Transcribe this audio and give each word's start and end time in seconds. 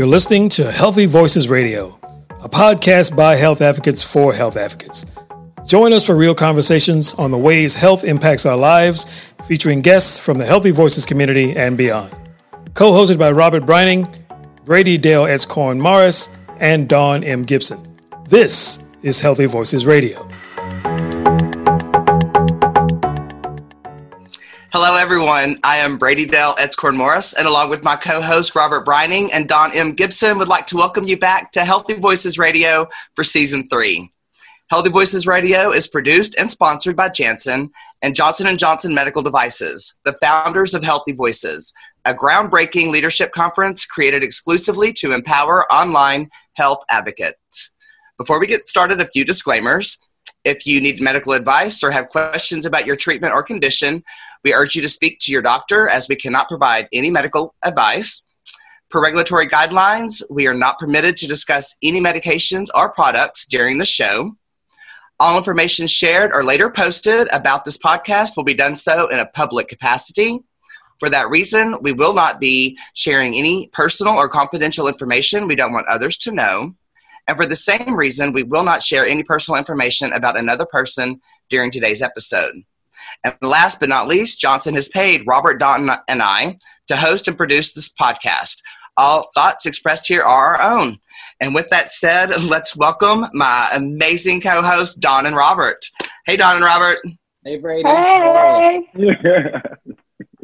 You're 0.00 0.08
listening 0.08 0.48
to 0.50 0.62
HealtheVoices 0.62 1.50
Radio, 1.50 2.00
a 2.42 2.48
podcast 2.48 3.14
by 3.14 3.36
health 3.36 3.60
advocates 3.60 4.02
for 4.02 4.32
health 4.32 4.56
advocates. 4.56 5.04
Join 5.66 5.92
us 5.92 6.06
for 6.06 6.16
real 6.16 6.34
conversations 6.34 7.12
on 7.12 7.30
the 7.30 7.36
ways 7.36 7.74
health 7.74 8.02
impacts 8.02 8.46
our 8.46 8.56
lives, 8.56 9.04
featuring 9.46 9.82
guests 9.82 10.18
from 10.18 10.38
the 10.38 10.46
HealtheVoices 10.46 11.06
community 11.06 11.54
and 11.54 11.76
beyond. 11.76 12.16
Co 12.72 12.92
hosted 12.92 13.18
by 13.18 13.30
Robert 13.30 13.64
Breining, 13.64 14.10
Brady 14.64 14.96
Dale 14.96 15.24
Etzkorn 15.24 15.78
Morris, 15.78 16.30
and 16.56 16.88
Dawn 16.88 17.22
M. 17.22 17.44
Gibson. 17.44 17.98
This 18.26 18.78
is 19.02 19.20
HealtheVoices 19.20 19.86
Radio. 19.86 20.29
Hello, 24.72 24.94
everyone. 24.94 25.58
I 25.64 25.78
am 25.78 25.98
Brady 25.98 26.24
Dale 26.24 26.54
Etzkorn 26.54 26.96
Morris, 26.96 27.34
and 27.34 27.48
along 27.48 27.70
with 27.70 27.82
my 27.82 27.96
co 27.96 28.22
host 28.22 28.54
Robert 28.54 28.86
Breining 28.86 29.28
and 29.32 29.48
Dawn 29.48 29.72
M. 29.74 29.94
Gibson, 29.94 30.38
would 30.38 30.46
like 30.46 30.64
to 30.66 30.76
welcome 30.76 31.08
you 31.08 31.16
back 31.16 31.50
to 31.52 31.60
HealtheVoices 31.62 32.38
Radio 32.38 32.88
for 33.16 33.24
season 33.24 33.66
three. 33.66 34.12
HealtheVoices 34.72 35.26
Radio 35.26 35.72
is 35.72 35.88
produced 35.88 36.36
and 36.38 36.48
sponsored 36.48 36.94
by 36.94 37.08
Janssen 37.08 37.72
and 38.02 38.14
Johnson 38.14 38.56
& 38.56 38.58
Johnson 38.58 38.94
Medical 38.94 39.22
Devices, 39.22 39.94
the 40.04 40.16
founders 40.22 40.72
of 40.72 40.82
HealtheVoices, 40.82 41.72
a 42.04 42.14
groundbreaking 42.14 42.90
leadership 42.92 43.32
conference 43.32 43.84
created 43.84 44.22
exclusively 44.22 44.92
to 44.92 45.10
empower 45.10 45.70
online 45.72 46.30
health 46.52 46.84
advocates. 46.88 47.74
Before 48.18 48.38
we 48.38 48.46
get 48.46 48.68
started, 48.68 49.00
a 49.00 49.08
few 49.08 49.24
disclaimers. 49.24 49.98
If 50.44 50.64
you 50.64 50.80
need 50.80 51.00
medical 51.00 51.32
advice 51.32 51.82
or 51.82 51.90
have 51.90 52.08
questions 52.08 52.64
about 52.64 52.86
your 52.86 52.96
treatment 52.96 53.34
or 53.34 53.42
condition, 53.42 54.04
we 54.44 54.54
urge 54.54 54.74
you 54.74 54.82
to 54.82 54.88
speak 54.88 55.18
to 55.20 55.32
your 55.32 55.42
doctor 55.42 55.88
as 55.88 56.08
we 56.08 56.16
cannot 56.16 56.48
provide 56.48 56.88
any 56.92 57.10
medical 57.10 57.54
advice. 57.62 58.24
Per 58.90 59.00
regulatory 59.00 59.48
guidelines, 59.48 60.22
we 60.30 60.46
are 60.48 60.54
not 60.54 60.78
permitted 60.78 61.16
to 61.18 61.28
discuss 61.28 61.76
any 61.82 62.00
medications 62.00 62.66
or 62.74 62.92
products 62.92 63.46
during 63.46 63.78
the 63.78 63.86
show. 63.86 64.36
All 65.20 65.36
information 65.36 65.86
shared 65.86 66.32
or 66.32 66.42
later 66.42 66.70
posted 66.70 67.28
about 67.30 67.64
this 67.64 67.78
podcast 67.78 68.36
will 68.36 68.44
be 68.44 68.54
done 68.54 68.74
so 68.74 69.06
in 69.08 69.18
a 69.18 69.26
public 69.26 69.68
capacity. 69.68 70.40
For 70.98 71.08
that 71.10 71.30
reason, 71.30 71.76
we 71.82 71.92
will 71.92 72.14
not 72.14 72.40
be 72.40 72.78
sharing 72.94 73.34
any 73.34 73.68
personal 73.72 74.14
or 74.14 74.28
confidential 74.28 74.88
information 74.88 75.46
we 75.46 75.56
don't 75.56 75.72
want 75.72 75.88
others 75.88 76.18
to 76.18 76.32
know. 76.32 76.74
And 77.28 77.36
for 77.36 77.46
the 77.46 77.56
same 77.56 77.94
reason, 77.94 78.32
we 78.32 78.42
will 78.42 78.64
not 78.64 78.82
share 78.82 79.06
any 79.06 79.22
personal 79.22 79.58
information 79.58 80.12
about 80.12 80.38
another 80.38 80.66
person 80.66 81.20
during 81.48 81.70
today's 81.70 82.02
episode. 82.02 82.54
And 83.24 83.34
last 83.42 83.80
but 83.80 83.88
not 83.88 84.08
least, 84.08 84.40
Johnson 84.40 84.74
has 84.74 84.88
paid 84.88 85.24
Robert 85.26 85.58
Dalton 85.58 85.90
and 86.08 86.22
I 86.22 86.58
to 86.88 86.96
host 86.96 87.28
and 87.28 87.36
produce 87.36 87.72
this 87.72 87.88
podcast. 87.88 88.56
All 88.96 89.30
thoughts 89.34 89.66
expressed 89.66 90.06
here 90.08 90.22
are 90.22 90.56
our 90.56 90.78
own. 90.78 90.98
And 91.40 91.54
with 91.54 91.68
that 91.70 91.90
said, 91.90 92.30
let's 92.42 92.76
welcome 92.76 93.26
my 93.32 93.70
amazing 93.72 94.40
co 94.40 94.62
hosts, 94.62 94.94
Dawn 94.94 95.26
and 95.26 95.36
Robert. 95.36 95.78
Hey, 96.26 96.36
Dawn 96.36 96.56
and 96.56 96.64
Robert. 96.64 96.98
Hey, 97.44 97.58
Brady. 97.58 97.88
Hey. 97.88 98.88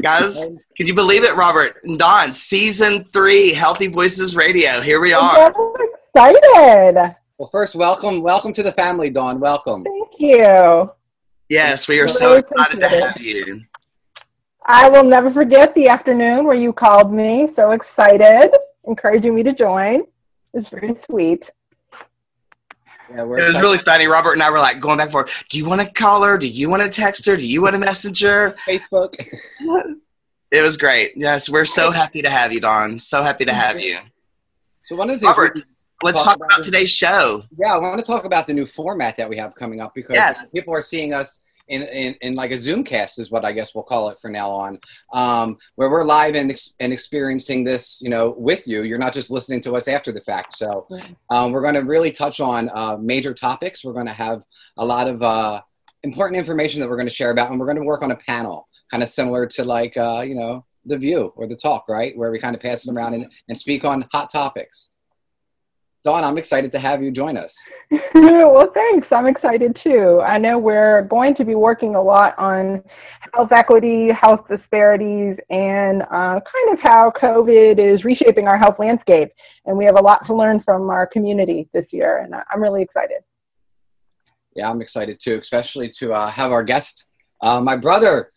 Guys, 0.03 0.47
can 0.77 0.87
you 0.87 0.95
believe 0.95 1.25
it, 1.25 1.35
Robert 1.37 1.79
and 1.85 1.99
Dawn? 1.99 2.31
Season 2.33 3.03
three, 3.05 3.53
HealtheVoices 3.53 4.37
Radio. 4.37 4.81
Here 4.81 5.01
we 5.01 5.13
are. 5.13 5.39
I'm 5.39 5.53
so 5.55 5.77
excited. 6.15 7.15
Well, 7.39 7.49
first, 7.51 7.75
welcome, 7.75 8.23
welcome 8.23 8.53
to 8.55 8.63
the 8.63 8.73
family, 8.73 9.11
Dawn. 9.11 9.41
Welcome. 9.41 9.85
Thank 9.85 10.09
you. 10.19 10.91
Yes, 11.49 11.87
we 11.89 12.01
are 12.01 12.09
so 12.09 12.35
excited 12.35 12.81
to 12.81 12.89
have 12.89 13.21
you. 13.21 13.63
I 14.67 14.89
will 14.89 15.05
never 15.05 15.33
forget 15.33 15.75
the 15.75 15.89
afternoon 15.89 16.45
where 16.45 16.57
you 16.57 16.73
called 16.73 17.13
me. 17.13 17.49
So 17.55 17.71
excited, 17.71 18.51
encouraging 18.85 19.35
me 19.35 19.43
to 19.45 19.53
join. 19.53 20.03
It's 20.55 20.69
very 20.71 20.97
sweet. 21.09 21.43
Yeah, 23.11 23.23
we're 23.23 23.39
It 23.39 23.43
was 23.43 23.45
excited. 23.51 23.61
really 23.61 23.79
funny. 23.79 24.07
Robert 24.09 24.33
and 24.33 24.43
I 24.43 24.51
were 24.51 24.59
like 24.59 24.81
going 24.81 24.97
back 24.99 25.05
and 25.07 25.13
forth. 25.13 25.45
Do 25.51 25.59
you 25.59 25.65
want 25.67 25.81
to 25.83 25.93
call 25.93 26.25
her? 26.25 26.37
Do 26.37 26.49
you 26.49 26.69
want 26.69 26.83
to 26.83 26.89
text 26.89 27.25
her? 27.27 27.37
Do 27.37 27.47
you 27.47 27.63
want 27.63 27.75
to 27.75 27.79
message 27.79 28.21
her? 28.23 28.57
Facebook. 28.67 29.15
It 30.51 30.63
was 30.63 30.77
great. 30.77 31.13
Yes, 31.15 31.49
we're 31.49 31.65
so 31.65 31.91
happy 31.93 32.23
to 32.23 32.31
have 32.31 32.53
you, 32.53 32.61
Dawn. 32.61 32.99
So 32.99 33.23
happy 33.23 33.45
to 33.45 33.53
have 33.53 33.81
you. 33.81 33.99
So 34.87 34.97
one 34.97 35.11
of 35.11 35.21
the 35.21 35.27
things. 35.27 35.37
Robert, 35.37 35.53
we- 35.55 35.63
let's 36.07 36.23
Talk 36.23 36.33
talk 36.35 36.37
about 36.37 36.51
about 36.59 36.65
today's 36.65 36.91
show. 36.91 37.43
yeah, 37.59 37.75
I 37.75 37.79
want 37.79 37.99
to 37.99 38.05
talk 38.05 38.25
about 38.25 38.47
the 38.47 38.55
new 38.55 38.67
format 38.67 39.17
that 39.19 39.29
we 39.29 39.37
have 39.37 39.55
coming 39.55 39.81
up 39.81 39.93
because 39.95 40.15
Yes. 40.15 40.51
people 40.51 40.73
are 40.75 40.83
seeing 40.83 41.13
us 41.13 41.41
in, 41.69 41.83
in, 41.83 42.15
in 42.21 42.35
like 42.37 42.53
a 42.53 42.61
Zoom 42.61 42.85
cast 42.85 43.19
is 43.19 43.31
what 43.33 43.45
I 43.45 43.51
guess 43.53 43.75
we'll 43.75 43.83
call 43.83 44.09
it 44.11 44.19
from 44.23 44.31
now 44.33 44.49
on, 44.51 44.79
um, 45.13 45.59
where 45.75 45.91
we're 45.91 46.05
live 46.05 46.37
and, 46.37 46.51
ex- 46.53 46.75
and 46.79 46.93
experiencing 46.93 47.65
this, 47.65 48.01
you 48.01 48.09
know, 48.09 48.35
with 48.39 48.69
you. 48.69 48.83
You're 48.85 48.99
not 48.99 49.13
just 49.13 49.31
listening 49.33 49.61
to 49.63 49.75
us 49.75 49.89
after 49.89 50.13
the 50.13 50.21
fact. 50.21 50.57
So 50.57 50.87
um, 51.29 51.51
we're 51.51 51.63
going 51.63 51.75
to 51.75 51.81
really 51.81 52.13
touch 52.13 52.39
on 52.39 52.71
uh, 52.73 52.97
major 52.99 53.35
topics. 53.35 53.85
We're 53.85 53.95
going 53.95 54.07
to 54.07 54.13
have 54.13 54.45
a 54.77 54.85
lot 54.85 55.09
of 55.09 55.23
uh, 55.25 55.61
important 56.05 56.39
information 56.39 56.81
that 56.81 56.89
we're 56.89 56.97
going 56.97 57.09
to 57.09 57.15
share 57.15 57.31
about, 57.31 57.51
and 57.51 57.59
we're 57.59 57.67
going 57.67 57.79
to 57.79 57.83
work 57.85 58.03
on 58.03 58.13
a 58.13 58.17
panel, 58.17 58.69
kind 58.93 59.03
of 59.03 59.09
similar 59.09 59.45
to 59.47 59.65
like, 59.65 59.97
uh, 59.97 60.23
you 60.25 60.37
know, 60.37 60.65
the 60.85 60.97
view 60.97 61.33
or 61.35 61.49
the 61.49 61.57
talk, 61.57 61.89
right? 61.89 62.17
Where 62.17 62.31
we 62.31 62.39
kind 62.39 62.55
of 62.55 62.63
pass 62.63 62.87
it 62.87 62.93
around 62.93 63.15
and, 63.15 63.27
and 63.49 63.59
speak 63.59 63.85
on 63.85 64.07
hot 64.13 64.31
topics. 64.31 64.91
Dawn, 66.07 66.23
I'm 66.23 66.39
excited 66.39 66.71
to 66.71 66.79
have 66.79 67.03
you 67.03 67.11
join 67.11 67.37
us. 67.37 67.59
well, 68.15 68.71
thanks. 68.73 69.09
I'm 69.11 69.27
excited 69.27 69.77
too. 69.83 70.21
I 70.25 70.39
know 70.39 70.57
we're 70.57 71.03
going 71.03 71.35
to 71.35 71.45
be 71.45 71.57
working 71.57 71.97
a 71.97 72.01
lot 72.01 72.39
on 72.39 72.81
health 73.35 73.51
equity, 73.51 74.11
health 74.13 74.47
disparities, 74.49 75.37
and 75.51 76.03
uh, 76.03 76.39
kind 76.39 76.69
of 76.71 76.79
how 76.85 77.13
COVID 77.21 77.81
is 77.81 78.05
reshaping 78.05 78.47
our 78.47 78.57
health 78.57 78.77
landscape. 78.79 79.31
And 79.65 79.77
we 79.77 79.85
have 79.85 79.99
a 79.99 80.01
lot 80.01 80.25
to 80.29 80.35
learn 80.37 80.63
from 80.63 80.91
our 80.91 81.09
community 81.09 81.69
this 81.75 81.87
year, 81.91 82.19
and 82.19 82.33
I'm 82.37 82.63
really 82.63 82.83
excited. 82.83 83.25
Yeah, 84.55 84.71
I'm 84.71 84.81
excited 84.81 85.19
too, 85.19 85.41
especially 85.43 85.89
to 85.99 86.13
uh, 86.13 86.31
have 86.31 86.53
our 86.53 86.63
guest, 86.63 87.05
uh, 87.41 87.61
my 87.61 87.77
brother, 87.77 88.31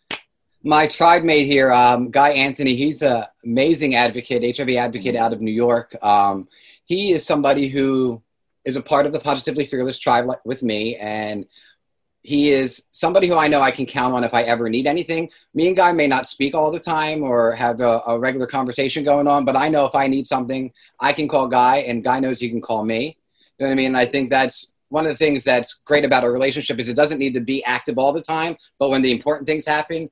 my 0.64 0.88
tribe 0.88 1.22
mate 1.22 1.46
here, 1.46 1.70
um, 1.70 2.10
Guy 2.10 2.30
Anthony. 2.30 2.74
He's 2.74 3.02
an 3.02 3.26
amazing 3.44 3.94
advocate, 3.94 4.56
HIV 4.56 4.70
advocate 4.70 5.14
out 5.14 5.32
of 5.32 5.40
New 5.40 5.52
York. 5.52 5.94
Um, 6.02 6.48
he 6.90 7.12
is 7.12 7.24
somebody 7.24 7.68
who 7.68 8.20
is 8.64 8.74
a 8.74 8.82
part 8.82 9.06
of 9.06 9.12
the 9.12 9.20
Positively 9.20 9.64
Fearless 9.64 10.00
tribe 10.00 10.28
with 10.44 10.60
me, 10.60 10.96
and 10.96 11.46
he 12.22 12.50
is 12.50 12.82
somebody 12.90 13.28
who 13.28 13.36
I 13.36 13.46
know 13.46 13.60
I 13.60 13.70
can 13.70 13.86
count 13.86 14.12
on 14.12 14.24
if 14.24 14.34
I 14.34 14.42
ever 14.42 14.68
need 14.68 14.88
anything. 14.88 15.30
Me 15.54 15.68
and 15.68 15.76
Guy 15.76 15.92
may 15.92 16.08
not 16.08 16.26
speak 16.26 16.52
all 16.52 16.72
the 16.72 16.80
time 16.80 17.22
or 17.22 17.52
have 17.52 17.80
a, 17.80 18.02
a 18.08 18.18
regular 18.18 18.48
conversation 18.48 19.04
going 19.04 19.28
on, 19.28 19.44
but 19.44 19.54
I 19.54 19.68
know 19.68 19.86
if 19.86 19.94
I 19.94 20.08
need 20.08 20.26
something, 20.26 20.72
I 20.98 21.12
can 21.12 21.28
call 21.28 21.46
Guy, 21.46 21.76
and 21.76 22.02
Guy 22.02 22.18
knows 22.18 22.40
he 22.40 22.50
can 22.50 22.60
call 22.60 22.84
me. 22.84 23.16
You 23.58 23.66
know 23.66 23.68
what 23.68 23.72
I 23.72 23.76
mean? 23.76 23.86
And 23.86 23.96
I 23.96 24.04
think 24.04 24.28
that's 24.28 24.72
one 24.88 25.06
of 25.06 25.12
the 25.12 25.16
things 25.16 25.44
that's 25.44 25.78
great 25.84 26.04
about 26.04 26.24
a 26.24 26.30
relationship 26.30 26.80
is 26.80 26.88
it 26.88 26.94
doesn't 26.94 27.18
need 27.18 27.34
to 27.34 27.40
be 27.40 27.62
active 27.66 27.98
all 27.98 28.12
the 28.12 28.20
time, 28.20 28.56
but 28.80 28.90
when 28.90 29.00
the 29.00 29.12
important 29.12 29.46
things 29.46 29.64
happen, 29.64 30.10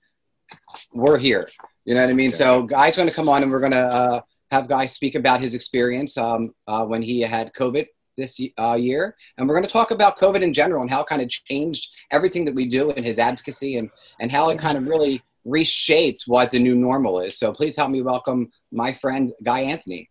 we're 0.93 1.19
here. 1.19 1.49
You 1.84 1.95
know 1.95 2.03
what 2.03 2.10
I 2.10 2.12
mean? 2.12 2.31
So 2.31 2.62
Guy's 2.62 2.95
going 2.95 3.09
to 3.09 3.15
come 3.15 3.28
on 3.28 3.43
and 3.43 3.51
we're 3.51 3.59
going 3.59 3.72
to 3.72 3.78
uh, 3.78 4.21
have 4.50 4.68
Guy 4.68 4.86
speak 4.86 5.15
about 5.15 5.41
his 5.41 5.54
experience 5.54 6.16
um, 6.16 6.54
uh, 6.66 6.84
when 6.84 7.03
he 7.03 7.21
had 7.21 7.53
COVID 7.54 7.86
this 8.16 8.41
uh, 8.59 8.74
year. 8.74 9.15
And 9.36 9.48
we're 9.48 9.54
going 9.54 9.66
to 9.66 9.71
talk 9.72 9.91
about 9.91 10.18
COVID 10.18 10.42
in 10.42 10.53
general 10.53 10.83
and 10.83 10.91
how 10.91 11.03
it 11.03 11.06
kind 11.06 11.22
of 11.22 11.28
changed 11.28 11.89
everything 12.10 12.45
that 12.47 12.54
we 12.54 12.66
do 12.66 12.91
in 12.91 13.04
his 13.04 13.18
advocacy 13.18 13.78
and, 13.78 13.91
and 14.21 14.30
how 14.30 14.50
it 14.50 14.59
kind 14.59 14.77
of 14.77 14.86
really 14.86 15.22
reshaped 15.45 16.24
what 16.27 16.50
the 16.50 16.59
new 16.59 16.74
normal 16.74 17.21
is. 17.21 17.39
So 17.39 17.53
please 17.53 17.77
help 17.77 17.91
me 17.91 18.03
welcome 18.03 18.50
my 18.72 18.92
friend 18.92 19.33
Guy 19.42 19.60
Anthony. 19.60 20.10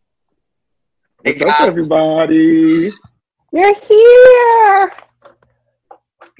Hey, 1.23 1.33
What's 1.33 1.51
up, 1.51 1.59
guys. 1.59 1.67
everybody? 1.67 2.89
You're 3.51 3.73
here. 3.87 4.91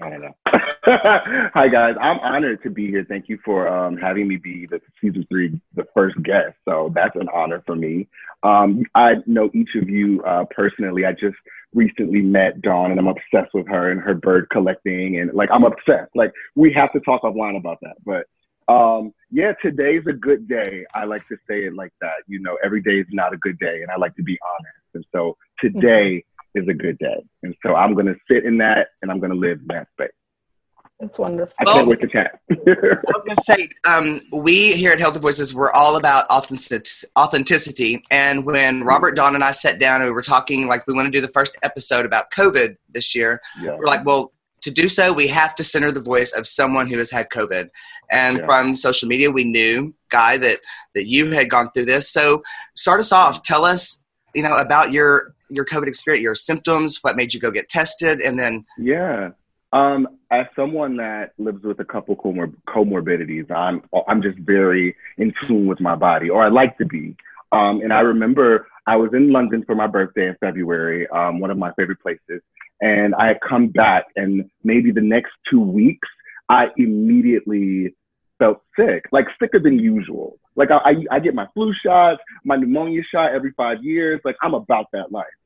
I 0.02 0.10
don't 0.10 0.22
know. 0.22 0.36
Hi, 0.90 1.68
guys. 1.68 1.96
I'm 2.00 2.20
honored 2.20 2.64
to 2.64 2.70
be 2.70 2.88
here. 2.88 3.06
Thank 3.08 3.28
you 3.28 3.38
for 3.44 3.68
um, 3.68 3.98
having 3.98 4.26
me 4.26 4.38
be 4.38 4.66
the 4.68 4.80
season 5.02 5.26
three, 5.28 5.60
the 5.76 5.86
first 5.94 6.16
guest. 6.24 6.56
So 6.64 6.94
that's 6.96 7.16
an 7.18 7.28
honor 7.34 7.62
for 7.66 7.76
me. 7.76 8.08
Um, 8.44 8.84
I 8.96 9.16
know 9.26 9.50
each 9.54 9.76
of 9.76 9.90
you 9.90 10.24
uh, 10.24 10.46
personally. 10.50 11.06
I 11.06 11.12
just 11.12 11.36
recently 11.74 12.22
met 12.22 12.62
Dawn, 12.62 12.92
and 12.92 13.00
I'm 13.02 13.08
obsessed 13.08 13.54
with 13.54 13.68
her 13.68 13.92
and 13.92 14.00
her 14.00 14.14
bird 14.14 14.50
collecting, 14.50 15.20
and 15.20 15.34
like 15.34 15.50
I'm 15.52 15.66
obsessed. 15.66 16.16
Like 16.16 16.32
we 16.56 16.72
have 16.72 16.94
to 16.94 17.02
talk 17.02 17.24
offline 17.24 17.58
about 17.58 17.80
that. 17.82 17.98
But 18.06 18.26
um, 18.74 19.14
yeah, 19.30 19.54
today's 19.62 20.04
a 20.08 20.14
good 20.14 20.48
day. 20.48 20.86
I 20.96 21.04
like 21.04 21.28
to 21.28 21.36
say 21.50 21.66
it 21.66 21.76
like 21.76 21.92
that. 22.00 22.24
You 22.28 22.40
know, 22.40 22.58
every 22.64 22.82
day 22.82 23.00
is 23.00 23.08
not 23.12 23.34
a 23.34 23.38
good 23.38 23.60
day, 23.60 23.82
and 23.82 23.92
I 23.92 23.98
like 23.98 24.16
to 24.16 24.24
be 24.24 24.40
honest. 24.58 24.78
And 24.94 25.06
so 25.14 25.36
today 25.60 26.24
mm-hmm. 26.24 26.62
is 26.62 26.70
a 26.70 26.74
good 26.74 26.98
day, 27.00 27.26
and 27.44 27.54
so 27.62 27.76
I'm 27.76 27.94
going 27.94 28.06
to 28.06 28.16
sit 28.32 28.46
in 28.46 28.58
that, 28.60 28.88
and 29.02 29.12
I'm 29.12 29.20
going 29.20 29.34
to 29.34 29.38
live 29.38 29.60
in 29.60 29.68
that 29.68 29.90
space. 29.92 30.12
That's 31.00 31.18
wonderful. 31.20 31.54
I 31.60 31.66
can't 31.66 31.88
wait 31.88 32.02
to 32.02 32.08
chat. 32.08 32.40
I 32.50 32.56
was 32.56 33.24
going 33.24 33.36
to 33.36 33.44
say, 33.44 33.70
um, 33.88 34.20
we 34.32 34.74
here 34.74 34.92
at 34.92 34.98
HealtheVoices, 35.00 35.54
we're 35.54 35.72
all 35.72 35.98
about 35.98 36.26
authenticity. 36.30 38.04
And 38.10 38.46
when 38.46 38.84
Robert, 38.84 39.16
Dawn, 39.16 39.36
and 39.36 39.44
I 39.44 39.52
sat 39.52 39.78
down 39.78 40.02
and 40.02 40.10
we 40.10 40.14
were 40.14 40.24
talking, 40.24 40.68
like 40.68 40.88
we 40.88 40.94
want 40.94 41.06
to 41.06 41.12
do 41.12 41.22
the 41.22 41.28
first 41.28 41.56
episode 41.62 42.06
about 42.08 42.32
COVID 42.32 42.78
this 42.90 43.14
year, 43.14 43.42
yeah. 43.62 43.76
we're 43.78 43.86
like, 43.86 44.06
well, 44.06 44.34
to 44.62 44.72
do 44.72 44.90
so, 44.90 45.14
we 45.14 45.28
have 45.28 45.54
to 45.56 45.64
center 45.64 45.92
the 45.92 46.02
voice 46.02 46.32
of 46.32 46.48
someone 46.48 46.88
who 46.88 46.98
has 46.98 47.12
had 47.12 47.30
COVID. 47.30 47.70
And 48.12 48.40
yeah. 48.40 48.46
from 48.46 48.76
social 48.76 49.08
media, 49.08 49.30
we 49.30 49.44
knew, 49.44 49.94
Guy, 50.10 50.38
that 50.38 50.62
that 50.96 51.08
you 51.08 51.30
had 51.32 51.50
gone 51.50 51.70
through 51.72 51.86
this. 51.86 52.10
So 52.10 52.42
start 52.76 53.00
us 53.00 53.12
off. 53.12 53.44
Tell 53.44 53.66
us, 53.66 54.04
you 54.34 54.42
know, 54.42 54.58
about 54.58 54.92
your 54.92 55.36
your 55.50 55.64
COVID 55.64 55.88
experience, 55.88 56.24
your 56.24 56.36
symptoms, 56.36 56.98
what 57.04 57.16
made 57.16 57.36
you 57.36 57.40
go 57.40 57.52
get 57.52 57.70
tested, 57.70 58.20
and 58.20 58.40
then 58.40 58.66
yeah. 58.80 59.30
Um, 59.78 60.08
as 60.32 60.48
someone 60.56 60.98
that 60.98 61.34
lives 61.38 61.64
with 61.64 61.80
a 61.80 61.86
couple 61.86 62.16
comor- 62.16 62.56
comorbidities, 62.68 63.50
I'm 63.52 63.84
I'm 64.08 64.22
just 64.24 64.40
very 64.40 64.96
in 65.18 65.34
tune 65.46 65.68
with 65.68 65.80
my 65.80 65.96
body, 65.96 66.30
or 66.30 66.44
I 66.44 66.50
like 66.50 66.78
to 66.80 66.86
be. 66.86 67.16
Um, 67.52 67.82
and 67.82 67.94
I 67.94 68.00
remember 68.00 68.68
I 68.88 68.96
was 68.96 69.12
in 69.14 69.32
London 69.32 69.64
for 69.66 69.76
my 69.76 69.88
birthday 69.88 70.28
in 70.30 70.36
February, 70.40 71.08
um, 71.10 71.40
one 71.40 71.52
of 71.52 71.58
my 71.58 71.72
favorite 71.74 72.02
places, 72.02 72.42
and 72.82 73.14
I 73.16 73.28
had 73.28 73.40
come 73.48 73.68
back, 73.68 74.06
and 74.16 74.50
maybe 74.64 74.92
the 74.92 75.08
next 75.16 75.32
two 75.50 75.62
weeks, 75.62 76.08
I 76.50 76.68
immediately 76.78 77.94
felt 78.40 78.64
sick, 78.78 79.06
like 79.12 79.28
sicker 79.40 79.60
than 79.60 79.78
usual. 79.78 80.40
Like 80.56 80.72
I, 80.72 80.78
I, 80.78 80.94
I 81.12 81.20
get 81.20 81.36
my 81.36 81.48
flu 81.54 81.72
shots, 81.86 82.22
my 82.44 82.56
pneumonia 82.56 83.04
shot 83.12 83.32
every 83.32 83.52
five 83.56 83.84
years. 83.84 84.22
Like 84.26 84.38
I'm 84.42 84.56
about 84.56 84.88
that 84.94 85.12
life, 85.12 85.38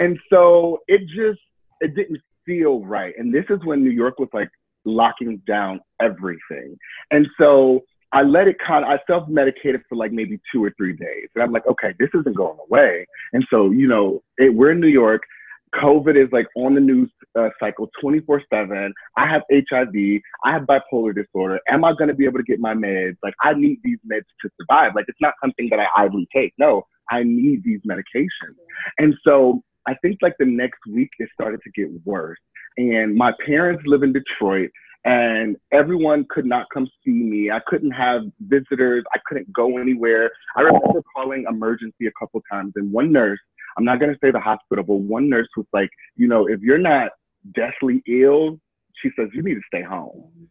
and 0.00 0.18
so 0.28 0.80
it 0.88 1.02
just 1.02 1.40
it 1.80 1.94
didn't 1.94 2.20
feel 2.46 2.84
right. 2.84 3.14
And 3.18 3.34
this 3.34 3.44
is 3.50 3.58
when 3.64 3.82
New 3.82 3.90
York 3.90 4.18
was 4.18 4.28
like 4.32 4.48
locking 4.84 5.42
down 5.46 5.80
everything. 6.00 6.76
And 7.10 7.26
so 7.38 7.80
I 8.12 8.22
let 8.22 8.48
it 8.48 8.56
kind 8.64 8.84
of, 8.84 8.90
I 8.90 8.98
self 9.06 9.28
medicated 9.28 9.82
for 9.88 9.96
like 9.96 10.12
maybe 10.12 10.40
two 10.52 10.64
or 10.64 10.72
three 10.76 10.94
days. 10.94 11.28
And 11.34 11.42
I'm 11.42 11.52
like, 11.52 11.66
okay, 11.66 11.92
this 11.98 12.08
isn't 12.14 12.36
going 12.36 12.58
away. 12.68 13.06
And 13.32 13.44
so, 13.50 13.70
you 13.70 13.88
know, 13.88 14.22
it, 14.38 14.54
we're 14.54 14.72
in 14.72 14.80
New 14.80 14.86
York. 14.86 15.22
COVID 15.74 16.16
is 16.16 16.30
like 16.32 16.46
on 16.56 16.74
the 16.74 16.80
news 16.80 17.10
uh, 17.38 17.48
cycle 17.60 17.90
24 18.00 18.42
7. 18.52 18.94
I 19.16 19.28
have 19.28 19.42
HIV. 19.50 20.22
I 20.44 20.52
have 20.52 20.62
bipolar 20.62 21.14
disorder. 21.14 21.58
Am 21.68 21.84
I 21.84 21.92
going 21.92 22.08
to 22.08 22.14
be 22.14 22.24
able 22.24 22.38
to 22.38 22.44
get 22.44 22.60
my 22.60 22.72
meds? 22.72 23.16
Like, 23.22 23.34
I 23.42 23.52
need 23.52 23.80
these 23.82 23.98
meds 24.10 24.24
to 24.42 24.50
survive. 24.60 24.92
Like, 24.94 25.06
it's 25.08 25.20
not 25.20 25.34
something 25.42 25.68
that 25.70 25.80
I 25.80 26.04
idly 26.04 26.28
take. 26.34 26.54
No, 26.56 26.86
I 27.10 27.24
need 27.24 27.62
these 27.64 27.80
medications. 27.86 28.56
And 28.98 29.14
so 29.24 29.62
I 29.86 29.94
think 30.02 30.18
like 30.22 30.34
the 30.38 30.46
next 30.46 30.80
week 30.90 31.10
it 31.18 31.28
started 31.34 31.60
to 31.62 31.70
get 31.70 31.88
worse. 32.04 32.38
And 32.76 33.14
my 33.14 33.32
parents 33.44 33.82
live 33.86 34.02
in 34.02 34.12
Detroit 34.12 34.70
and 35.04 35.56
everyone 35.72 36.26
could 36.28 36.46
not 36.46 36.66
come 36.74 36.88
see 37.04 37.12
me. 37.12 37.50
I 37.50 37.60
couldn't 37.66 37.92
have 37.92 38.22
visitors. 38.40 39.04
I 39.14 39.18
couldn't 39.26 39.52
go 39.52 39.78
anywhere. 39.78 40.30
I 40.56 40.62
remember 40.62 41.00
calling 41.14 41.44
emergency 41.48 42.06
a 42.06 42.12
couple 42.18 42.42
times 42.50 42.72
and 42.76 42.92
one 42.92 43.12
nurse, 43.12 43.38
I'm 43.78 43.84
not 43.84 44.00
going 44.00 44.12
to 44.12 44.18
say 44.22 44.30
the 44.30 44.40
hospital, 44.40 44.84
but 44.84 44.94
one 44.94 45.28
nurse 45.28 45.48
was 45.56 45.66
like, 45.72 45.90
you 46.16 46.26
know, 46.26 46.46
if 46.46 46.60
you're 46.60 46.78
not 46.78 47.10
deathly 47.54 48.02
ill, 48.08 48.58
she 49.02 49.10
says, 49.16 49.28
you 49.32 49.42
need 49.42 49.54
to 49.54 49.60
stay 49.68 49.82
home. 49.82 50.48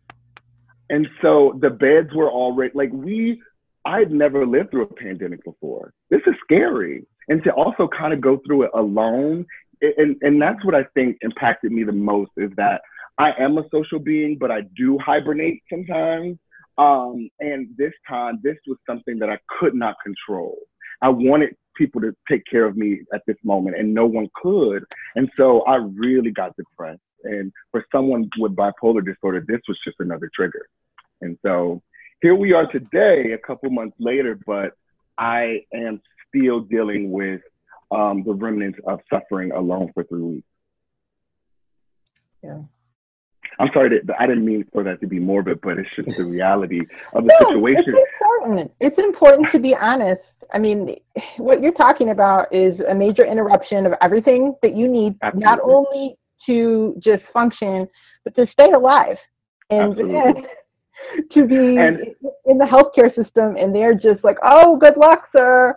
And 0.89 1.07
so 1.21 1.57
the 1.61 1.71
beds 1.71 2.09
were 2.13 2.29
already 2.29 2.71
like 2.75 2.91
we 2.93 3.41
I 3.85 3.99
had 3.99 4.11
never 4.11 4.45
lived 4.45 4.71
through 4.71 4.83
a 4.83 4.93
pandemic 4.93 5.43
before. 5.43 5.93
This 6.09 6.21
is 6.25 6.33
scary 6.43 7.05
and 7.27 7.43
to 7.43 7.51
also 7.51 7.87
kind 7.87 8.13
of 8.13 8.21
go 8.21 8.39
through 8.45 8.63
it 8.63 8.71
alone 8.73 9.45
and 9.81 10.15
and 10.21 10.41
that's 10.41 10.63
what 10.65 10.75
i 10.75 10.83
think 10.93 11.17
impacted 11.21 11.71
me 11.71 11.83
the 11.83 11.91
most 11.91 12.31
is 12.37 12.51
that 12.55 12.81
i 13.17 13.31
am 13.39 13.57
a 13.57 13.63
social 13.71 13.99
being 13.99 14.37
but 14.37 14.51
i 14.51 14.61
do 14.75 14.97
hibernate 14.99 15.61
sometimes. 15.69 16.37
Um, 16.77 17.29
and 17.39 17.69
this 17.77 17.93
time 18.05 18.39
this 18.43 18.57
was 18.67 18.77
something 18.85 19.17
that 19.19 19.29
i 19.29 19.37
could 19.59 19.75
not 19.75 19.95
control. 20.03 20.57
I 21.01 21.07
wanted 21.07 21.55
people 21.77 22.01
to 22.01 22.13
take 22.29 22.43
care 22.49 22.65
of 22.65 22.75
me 22.75 22.99
at 23.13 23.21
this 23.25 23.37
moment 23.43 23.77
and 23.77 23.93
no 23.93 24.05
one 24.05 24.27
could. 24.35 24.83
And 25.15 25.29
so 25.37 25.61
i 25.61 25.75
really 25.75 26.31
got 26.31 26.55
depressed. 26.57 26.99
And 27.23 27.51
for 27.71 27.85
someone 27.93 28.29
with 28.37 28.57
bipolar 28.57 29.05
disorder 29.05 29.43
this 29.47 29.61
was 29.69 29.79
just 29.85 29.97
another 29.99 30.29
trigger. 30.35 30.67
And 31.21 31.37
so 31.45 31.81
here 32.21 32.35
we 32.35 32.53
are 32.53 32.69
today 32.71 33.31
a 33.33 33.37
couple 33.37 33.69
months 33.69 33.95
later 33.99 34.39
but 34.45 34.71
i 35.17 35.61
am 35.73 36.01
still 36.29 36.61
dealing 36.61 37.11
with 37.11 37.41
um, 37.91 38.23
the 38.23 38.33
remnants 38.33 38.79
of 38.87 38.99
suffering 39.09 39.51
alone 39.51 39.91
for 39.93 40.03
three 40.03 40.21
weeks. 40.21 40.47
Yeah. 42.43 42.61
I'm 43.59 43.69
sorry 43.73 43.89
that 43.89 44.15
I 44.19 44.27
didn't 44.27 44.45
mean 44.45 44.65
for 44.71 44.83
that 44.83 44.99
to 45.01 45.07
be 45.07 45.19
morbid, 45.19 45.61
but 45.61 45.77
it's 45.77 45.89
just 45.95 46.17
the 46.17 46.25
reality 46.29 46.81
of 47.13 47.23
the 47.23 47.39
no, 47.41 47.49
situation. 47.49 47.93
It's 47.95 48.11
important. 48.21 48.71
It's 48.79 48.97
important 48.97 49.47
to 49.53 49.59
be 49.59 49.75
honest. 49.79 50.21
I 50.53 50.59
mean, 50.59 50.95
what 51.37 51.61
you're 51.61 51.73
talking 51.73 52.09
about 52.09 52.53
is 52.53 52.79
a 52.89 52.93
major 52.93 53.25
interruption 53.25 53.85
of 53.85 53.93
everything 54.01 54.55
that 54.61 54.75
you 54.75 54.87
need, 54.87 55.15
Absolutely. 55.21 55.45
not 55.45 55.59
only 55.63 56.17
to 56.45 56.95
just 57.03 57.23
function, 57.33 57.87
but 58.23 58.35
to 58.35 58.45
stay 58.51 58.71
alive. 58.71 59.17
And, 59.69 59.97
and 59.97 60.35
to 61.33 61.45
be 61.45 61.77
and, 61.77 61.99
in 62.45 62.57
the 62.57 62.65
healthcare 62.65 63.09
system, 63.15 63.55
and 63.57 63.73
they're 63.73 63.93
just 63.93 64.23
like, 64.23 64.37
"Oh, 64.43 64.77
good 64.77 64.97
luck, 64.97 65.27
sir." 65.35 65.75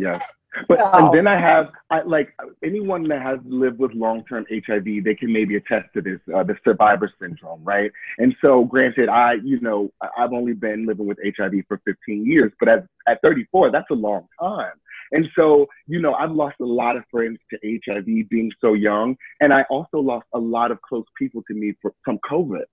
Yes. 0.00 0.20
But 0.66 0.78
no. 0.78 0.90
and 0.94 1.14
then 1.14 1.26
I 1.28 1.40
have 1.40 1.68
I 1.90 2.02
like 2.02 2.34
anyone 2.64 3.04
that 3.08 3.22
has 3.22 3.38
lived 3.44 3.78
with 3.78 3.92
long 3.92 4.24
term 4.24 4.46
HIV, 4.50 5.04
they 5.04 5.14
can 5.14 5.32
maybe 5.32 5.56
attest 5.56 5.86
to 5.94 6.02
this, 6.02 6.18
uh, 6.34 6.42
the 6.42 6.56
survivor 6.64 7.10
syndrome, 7.20 7.62
right? 7.62 7.90
And 8.18 8.34
so, 8.42 8.64
granted, 8.64 9.08
I 9.08 9.34
you 9.44 9.60
know 9.60 9.90
I've 10.18 10.32
only 10.32 10.54
been 10.54 10.86
living 10.86 11.06
with 11.06 11.18
HIV 11.24 11.52
for 11.68 11.80
15 11.84 12.26
years, 12.26 12.52
but 12.58 12.68
at 12.68 12.86
at 13.06 13.20
34, 13.22 13.70
that's 13.70 13.90
a 13.90 13.94
long 13.94 14.26
time. 14.40 14.72
And 15.12 15.26
so, 15.36 15.66
you 15.86 16.00
know, 16.00 16.14
I've 16.14 16.30
lost 16.30 16.56
a 16.60 16.64
lot 16.64 16.96
of 16.96 17.02
friends 17.10 17.38
to 17.50 17.80
HIV 17.86 18.28
being 18.28 18.50
so 18.60 18.74
young, 18.74 19.16
and 19.40 19.52
I 19.52 19.62
also 19.70 19.98
lost 19.98 20.26
a 20.34 20.38
lot 20.38 20.70
of 20.70 20.80
close 20.82 21.06
people 21.18 21.42
to 21.48 21.54
me 21.54 21.74
for, 21.80 21.92
from 22.04 22.18
COVID. 22.28 22.64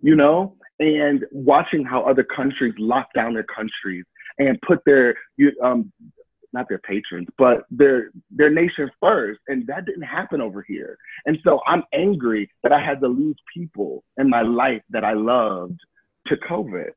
You 0.00 0.14
know, 0.14 0.56
and 0.78 1.24
watching 1.32 1.84
how 1.84 2.02
other 2.02 2.24
countries 2.24 2.74
lock 2.78 3.08
down 3.14 3.34
their 3.34 3.46
countries 3.54 4.04
and 4.38 4.58
put 4.62 4.78
their 4.86 5.16
um, 5.62 5.92
not 6.52 6.68
their 6.68 6.78
patrons, 6.78 7.28
but 7.36 7.64
their 7.70 8.10
their 8.30 8.50
nation 8.50 8.90
first, 9.00 9.40
and 9.48 9.66
that 9.66 9.86
didn't 9.86 10.02
happen 10.02 10.40
over 10.40 10.64
here. 10.66 10.96
And 11.26 11.38
so 11.44 11.60
I'm 11.66 11.82
angry 11.92 12.50
that 12.62 12.72
I 12.72 12.84
had 12.84 13.00
to 13.00 13.08
lose 13.08 13.36
people 13.54 14.04
in 14.16 14.28
my 14.28 14.42
life 14.42 14.82
that 14.90 15.04
I 15.04 15.14
loved 15.14 15.78
to 16.26 16.36
COVID. 16.36 16.90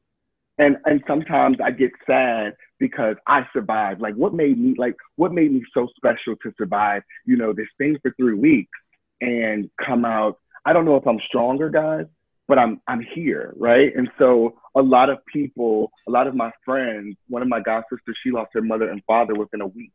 And 0.58 0.77
and 0.86 1.01
sometimes 1.08 1.58
I 1.63 1.72
get 1.72 1.91
sad 2.05 2.53
because 2.79 3.15
I 3.27 3.41
survived. 3.53 4.01
Like 4.01 4.15
what 4.15 4.34
made 4.34 4.60
me 4.60 4.75
like 4.77 4.96
what 5.15 5.34
made 5.34 5.51
me 5.51 5.63
so 5.74 5.88
special 5.96 6.36
to 6.43 6.53
survive, 6.58 7.03
you 7.25 7.38
know, 7.38 7.53
this 7.53 7.67
thing 7.77 7.98
for 8.01 8.13
three 8.20 8.36
weeks 8.36 8.77
and 9.22 9.70
come 9.86 10.05
out. 10.05 10.38
I 10.65 10.74
don't 10.74 10.86
know 10.86 10.96
if 10.96 11.08
I'm 11.08 11.20
stronger, 11.27 11.70
guys, 11.70 12.05
but 12.51 12.60
I'm 12.60 12.81
I'm 12.86 13.00
here, 13.15 13.53
right? 13.55 13.96
And 13.96 14.10
so 14.20 14.60
a 14.75 14.81
lot 14.81 15.10
of 15.10 15.20
people, 15.25 15.89
a 16.05 16.12
lot 16.12 16.27
of 16.27 16.36
my 16.36 16.51
friends, 16.65 17.15
one 17.29 17.41
of 17.41 17.48
my 17.48 17.62
god 17.62 17.84
sisters, 17.89 18.17
she 18.22 18.29
lost 18.29 18.50
her 18.53 18.62
mother 18.62 18.89
and 18.89 19.01
father 19.08 19.34
within 19.36 19.62
a 19.62 19.67
week. 19.67 19.93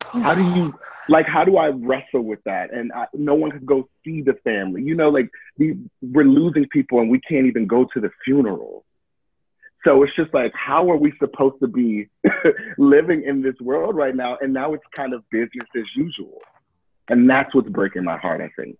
How 0.00 0.34
do 0.34 0.40
you 0.40 0.72
like? 1.10 1.26
How 1.26 1.44
do 1.44 1.58
I 1.58 1.66
wrestle 1.66 2.22
with 2.22 2.38
that? 2.46 2.72
And 2.72 2.90
I, 2.90 3.04
no 3.12 3.34
one 3.34 3.50
could 3.50 3.66
go 3.66 3.86
see 4.02 4.22
the 4.22 4.32
family. 4.44 4.80
You 4.82 4.94
know, 4.94 5.10
like 5.10 5.28
the, 5.58 5.76
we're 6.00 6.24
losing 6.24 6.64
people, 6.72 7.00
and 7.00 7.10
we 7.10 7.20
can't 7.20 7.44
even 7.44 7.66
go 7.66 7.86
to 7.92 8.00
the 8.00 8.08
funeral. 8.24 8.86
So 9.84 10.02
it's 10.04 10.16
just 10.16 10.32
like, 10.32 10.52
how 10.54 10.90
are 10.90 10.96
we 10.96 11.12
supposed 11.18 11.56
to 11.60 11.68
be 11.68 12.08
living 12.78 13.24
in 13.24 13.42
this 13.42 13.56
world 13.60 13.94
right 13.94 14.16
now? 14.16 14.38
And 14.40 14.54
now 14.54 14.72
it's 14.72 14.84
kind 14.96 15.12
of 15.12 15.22
business 15.28 15.68
as 15.76 15.84
usual, 15.94 16.38
and 17.10 17.28
that's 17.28 17.54
what's 17.54 17.68
breaking 17.68 18.04
my 18.04 18.16
heart. 18.16 18.40
I 18.40 18.48
think. 18.58 18.78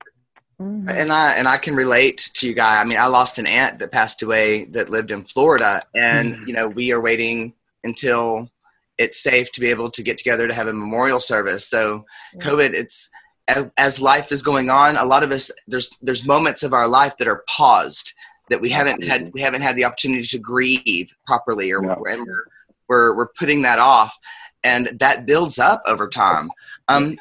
Mm-hmm. 0.60 0.88
And 0.88 1.12
I 1.12 1.34
and 1.34 1.46
I 1.46 1.58
can 1.58 1.76
relate 1.76 2.30
to 2.36 2.46
you 2.48 2.54
guy. 2.54 2.80
I 2.80 2.84
mean, 2.84 2.98
I 2.98 3.06
lost 3.06 3.38
an 3.38 3.46
aunt 3.46 3.78
that 3.80 3.92
passed 3.92 4.22
away 4.22 4.64
that 4.66 4.88
lived 4.88 5.10
in 5.10 5.24
Florida, 5.24 5.82
and 5.94 6.34
mm-hmm. 6.34 6.44
you 6.46 6.54
know 6.54 6.68
we 6.68 6.92
are 6.92 7.00
waiting 7.00 7.52
until 7.84 8.50
it's 8.96 9.22
safe 9.22 9.52
to 9.52 9.60
be 9.60 9.68
able 9.68 9.90
to 9.90 10.02
get 10.02 10.16
together 10.16 10.48
to 10.48 10.54
have 10.54 10.66
a 10.66 10.72
memorial 10.72 11.20
service. 11.20 11.68
So, 11.68 11.98
mm-hmm. 11.98 12.48
COVID, 12.48 12.72
it's 12.72 13.10
as, 13.48 13.70
as, 13.76 14.00
life 14.00 14.32
is 14.32 14.42
going 14.42 14.70
on, 14.70 14.96
a 14.96 15.04
lot 15.04 15.22
of 15.22 15.30
us 15.30 15.50
there's 15.66 15.90
there's 16.00 16.26
moments 16.26 16.62
of 16.62 16.72
our 16.72 16.88
life 16.88 17.18
that 17.18 17.28
are 17.28 17.44
paused 17.46 18.14
that 18.48 18.62
we 18.62 18.70
haven't 18.70 19.04
had 19.04 19.30
we 19.34 19.42
haven't 19.42 19.60
had 19.60 19.76
the 19.76 19.84
opportunity 19.84 20.22
to 20.22 20.38
grieve 20.38 21.14
properly, 21.26 21.70
or 21.70 21.82
no. 21.82 22.02
and 22.08 22.26
we're, 22.26 22.44
we're 22.88 23.14
we're 23.14 23.28
putting 23.38 23.60
that 23.62 23.78
off, 23.78 24.16
and 24.64 24.88
that 25.00 25.26
builds 25.26 25.58
up 25.58 25.82
over 25.86 26.08
time. 26.08 26.50
Um, 26.88 27.18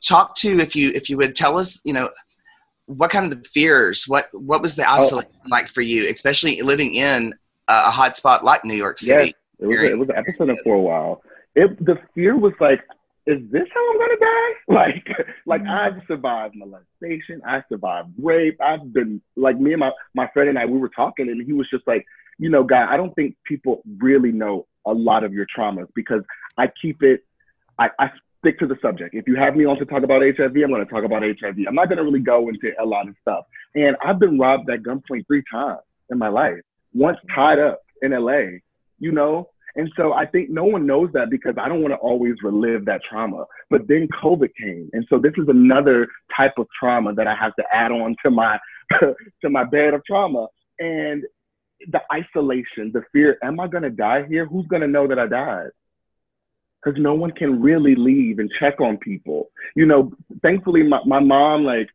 talk 0.00 0.36
to 0.36 0.58
if 0.58 0.74
you 0.74 0.90
if 0.94 1.10
you 1.10 1.18
would 1.18 1.36
tell 1.36 1.58
us, 1.58 1.80
you 1.84 1.92
know 1.92 2.08
what 2.86 3.10
kind 3.10 3.30
of 3.30 3.42
the 3.42 3.48
fears 3.48 4.04
what 4.06 4.28
what 4.32 4.62
was 4.62 4.76
the 4.76 4.84
oh. 4.84 4.94
isolation 4.94 5.30
oh. 5.44 5.48
like 5.50 5.68
for 5.68 5.82
you 5.82 6.08
especially 6.08 6.62
living 6.62 6.94
in 6.94 7.34
a 7.68 7.90
hot 7.90 8.16
spot 8.16 8.44
like 8.44 8.64
New 8.64 8.74
York 8.74 8.98
City. 8.98 9.26
Yes, 9.26 9.32
it 9.58 9.66
was, 9.66 9.78
a, 9.78 9.90
it 9.90 9.98
was 9.98 10.08
an 10.08 10.16
epicenter 10.16 10.56
for 10.62 10.76
a 10.76 10.80
while. 10.80 11.22
It, 11.54 11.84
the 11.84 11.98
fear 12.14 12.36
was 12.36 12.52
like, 12.60 12.80
is 13.26 13.40
this 13.50 13.66
how 13.72 13.92
I'm 13.92 13.98
gonna 13.98 14.16
die? 14.20 14.52
Like, 14.68 15.06
like 15.46 15.62
mm-hmm. 15.62 15.70
I've 15.70 16.02
survived 16.08 16.56
molestation, 16.56 17.40
I 17.46 17.62
survived 17.68 18.10
rape, 18.18 18.60
I've 18.60 18.92
been 18.92 19.22
like 19.36 19.58
me 19.60 19.72
and 19.72 19.80
my 19.80 19.92
my 20.14 20.28
friend 20.34 20.48
and 20.48 20.58
I, 20.58 20.66
we 20.66 20.78
were 20.78 20.88
talking, 20.88 21.28
and 21.28 21.44
he 21.46 21.52
was 21.52 21.68
just 21.70 21.86
like, 21.86 22.04
you 22.38 22.50
know, 22.50 22.64
guy, 22.64 22.84
I 22.92 22.96
don't 22.96 23.14
think 23.14 23.36
people 23.44 23.82
really 23.98 24.32
know 24.32 24.66
a 24.84 24.92
lot 24.92 25.22
of 25.22 25.32
your 25.32 25.46
traumas 25.56 25.86
because 25.94 26.22
I 26.58 26.66
keep 26.82 27.02
it, 27.04 27.24
I, 27.78 27.90
I 27.98 28.10
stick 28.46 28.58
to 28.60 28.66
the 28.66 28.76
subject. 28.80 29.14
If 29.14 29.26
you 29.26 29.36
have 29.36 29.56
me 29.56 29.64
on 29.64 29.76
to 29.78 29.84
talk 29.84 30.04
about 30.04 30.22
HIV, 30.22 30.54
I'm 30.56 30.70
going 30.70 30.84
to 30.84 30.90
talk 30.90 31.04
about 31.04 31.22
HIV. 31.22 31.56
I'm 31.66 31.74
not 31.74 31.88
going 31.88 31.98
to 31.98 32.04
really 32.04 32.20
go 32.20 32.48
into 32.48 32.72
a 32.80 32.86
lot 32.86 33.08
of 33.08 33.14
stuff. 33.20 33.44
And 33.74 33.96
I've 34.04 34.20
been 34.20 34.38
robbed 34.38 34.70
at 34.70 34.82
gunpoint 34.82 35.26
three 35.26 35.42
times 35.50 35.80
in 36.10 36.18
my 36.18 36.28
life. 36.28 36.60
Once 36.94 37.18
tied 37.34 37.58
up 37.58 37.80
in 38.02 38.12
LA, 38.12 38.58
you 38.98 39.10
know, 39.12 39.48
and 39.74 39.90
so 39.96 40.12
I 40.12 40.24
think 40.26 40.48
no 40.48 40.64
one 40.64 40.86
knows 40.86 41.10
that 41.12 41.28
because 41.28 41.54
I 41.60 41.68
don't 41.68 41.82
want 41.82 41.92
to 41.92 41.98
always 41.98 42.34
relive 42.42 42.86
that 42.86 43.02
trauma. 43.08 43.44
But 43.68 43.82
then 43.88 44.08
COVID 44.22 44.48
came. 44.58 44.88
And 44.92 45.04
so 45.10 45.18
this 45.18 45.32
is 45.36 45.48
another 45.48 46.06
type 46.34 46.54
of 46.56 46.66
trauma 46.78 47.12
that 47.14 47.26
I 47.26 47.34
have 47.34 47.54
to 47.56 47.64
add 47.74 47.92
on 47.92 48.16
to 48.24 48.30
my 48.30 48.58
to 49.00 49.50
my 49.50 49.64
bed 49.64 49.92
of 49.92 50.02
trauma. 50.06 50.46
And 50.78 51.24
the 51.88 52.00
isolation, 52.10 52.90
the 52.94 53.02
fear, 53.12 53.36
am 53.42 53.60
I 53.60 53.66
gonna 53.66 53.90
die 53.90 54.24
here? 54.26 54.46
Who's 54.46 54.66
gonna 54.68 54.88
know 54.88 55.06
that 55.08 55.18
I 55.18 55.26
died? 55.26 55.68
Because 56.86 57.02
no 57.02 57.14
one 57.14 57.32
can 57.32 57.60
really 57.60 57.96
leave 57.96 58.38
and 58.38 58.48
check 58.60 58.80
on 58.80 58.96
people. 58.98 59.50
You 59.74 59.86
know, 59.86 60.12
thankfully 60.40 60.84
my, 60.84 61.00
my 61.04 61.18
mom, 61.18 61.64
like, 61.64 61.88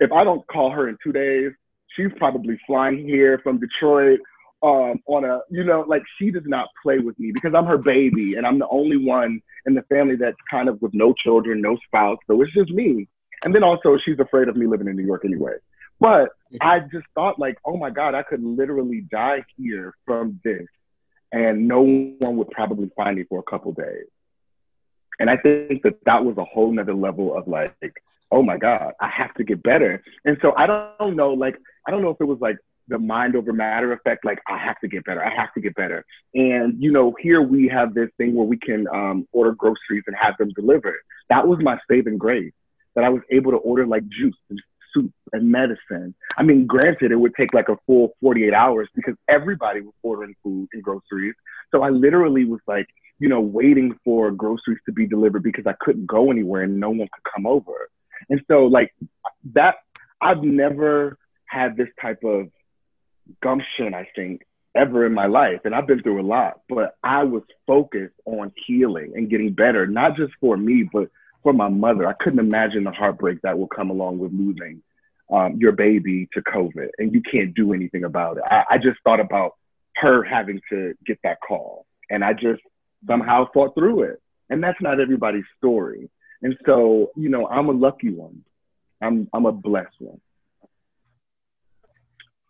if 0.00 0.10
I 0.10 0.24
don't 0.24 0.44
call 0.48 0.72
her 0.72 0.88
in 0.88 0.98
two 1.04 1.12
days, 1.12 1.52
she's 1.94 2.10
probably 2.16 2.58
flying 2.66 3.06
here 3.06 3.38
from 3.44 3.60
Detroit 3.60 4.18
um, 4.64 5.00
on 5.06 5.24
a, 5.24 5.40
you 5.50 5.62
know, 5.62 5.84
like 5.86 6.02
she 6.18 6.32
does 6.32 6.42
not 6.46 6.68
play 6.82 6.98
with 6.98 7.16
me 7.18 7.30
because 7.32 7.52
I'm 7.54 7.66
her 7.66 7.78
baby 7.78 8.34
and 8.34 8.44
I'm 8.44 8.58
the 8.58 8.66
only 8.68 8.96
one 8.96 9.40
in 9.66 9.74
the 9.74 9.82
family 9.82 10.16
that's 10.16 10.36
kind 10.50 10.68
of 10.68 10.82
with 10.82 10.94
no 10.94 11.12
children, 11.12 11.60
no 11.60 11.76
spouse. 11.86 12.18
So 12.26 12.42
it's 12.42 12.52
just 12.54 12.70
me. 12.70 13.06
And 13.44 13.54
then 13.54 13.62
also 13.62 13.98
she's 14.04 14.18
afraid 14.18 14.48
of 14.48 14.56
me 14.56 14.66
living 14.66 14.88
in 14.88 14.96
New 14.96 15.06
York 15.06 15.24
anyway. 15.24 15.54
But 16.00 16.30
I 16.60 16.80
just 16.80 17.06
thought 17.14 17.38
like, 17.38 17.56
oh 17.64 17.76
my 17.76 17.90
God, 17.90 18.14
I 18.14 18.24
could 18.24 18.42
literally 18.42 19.02
die 19.12 19.44
here 19.56 19.94
from 20.04 20.40
this 20.42 20.66
and 21.30 21.68
no 21.68 21.82
one 22.18 22.36
would 22.36 22.50
probably 22.50 22.90
find 22.96 23.16
me 23.16 23.24
for 23.28 23.40
a 23.40 23.42
couple 23.42 23.72
days. 23.72 24.06
And 25.20 25.30
I 25.30 25.36
think 25.36 25.82
that 25.82 25.98
that 26.06 26.24
was 26.24 26.36
a 26.38 26.44
whole 26.44 26.72
nother 26.72 26.94
level 26.94 27.36
of 27.36 27.46
like, 27.46 27.74
oh 28.30 28.42
my 28.42 28.56
God, 28.56 28.92
I 29.00 29.08
have 29.08 29.34
to 29.34 29.44
get 29.44 29.62
better. 29.62 30.02
And 30.24 30.36
so 30.42 30.54
I 30.56 30.66
don't 30.66 31.16
know, 31.16 31.30
like, 31.30 31.56
I 31.86 31.90
don't 31.90 32.02
know 32.02 32.10
if 32.10 32.20
it 32.20 32.24
was 32.24 32.40
like 32.40 32.56
the 32.88 32.98
mind 32.98 33.34
over 33.34 33.52
matter 33.52 33.92
effect 33.92 34.24
like 34.24 34.38
i 34.48 34.58
have 34.58 34.78
to 34.80 34.88
get 34.88 35.04
better 35.04 35.24
i 35.24 35.34
have 35.34 35.52
to 35.54 35.60
get 35.60 35.74
better 35.74 36.04
and 36.34 36.74
you 36.82 36.92
know 36.92 37.14
here 37.20 37.40
we 37.40 37.66
have 37.68 37.94
this 37.94 38.10
thing 38.18 38.34
where 38.34 38.46
we 38.46 38.58
can 38.58 38.86
um, 38.88 39.26
order 39.32 39.52
groceries 39.52 40.02
and 40.06 40.16
have 40.16 40.36
them 40.38 40.50
delivered 40.50 41.00
that 41.30 41.46
was 41.46 41.58
my 41.62 41.78
saving 41.90 42.18
grace 42.18 42.52
that 42.94 43.04
i 43.04 43.08
was 43.08 43.22
able 43.30 43.50
to 43.50 43.58
order 43.58 43.86
like 43.86 44.06
juice 44.08 44.36
and 44.50 44.60
soup 44.94 45.12
and 45.32 45.50
medicine. 45.50 46.14
I 46.38 46.42
mean 46.42 46.66
granted 46.66 47.12
it 47.12 47.16
would 47.16 47.34
take 47.34 47.52
like 47.52 47.68
a 47.68 47.76
full 47.86 48.14
48 48.20 48.54
hours 48.54 48.88
because 48.94 49.14
everybody 49.28 49.80
was 49.80 49.94
ordering 50.02 50.34
food 50.42 50.68
and 50.72 50.82
groceries. 50.82 51.34
So 51.72 51.82
i 51.82 51.90
literally 51.90 52.44
was 52.44 52.60
like 52.66 52.86
you 53.18 53.28
know 53.28 53.40
waiting 53.40 53.98
for 54.04 54.30
groceries 54.30 54.78
to 54.86 54.92
be 54.92 55.06
delivered 55.06 55.42
because 55.42 55.66
i 55.66 55.74
couldn't 55.80 56.06
go 56.06 56.30
anywhere 56.30 56.62
and 56.62 56.78
no 56.78 56.90
one 56.90 57.08
could 57.12 57.32
come 57.34 57.46
over. 57.46 57.90
And 58.30 58.40
so 58.48 58.64
like 58.66 58.94
that 59.52 59.76
i've 60.20 60.42
never 60.42 61.18
had 61.46 61.76
this 61.76 61.88
type 62.00 62.22
of 62.24 62.48
gumption, 63.42 63.94
I 63.94 64.08
think, 64.14 64.42
ever 64.74 65.06
in 65.06 65.14
my 65.14 65.26
life. 65.26 65.60
And 65.64 65.74
I've 65.74 65.86
been 65.86 66.02
through 66.02 66.20
a 66.20 66.26
lot, 66.26 66.60
but 66.68 66.96
I 67.02 67.24
was 67.24 67.42
focused 67.66 68.14
on 68.24 68.52
healing 68.66 69.12
and 69.14 69.30
getting 69.30 69.52
better, 69.52 69.86
not 69.86 70.16
just 70.16 70.32
for 70.40 70.56
me, 70.56 70.88
but 70.92 71.08
for 71.44 71.52
my 71.52 71.68
mother. 71.68 72.08
I 72.08 72.14
couldn't 72.14 72.40
imagine 72.40 72.82
the 72.82 72.90
heartbreak 72.90 73.40
that 73.42 73.56
will 73.56 73.68
come 73.68 73.90
along 73.90 74.18
with 74.18 74.32
losing 74.32 74.82
um, 75.32 75.56
your 75.58 75.72
baby 75.72 76.28
to 76.32 76.42
COVID 76.42 76.88
and 76.98 77.14
you 77.14 77.22
can't 77.22 77.54
do 77.54 77.72
anything 77.72 78.02
about 78.02 78.38
it. 78.38 78.42
I, 78.50 78.64
I 78.72 78.78
just 78.78 78.98
thought 79.04 79.20
about 79.20 79.52
her 79.96 80.24
having 80.24 80.60
to 80.70 80.94
get 81.06 81.18
that 81.22 81.38
call 81.46 81.86
and 82.10 82.24
I 82.24 82.32
just 82.32 82.62
somehow 83.06 83.46
fought 83.54 83.74
through 83.74 84.02
it. 84.02 84.20
And 84.50 84.62
that's 84.62 84.80
not 84.80 85.00
everybody's 85.00 85.44
story. 85.56 86.10
And 86.42 86.56
so, 86.66 87.12
you 87.16 87.28
know, 87.28 87.46
I'm 87.46 87.68
a 87.68 87.72
lucky 87.72 88.10
one. 88.10 88.44
I'm 89.00 89.28
I'm 89.32 89.46
a 89.46 89.52
blessed 89.52 89.94
one. 89.98 90.20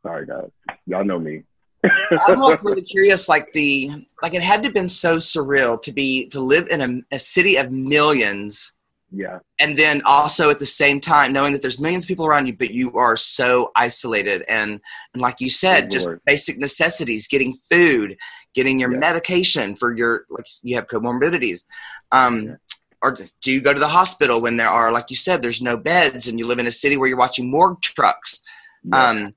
Sorry, 0.02 0.26
guys. 0.26 0.50
Y'all 0.86 1.04
know 1.04 1.18
me. 1.18 1.42
I'm 2.26 2.40
like 2.40 2.62
really 2.62 2.82
curious. 2.82 3.28
Like 3.28 3.52
the 3.52 4.06
like 4.22 4.34
it 4.34 4.42
had 4.42 4.62
to 4.62 4.68
have 4.68 4.74
been 4.74 4.88
so 4.88 5.16
surreal 5.16 5.80
to 5.82 5.92
be 5.92 6.28
to 6.28 6.40
live 6.40 6.68
in 6.68 6.80
a, 6.80 7.14
a 7.14 7.18
city 7.18 7.56
of 7.56 7.70
millions. 7.70 8.72
Yeah. 9.16 9.38
And 9.60 9.76
then 9.76 10.02
also 10.06 10.50
at 10.50 10.58
the 10.58 10.66
same 10.66 11.00
time 11.00 11.32
knowing 11.32 11.52
that 11.52 11.62
there's 11.62 11.80
millions 11.80 12.04
of 12.04 12.08
people 12.08 12.26
around 12.26 12.46
you, 12.46 12.56
but 12.56 12.72
you 12.72 12.92
are 12.96 13.16
so 13.16 13.70
isolated 13.76 14.44
and 14.48 14.80
and 15.12 15.22
like 15.22 15.40
you 15.40 15.50
said, 15.50 15.90
just 15.90 16.08
basic 16.26 16.58
necessities, 16.58 17.28
getting 17.28 17.56
food, 17.70 18.16
getting 18.54 18.80
your 18.80 18.92
yeah. 18.92 18.98
medication 18.98 19.76
for 19.76 19.96
your 19.96 20.24
like 20.30 20.46
you 20.62 20.74
have 20.74 20.88
comorbidities. 20.88 21.64
Um, 22.10 22.42
yeah. 22.42 22.54
Or 23.02 23.16
do 23.42 23.52
you 23.52 23.60
go 23.60 23.74
to 23.74 23.80
the 23.80 23.86
hospital 23.86 24.40
when 24.40 24.56
there 24.56 24.70
are, 24.70 24.90
like 24.90 25.10
you 25.10 25.16
said, 25.16 25.42
there's 25.42 25.60
no 25.60 25.76
beds, 25.76 26.26
and 26.26 26.38
you 26.38 26.46
live 26.46 26.58
in 26.58 26.66
a 26.66 26.72
city 26.72 26.96
where 26.96 27.06
you're 27.06 27.18
watching 27.18 27.50
morgue 27.50 27.82
trucks? 27.82 28.40
Yeah. 28.82 29.10
Um, 29.10 29.34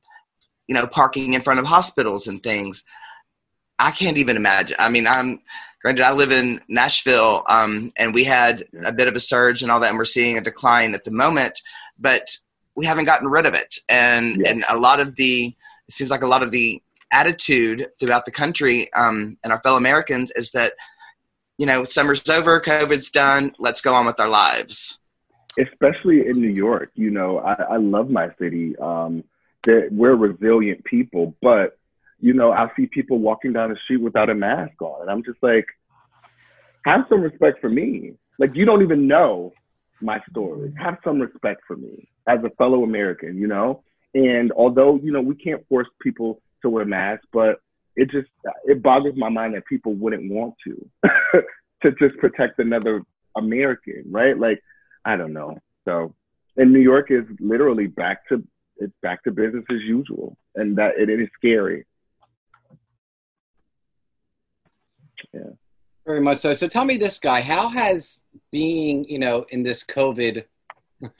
you 0.69 0.73
know, 0.73 0.87
parking 0.87 1.33
in 1.33 1.41
front 1.41 1.59
of 1.59 1.65
hospitals 1.65 2.27
and 2.27 2.41
things. 2.41 2.85
I 3.79 3.91
can't 3.91 4.17
even 4.17 4.37
imagine. 4.37 4.77
I 4.79 4.89
mean, 4.89 5.07
I'm 5.07 5.41
granted 5.81 6.03
I 6.03 6.13
live 6.13 6.31
in 6.31 6.61
Nashville, 6.67 7.43
um, 7.47 7.91
and 7.97 8.13
we 8.13 8.23
had 8.23 8.63
a 8.85 8.91
bit 8.91 9.07
of 9.07 9.15
a 9.15 9.19
surge 9.19 9.61
and 9.61 9.71
all 9.71 9.79
that, 9.79 9.89
and 9.89 9.97
we're 9.97 10.05
seeing 10.05 10.37
a 10.37 10.41
decline 10.41 10.93
at 10.93 11.03
the 11.03 11.11
moment, 11.11 11.61
but 11.99 12.35
we 12.75 12.85
haven't 12.85 13.05
gotten 13.05 13.27
rid 13.27 13.45
of 13.45 13.53
it. 13.53 13.77
And 13.89 14.41
yeah. 14.41 14.49
and 14.49 14.65
a 14.69 14.77
lot 14.77 14.99
of 14.99 15.15
the 15.15 15.53
it 15.87 15.91
seems 15.91 16.11
like 16.11 16.23
a 16.23 16.27
lot 16.27 16.43
of 16.43 16.51
the 16.51 16.81
attitude 17.11 17.87
throughout 17.99 18.25
the 18.25 18.31
country 18.31 18.91
um, 18.93 19.37
and 19.43 19.53
our 19.53 19.61
fellow 19.61 19.77
Americans 19.77 20.29
is 20.31 20.51
that 20.51 20.73
you 21.57 21.65
know 21.65 21.83
summer's 21.83 22.27
over, 22.29 22.59
COVID's 22.59 23.09
done, 23.11 23.55
let's 23.59 23.81
go 23.81 23.93
on 23.93 24.05
with 24.05 24.19
our 24.19 24.29
lives. 24.29 24.99
Especially 25.59 26.27
in 26.27 26.39
New 26.39 26.53
York, 26.53 26.91
you 26.93 27.09
know, 27.09 27.39
I, 27.39 27.53
I 27.53 27.77
love 27.77 28.09
my 28.09 28.29
city. 28.39 28.75
Um, 28.77 29.23
that 29.65 29.89
we're 29.91 30.15
resilient 30.15 30.83
people, 30.85 31.35
but 31.41 31.76
you 32.19 32.33
know, 32.33 32.51
I 32.51 32.67
see 32.75 32.87
people 32.87 33.19
walking 33.19 33.53
down 33.53 33.69
the 33.69 33.77
street 33.83 34.01
without 34.01 34.29
a 34.29 34.35
mask 34.35 34.81
on, 34.81 35.01
and 35.01 35.09
I'm 35.09 35.23
just 35.23 35.37
like, 35.41 35.65
have 36.85 37.05
some 37.09 37.21
respect 37.21 37.59
for 37.61 37.69
me. 37.69 38.13
Like 38.39 38.51
you 38.53 38.65
don't 38.65 38.81
even 38.81 39.07
know 39.07 39.53
my 40.01 40.19
story. 40.29 40.73
Have 40.79 40.97
some 41.03 41.19
respect 41.19 41.61
for 41.67 41.75
me 41.75 42.07
as 42.27 42.39
a 42.43 42.49
fellow 42.51 42.83
American, 42.83 43.37
you 43.37 43.47
know. 43.47 43.83
And 44.13 44.51
although 44.53 44.99
you 45.03 45.11
know 45.11 45.21
we 45.21 45.35
can't 45.35 45.67
force 45.67 45.87
people 46.01 46.41
to 46.61 46.69
wear 46.69 46.85
masks, 46.85 47.25
but 47.33 47.59
it 47.95 48.09
just 48.09 48.29
it 48.65 48.81
boggles 48.81 49.15
my 49.17 49.29
mind 49.29 49.55
that 49.55 49.65
people 49.65 49.93
wouldn't 49.93 50.31
want 50.31 50.53
to 50.65 50.89
to 51.83 51.91
just 51.99 52.17
protect 52.19 52.59
another 52.59 53.01
American, 53.35 54.03
right? 54.09 54.37
Like 54.37 54.61
I 55.05 55.15
don't 55.15 55.33
know. 55.33 55.57
So, 55.85 56.13
and 56.57 56.71
New 56.71 56.79
York 56.79 57.11
is 57.11 57.23
literally 57.39 57.87
back 57.87 58.27
to 58.29 58.43
it's 58.77 58.93
back 59.01 59.23
to 59.23 59.31
business 59.31 59.65
as 59.71 59.81
usual, 59.81 60.37
and 60.55 60.77
that 60.77 60.97
it, 60.97 61.09
it 61.09 61.19
is 61.19 61.29
scary. 61.35 61.85
Yeah. 65.33 65.41
Very 66.05 66.21
much 66.21 66.39
so. 66.39 66.53
So 66.53 66.67
tell 66.67 66.85
me 66.85 66.97
this 66.97 67.19
guy, 67.19 67.41
how 67.41 67.69
has 67.69 68.21
being, 68.51 69.03
you 69.05 69.19
know, 69.19 69.45
in 69.49 69.61
this 69.61 69.83
COVID 69.83 70.45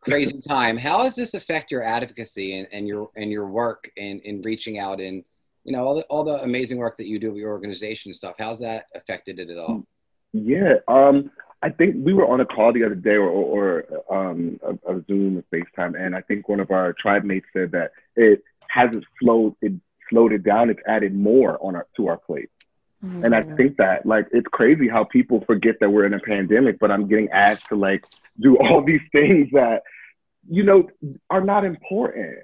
crazy 0.00 0.40
time, 0.48 0.76
how 0.76 1.04
does 1.04 1.14
this 1.14 1.34
affect 1.34 1.70
your 1.70 1.82
advocacy 1.82 2.58
and, 2.58 2.68
and 2.72 2.88
your 2.88 3.10
and 3.16 3.30
your 3.30 3.46
work 3.46 3.90
in, 3.96 4.20
in 4.20 4.42
reaching 4.42 4.78
out 4.78 5.00
and 5.00 5.24
you 5.64 5.72
know 5.72 5.84
all 5.84 5.94
the 5.94 6.02
all 6.04 6.24
the 6.24 6.42
amazing 6.42 6.78
work 6.78 6.96
that 6.96 7.06
you 7.06 7.18
do 7.18 7.30
with 7.30 7.38
your 7.38 7.50
organization 7.50 8.10
and 8.10 8.16
stuff? 8.16 8.34
How's 8.38 8.58
that 8.58 8.86
affected 8.94 9.38
it 9.38 9.48
at 9.48 9.58
all? 9.58 9.86
Yeah. 10.32 10.74
Um 10.88 11.30
I 11.62 11.68
think 11.70 11.96
we 11.98 12.14
were 12.14 12.26
on 12.26 12.40
a 12.40 12.46
call 12.46 12.72
the 12.72 12.84
other 12.84 12.94
day 12.94 13.16
or, 13.16 13.28
or, 13.28 13.84
um, 14.10 14.58
a, 14.62 14.94
a 14.94 15.04
Zoom 15.06 15.36
or 15.36 15.44
FaceTime, 15.52 15.94
and 15.94 16.16
I 16.16 16.22
think 16.22 16.48
one 16.48 16.58
of 16.58 16.70
our 16.70 16.94
tribe 16.94 17.22
mates 17.22 17.44
said 17.52 17.70
that 17.72 17.92
it 18.16 18.42
hasn't 18.68 19.04
slowed 19.20 19.54
it 19.60 19.72
slowed 20.08 20.32
it 20.32 20.42
down. 20.42 20.70
It's 20.70 20.80
added 20.86 21.14
more 21.14 21.58
on 21.60 21.76
our 21.76 21.86
to 21.96 22.08
our 22.08 22.16
plate. 22.16 22.50
Mm-hmm. 23.04 23.24
And 23.24 23.34
I 23.34 23.42
think 23.56 23.76
that 23.78 24.04
like 24.04 24.26
it's 24.32 24.46
crazy 24.48 24.88
how 24.88 25.04
people 25.04 25.42
forget 25.46 25.76
that 25.80 25.90
we're 25.90 26.06
in 26.06 26.14
a 26.14 26.20
pandemic, 26.20 26.78
but 26.78 26.90
I'm 26.90 27.08
getting 27.08 27.30
asked 27.30 27.68
to 27.68 27.76
like 27.76 28.04
do 28.38 28.58
all 28.58 28.82
these 28.86 29.00
things 29.12 29.48
that 29.52 29.82
you 30.48 30.62
know 30.62 30.88
are 31.30 31.40
not 31.40 31.64
important. 31.64 32.38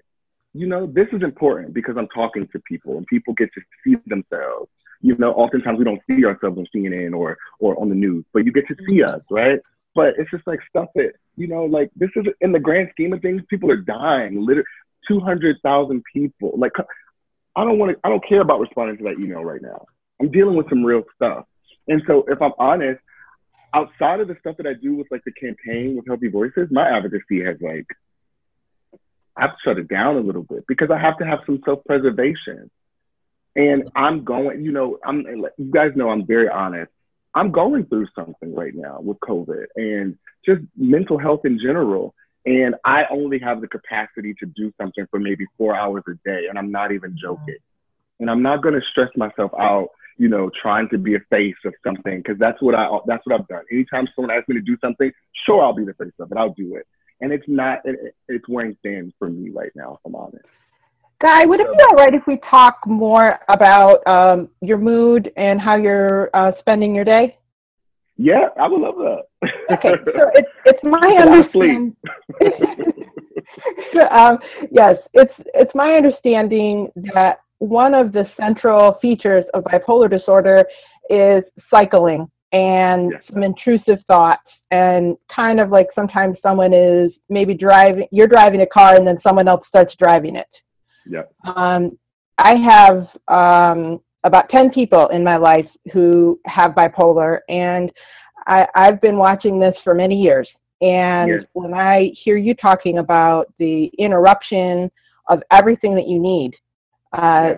You 0.55 0.67
know, 0.67 0.87
this 0.87 1.09
is 1.13 1.23
important 1.23 1.75
because 1.75 1.97
I'm 1.99 2.09
talking 2.09 2.49
to 2.53 2.61
people 2.61 2.97
and 2.97 3.07
people 3.07 3.35
get 3.35 3.51
to 3.53 3.61
see 3.85 3.97
themselves 4.07 4.71
you 5.01 5.17
know, 5.19 5.33
oftentimes 5.33 5.79
we 5.79 5.85
don't 5.85 6.01
see 6.09 6.25
ourselves 6.25 6.59
on 6.59 6.67
CNN 6.75 7.15
or 7.15 7.39
or 7.59 7.81
on 7.81 7.89
the 7.89 7.95
news, 7.95 8.25
but 8.33 8.45
you 8.45 8.53
get 8.53 8.67
to 8.69 8.77
see 8.89 9.03
us, 9.03 9.21
right? 9.31 9.61
But 9.95 10.15
it's 10.19 10.31
just 10.31 10.47
like 10.47 10.61
stuff 10.69 10.89
that 10.95 11.13
you 11.37 11.47
know, 11.47 11.65
like 11.65 11.91
this 11.97 12.11
is 12.17 12.27
in 12.41 12.53
the 12.53 12.61
grand 12.61 12.89
scheme 12.93 13.13
of 13.13 13.21
things, 13.21 13.43
people 13.49 13.71
are 13.71 13.77
dying. 13.77 14.41
Literally, 14.41 14.67
two 15.07 15.21
hundred 15.21 15.57
thousand 15.63 16.03
people. 16.13 16.53
Like, 16.57 16.73
I 17.55 17.65
don't 17.65 17.79
want 17.79 17.93
to. 17.93 17.99
I 18.05 18.09
don't 18.09 18.27
care 18.27 18.41
about 18.41 18.61
responding 18.61 18.97
to 18.99 19.05
that 19.05 19.21
email 19.21 19.45
right 19.45 19.63
now. 19.63 19.87
I'm 20.21 20.31
dealing 20.31 20.57
with 20.57 20.69
some 20.69 20.85
real 20.85 21.03
stuff. 21.15 21.45
And 21.89 22.03
so, 22.07 22.25
if 22.29 22.41
I'm 22.41 22.53
honest, 22.59 23.01
outside 23.75 24.21
of 24.21 24.29
the 24.29 24.37
stuff 24.41 24.57
that 24.57 24.67
I 24.67 24.75
do 24.75 24.95
with 24.95 25.07
like 25.11 25.23
the 25.25 25.33
campaign 25.33 25.97
with 25.97 26.07
HealtheVoices, 26.07 26.71
my 26.71 26.89
advocacy 26.89 27.45
has 27.45 27.57
like 27.61 27.87
I've 29.37 29.51
shut 29.65 29.79
it 29.79 29.89
down 29.89 30.17
a 30.17 30.21
little 30.21 30.43
bit 30.43 30.65
because 30.67 30.91
I 30.91 30.99
have 30.99 31.19
to 31.19 31.27
have 31.27 31.41
some 31.45 31.61
self 31.65 31.85
preservation. 31.85 32.71
And 33.55 33.91
I'm 33.95 34.25
going, 34.25 34.63
you 34.63 34.73
know, 34.73 34.99
I'm 35.05 35.25
you 35.59 35.71
guys 35.71 35.93
know 35.95 36.11
I'm 36.11 36.27
very 36.27 36.49
honest. 36.49 36.91
I'm 37.35 37.53
going 37.53 37.85
through 37.87 38.07
something 38.15 38.55
right 38.55 38.75
now 38.75 38.99
with 39.01 39.19
COVID 39.21 39.67
and 39.77 40.17
just 40.45 40.63
mental 40.77 41.19
health 41.19 41.41
in 41.45 41.59
general. 41.59 42.15
And 42.47 42.77
I 42.85 43.05
only 43.11 43.39
have 43.41 43.61
the 43.61 43.69
capacity 43.69 44.35
to 44.41 44.47
do 44.47 44.73
something 44.81 45.07
for 45.11 45.19
maybe 45.19 45.45
four 45.59 45.77
hours 45.77 46.05
a 46.09 46.15
day. 46.27 46.47
And 46.49 46.59
I'm 46.59 46.71
not 46.71 46.93
even 46.93 47.19
joking. 47.21 47.59
And 48.21 48.31
I'm 48.31 48.43
not 48.43 48.63
going 48.63 48.75
to 48.75 48.87
stress 48.91 49.11
myself 49.17 49.51
out, 49.59 49.89
you 50.19 50.29
know, 50.29 50.51
trying 50.61 50.89
to 50.91 50.99
be 50.99 51.15
a 51.15 51.21
face 51.31 51.57
of 51.65 51.75
something 51.85 52.19
because 52.19 52.39
that's 52.39 52.61
what 52.63 52.75
I 52.75 52.89
that's 53.07 53.25
what 53.27 53.41
I've 53.41 53.49
done. 53.49 53.65
Anytime 53.71 54.07
someone 54.15 54.35
asks 54.35 54.49
me 54.49 54.55
to 54.57 54.63
do 54.63 54.77
something, 54.81 55.11
sure 55.47 55.63
I'll 55.63 55.75
be 55.75 55.85
the 55.85 55.95
face 55.95 56.13
of 56.19 56.31
it. 56.31 56.39
I'll 56.39 56.55
do 56.55 56.77
it. 56.77 56.87
And 57.21 57.33
it's 57.33 57.45
not 57.47 57.81
it, 57.85 58.15
it's 58.29 58.49
wearing 58.49 58.77
thin 58.83 59.13
for 59.19 59.29
me 59.29 59.51
right 59.51 59.73
now, 59.75 59.95
if 59.95 60.01
I'm 60.07 60.15
honest. 60.15 60.45
Guy, 61.23 61.47
would 61.47 61.61
it 61.61 61.67
be 61.67 61.83
all 61.85 61.97
right 61.97 62.13
if 62.13 62.27
we 62.27 62.39
talk 62.51 62.79
more 62.87 63.39
about 63.49 64.07
um, 64.07 64.51
your 64.61 64.77
mood 64.77 65.33
and 65.37 65.59
how 65.59 65.77
you're 65.77 66.29
uh, 66.35 66.53
spending 66.61 66.95
your 66.95 67.07
day? 67.07 67.39
Yeah, 68.19 68.49
I 68.61 68.69
would 68.69 68.81
love 68.81 68.97
that. 68.97 69.23
okay, 69.73 69.95
so 70.19 70.31
it's 70.35 70.49
it's 70.67 70.83
my 70.83 71.17
understanding. 71.19 71.97
um, 74.11 74.39
yes, 74.71 74.95
it's 75.15 75.33
it's 75.55 75.75
my 75.75 75.95
understanding 75.95 76.91
that 77.15 77.39
one 77.59 77.95
of 77.95 78.13
the 78.13 78.25
central 78.39 78.99
features 79.01 79.45
of 79.55 79.65
bipolar 79.65 80.11
disorder 80.11 80.65
is 81.09 81.43
cycling 81.73 82.31
and 82.53 83.13
yes. 83.13 83.23
some 83.33 83.43
intrusive 83.43 83.99
thoughts 84.09 84.43
and 84.71 85.17
kind 85.35 85.61
of 85.61 85.71
like 85.71 85.87
sometimes 85.95 86.37
someone 86.43 86.73
is 86.73 87.13
maybe 87.29 87.55
driving 87.55 88.07
you're 88.11 88.27
driving 88.27 88.61
a 88.63 88.67
car 88.67 88.97
and 88.97 89.07
then 89.07 89.19
someone 89.27 89.49
else 89.49 89.65
starts 89.69 89.95
driving 90.01 90.37
it 90.37 90.49
yeah 91.07 91.23
um, 91.55 91.97
i 92.39 92.55
have 92.69 93.07
um, 93.29 94.01
about 94.25 94.49
10 94.51 94.71
people 94.73 95.07
in 95.09 95.23
my 95.23 95.37
life 95.37 95.69
who 95.93 96.39
have 96.47 96.73
bipolar 96.73 97.39
and 97.49 97.91
I, 98.47 98.67
i've 98.75 99.01
been 99.01 99.17
watching 99.17 99.59
this 99.59 99.75
for 99.85 99.95
many 99.95 100.21
years 100.21 100.49
and 100.81 101.29
yes. 101.29 101.43
when 101.53 101.75
i 101.75 102.11
hear 102.25 102.37
you 102.37 102.55
talking 102.55 102.99
about 102.99 103.53
the 103.59 103.91
interruption 103.99 104.91
of 105.29 105.43
everything 105.53 105.95
that 105.95 106.09
you 106.09 106.21
need 106.21 106.53
uh, 107.17 107.55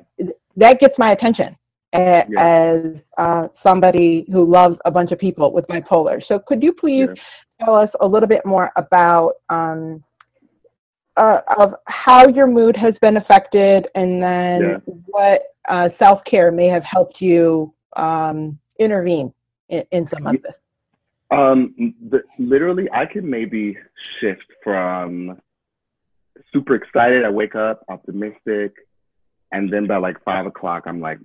that 0.57 0.81
gets 0.81 0.95
my 0.99 1.13
attention 1.13 1.57
a, 1.95 2.25
yeah. 2.29 2.73
as 2.75 2.95
uh, 3.17 3.49
somebody 3.67 4.27
who 4.31 4.51
loves 4.51 4.77
a 4.85 4.91
bunch 4.91 5.11
of 5.13 5.19
people 5.19 5.53
with 5.53 5.67
bipolar. 5.67 6.21
So, 6.29 6.41
could 6.47 6.63
you 6.63 6.73
please 6.73 7.09
yeah. 7.09 7.65
tell 7.65 7.75
us 7.75 7.91
a 8.01 8.07
little 8.07 8.29
bit 8.29 8.45
more 8.45 8.71
about 8.77 9.35
um, 9.49 10.03
uh, 11.17 11.41
of 11.59 11.75
how 11.87 12.29
your 12.29 12.47
mood 12.47 12.77
has 12.77 12.95
been 13.01 13.17
affected, 13.17 13.89
and 13.95 14.23
then 14.23 14.61
yeah. 14.61 14.95
what 15.07 15.43
uh, 15.69 15.89
self 16.03 16.21
care 16.25 16.53
may 16.53 16.69
have 16.69 16.85
helped 16.85 17.21
you 17.21 17.73
um, 17.97 18.59
intervene 18.79 19.33
in, 19.69 19.83
in, 19.91 20.09
some 20.13 20.27
of 20.27 20.43
this? 20.43 20.53
Um, 21.31 21.95
the, 22.11 22.23
literally, 22.39 22.89
I 22.93 23.07
can 23.07 23.29
maybe 23.29 23.77
shift 24.21 24.47
from 24.63 25.41
super 26.53 26.75
excited. 26.75 27.25
I 27.25 27.31
wake 27.31 27.55
up 27.55 27.85
optimistic, 27.89 28.75
and 29.53 29.73
then 29.73 29.87
by 29.87 29.97
like 29.97 30.23
five 30.25 30.47
o'clock, 30.47 30.85
I'm 30.87 31.01
like, 31.01 31.19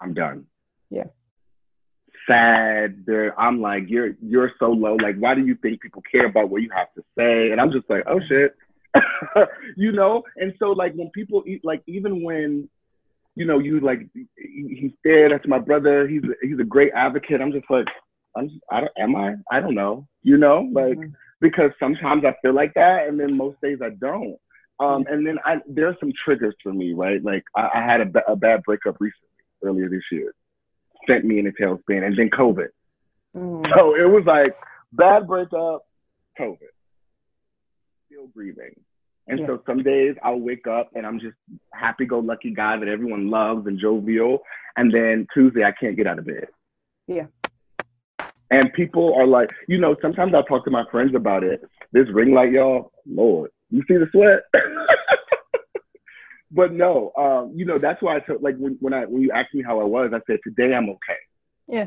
I'm 0.00 0.14
done. 0.14 0.46
Yeah. 0.90 1.04
Sad. 2.28 3.04
There, 3.06 3.38
I'm 3.38 3.60
like, 3.60 3.84
you're 3.88 4.14
you're 4.20 4.52
so 4.58 4.70
low. 4.70 4.94
Like, 4.94 5.16
why 5.16 5.34
do 5.34 5.44
you 5.44 5.56
think 5.56 5.80
people 5.80 6.02
care 6.10 6.26
about 6.26 6.50
what 6.50 6.62
you 6.62 6.70
have 6.74 6.92
to 6.94 7.02
say? 7.16 7.50
And 7.52 7.60
I'm 7.60 7.72
just 7.72 7.88
like, 7.88 8.04
oh 8.08 8.20
shit. 8.28 8.54
you 9.76 9.92
know? 9.92 10.22
And 10.36 10.54
so 10.58 10.70
like 10.70 10.94
when 10.94 11.10
people 11.10 11.42
eat 11.46 11.62
like 11.64 11.82
even 11.86 12.22
when 12.22 12.68
you 13.36 13.44
know, 13.44 13.58
you 13.58 13.80
like 13.80 14.00
he's 14.36 14.92
there, 15.04 15.28
that's 15.28 15.46
my 15.46 15.58
brother, 15.58 16.08
he's 16.08 16.22
he's 16.42 16.58
a 16.58 16.64
great 16.64 16.92
advocate. 16.94 17.40
I'm 17.40 17.52
just 17.52 17.66
like, 17.70 17.86
I'm 18.34 18.48
just, 18.48 18.60
I 18.72 18.80
don't 18.80 18.92
am 18.98 19.14
I? 19.14 19.34
I 19.52 19.60
don't 19.60 19.74
know. 19.74 20.08
You 20.22 20.38
know, 20.38 20.68
like 20.72 20.96
mm-hmm. 20.96 21.12
because 21.40 21.70
sometimes 21.78 22.24
I 22.24 22.34
feel 22.40 22.54
like 22.54 22.72
that 22.74 23.06
and 23.06 23.20
then 23.20 23.36
most 23.36 23.60
days 23.60 23.78
I 23.84 23.90
don't. 23.90 24.36
Um, 24.78 25.04
and 25.08 25.26
then 25.26 25.38
I, 25.44 25.56
there 25.66 25.88
are 25.88 25.96
some 26.00 26.12
triggers 26.24 26.54
for 26.62 26.72
me, 26.72 26.92
right? 26.92 27.22
Like 27.22 27.44
I, 27.54 27.68
I 27.74 27.82
had 27.82 28.00
a, 28.00 28.32
a 28.32 28.36
bad 28.36 28.62
breakup 28.62 28.96
recently 29.00 29.28
earlier 29.62 29.88
this 29.88 30.02
year, 30.12 30.34
sent 31.10 31.24
me 31.24 31.38
in 31.38 31.46
a 31.46 31.52
tailspin, 31.52 32.04
and 32.04 32.16
then 32.16 32.30
COVID. 32.30 32.68
Mm. 33.34 33.66
So 33.74 33.94
it 33.94 34.08
was 34.08 34.24
like 34.26 34.54
bad 34.92 35.26
breakup, 35.26 35.86
COVID, 36.38 36.72
still 38.06 38.26
grieving. 38.34 38.74
And 39.28 39.40
yeah. 39.40 39.46
so 39.46 39.62
some 39.66 39.82
days 39.82 40.14
I'll 40.22 40.38
wake 40.38 40.66
up 40.66 40.90
and 40.94 41.04
I'm 41.04 41.18
just 41.18 41.36
happy 41.72 42.06
go 42.06 42.20
lucky 42.20 42.52
guy 42.54 42.78
that 42.78 42.88
everyone 42.88 43.28
loves 43.28 43.66
and 43.66 43.80
jovial. 43.80 44.38
And 44.76 44.92
then 44.94 45.26
Tuesday 45.34 45.64
I 45.64 45.72
can't 45.72 45.96
get 45.96 46.06
out 46.06 46.18
of 46.18 46.26
bed. 46.26 46.46
Yeah. 47.08 47.26
And 48.50 48.72
people 48.72 49.14
are 49.18 49.26
like, 49.26 49.50
you 49.66 49.78
know, 49.78 49.96
sometimes 50.00 50.32
I 50.34 50.42
talk 50.48 50.64
to 50.64 50.70
my 50.70 50.84
friends 50.92 51.14
about 51.16 51.42
it. 51.42 51.62
This 51.92 52.06
ring 52.12 52.32
light, 52.32 52.52
y'all, 52.52 52.92
Lord, 53.04 53.50
you 53.70 53.82
see 53.88 53.94
the 53.94 54.06
sweat? 54.12 54.40
but 56.50 56.72
no, 56.72 57.12
um, 57.16 57.52
you 57.54 57.64
know, 57.64 57.78
that's 57.78 58.02
why 58.02 58.16
I 58.16 58.20
took 58.20 58.40
like 58.42 58.56
when, 58.56 58.76
when 58.80 58.92
I 58.92 59.04
when 59.04 59.22
you 59.22 59.30
asked 59.32 59.54
me 59.54 59.62
how 59.66 59.80
I 59.80 59.84
was, 59.84 60.10
I 60.14 60.20
said 60.26 60.38
today 60.44 60.74
I'm 60.74 60.88
okay. 60.90 61.18
Yeah. 61.68 61.86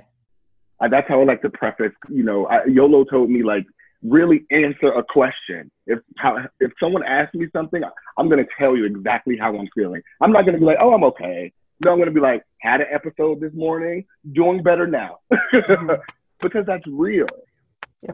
I, 0.81 0.87
that's 0.87 1.07
how 1.07 1.21
I 1.21 1.25
like 1.25 1.41
to 1.41 1.49
preface. 1.49 1.93
You 2.09 2.23
know, 2.23 2.45
I, 2.47 2.65
Yolo 2.65 3.03
told 3.03 3.29
me 3.29 3.43
like 3.43 3.65
really 4.03 4.45
answer 4.51 4.87
a 4.87 5.03
question. 5.03 5.71
If 5.87 5.99
how 6.17 6.37
if 6.59 6.71
someone 6.79 7.03
asks 7.03 7.35
me 7.35 7.47
something, 7.53 7.81
I'm 8.17 8.29
gonna 8.29 8.45
tell 8.57 8.75
you 8.75 8.85
exactly 8.85 9.37
how 9.37 9.57
I'm 9.57 9.67
feeling. 9.75 10.01
I'm 10.21 10.31
not 10.31 10.45
gonna 10.45 10.59
be 10.59 10.65
like, 10.65 10.77
oh, 10.81 10.93
I'm 10.93 11.03
okay. 11.05 11.51
No, 11.83 11.91
I'm 11.91 11.99
gonna 11.99 12.11
be 12.11 12.19
like, 12.19 12.43
had 12.61 12.81
an 12.81 12.87
episode 12.91 13.39
this 13.39 13.53
morning, 13.53 14.05
doing 14.33 14.61
better 14.61 14.85
now, 14.85 15.19
because 16.41 16.65
that's 16.65 16.83
real. 16.87 17.27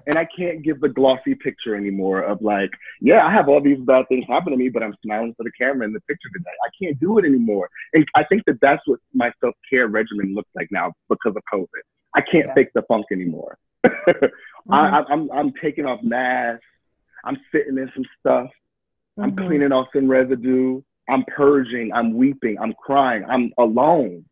And 0.08 0.17
I 0.17 0.28
can't 0.36 0.63
give 0.63 0.82
the 0.82 0.89
glossy 0.89 1.36
picture 1.36 1.76
anymore 1.76 2.21
of 2.21 2.41
like, 2.41 2.71
yeah, 3.02 3.26
I 3.26 3.32
have 3.32 3.48
all 3.48 3.62
these 3.62 3.80
bad 3.80 4.08
things 4.08 4.26
happen 4.28 4.52
to 4.52 4.58
me, 4.58 4.69
but 4.69 4.82
I'm 4.82 4.95
smiling 5.04 5.34
for 5.38 5.43
the 5.43 5.52
camera 5.52 5.86
in 5.86 5.93
the 5.93 6.00
picture 6.02 6.30
today. 6.34 6.50
I 6.65 6.69
can't 6.82 7.00
do 7.00 7.19
it 7.19 7.26
anymore. 7.26 7.69
And 7.93 8.04
I 8.15 8.24
think 8.24 8.43
that 8.48 8.60
that's 8.62 8.82
what 8.88 9.00
my 9.13 9.32
self 9.41 9.54
care 9.69 9.88
regimen 9.88 10.34
looks 10.34 10.50
like 10.56 10.69
now 10.71 10.93
because 11.08 11.36
of 11.36 11.43
COVID. 11.54 11.67
I 12.15 12.21
can't 12.21 12.48
yeah. 12.48 12.54
fake 12.56 12.69
the 12.74 12.82
funk 12.88 13.06
anymore. 13.12 13.58
mm-hmm. 13.86 14.74
I, 14.74 15.04
I'm 15.08 15.30
I'm 15.32 15.54
taking 15.62 15.86
off 15.86 16.00
masks. 16.02 16.65
I'm 17.24 17.38
sitting 17.52 17.78
in 17.78 17.91
some 17.93 18.06
stuff. 18.19 18.50
I'm 19.19 19.32
mm-hmm. 19.32 19.48
cleaning 19.48 19.71
off 19.71 19.88
some 19.93 20.08
residue. 20.08 20.82
I'm 21.08 21.24
purging. 21.26 21.91
I'm 21.93 22.15
weeping. 22.15 22.58
I'm 22.60 22.74
crying. 22.74 23.24
I'm 23.30 23.52
alone. 23.60 24.26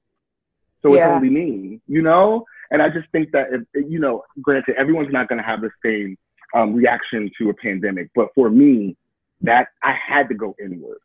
So 0.82 0.96
yeah. 0.96 1.06
it's 1.06 1.16
only 1.16 1.30
me, 1.30 1.80
you 1.88 2.02
know? 2.02 2.46
And 2.74 2.82
I 2.82 2.90
just 2.90 3.08
think 3.12 3.32
that, 3.32 3.48
if, 3.52 3.90
you 3.90 4.00
know, 4.00 4.24
granted, 4.42 4.76
everyone's 4.78 5.14
not 5.14 5.30
going 5.30 5.38
to 5.38 5.46
have 5.46 5.62
the 5.62 5.70
same 5.86 6.18
um, 6.56 6.74
reaction 6.74 7.30
to 7.38 7.52
a 7.52 7.54
pandemic, 7.54 8.10
but 8.16 8.30
for 8.34 8.50
me, 8.50 8.98
that 9.42 9.68
I 9.84 9.94
had 9.94 10.28
to 10.30 10.36
go 10.36 10.56
inward. 10.60 10.98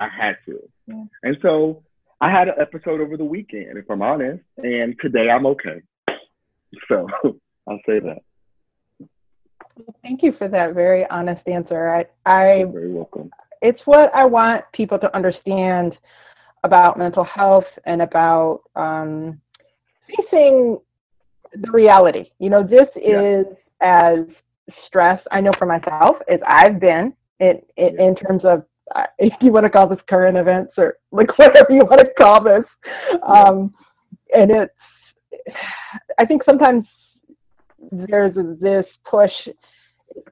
I 0.00 0.08
had 0.08 0.36
to. 0.46 0.58
Yeah. 0.86 1.04
And 1.22 1.36
so 1.42 1.82
I 2.20 2.30
had 2.30 2.48
an 2.48 2.54
episode 2.58 3.02
over 3.02 3.18
the 3.18 3.24
weekend, 3.24 3.76
if 3.76 3.90
I'm 3.90 4.00
honest, 4.00 4.42
and 4.56 4.96
today 5.02 5.28
I'm 5.28 5.44
okay. 5.46 5.82
So 6.88 7.06
I'll 7.68 7.80
say 7.86 8.00
that. 8.00 8.18
Thank 10.02 10.22
you 10.22 10.32
for 10.38 10.48
that 10.48 10.72
very 10.72 11.04
honest 11.10 11.46
answer. 11.46 11.90
I, 11.90 12.06
I 12.24 12.58
You're 12.60 12.72
very 12.72 12.92
welcome. 12.92 13.30
It's 13.60 13.80
what 13.84 14.14
I 14.14 14.24
want 14.24 14.64
people 14.72 14.98
to 14.98 15.14
understand 15.14 15.94
about 16.62 16.98
mental 16.98 17.24
health 17.24 17.64
and 17.84 18.00
about 18.00 18.62
um, 18.76 19.40
facing 20.08 20.78
the 21.52 21.70
reality. 21.70 22.30
You 22.38 22.50
know, 22.50 22.62
this 22.62 22.88
yeah. 22.96 23.40
is 23.40 23.46
as 23.80 24.18
stress 24.86 25.20
I 25.30 25.40
know 25.40 25.52
for 25.58 25.66
myself 25.66 26.16
as 26.28 26.40
I've 26.46 26.80
been 26.80 27.12
it, 27.40 27.66
it 27.76 27.94
yeah. 27.98 28.06
in 28.06 28.16
terms 28.16 28.42
of 28.44 28.64
uh, 28.94 29.04
if 29.18 29.32
you 29.40 29.52
want 29.52 29.64
to 29.64 29.70
call 29.70 29.88
this 29.88 29.98
current 30.08 30.36
events 30.36 30.72
or 30.76 30.96
like 31.12 31.28
whatever 31.38 31.72
you 31.72 31.80
want 31.84 32.00
to 32.00 32.10
call 32.18 32.42
this. 32.42 32.64
Um, 33.26 33.74
and 34.34 34.50
it's, 34.50 34.74
I 36.18 36.26
think 36.26 36.42
sometimes 36.48 36.86
there's 37.90 38.34
this 38.60 38.86
push 39.08 39.32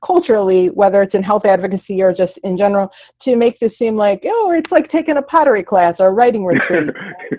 culturally, 0.04 0.68
whether 0.68 1.02
it's 1.02 1.14
in 1.14 1.22
health 1.22 1.42
advocacy 1.44 2.02
or 2.02 2.12
just 2.12 2.32
in 2.44 2.56
general, 2.56 2.88
to 3.24 3.36
make 3.36 3.58
this 3.60 3.72
seem 3.78 3.96
like, 3.96 4.22
oh, 4.24 4.52
it's 4.56 4.70
like 4.70 4.90
taking 4.90 5.16
a 5.16 5.22
pottery 5.22 5.64
class 5.64 5.94
or 5.98 6.08
a 6.08 6.12
writing 6.12 6.44
retreat. 6.46 6.90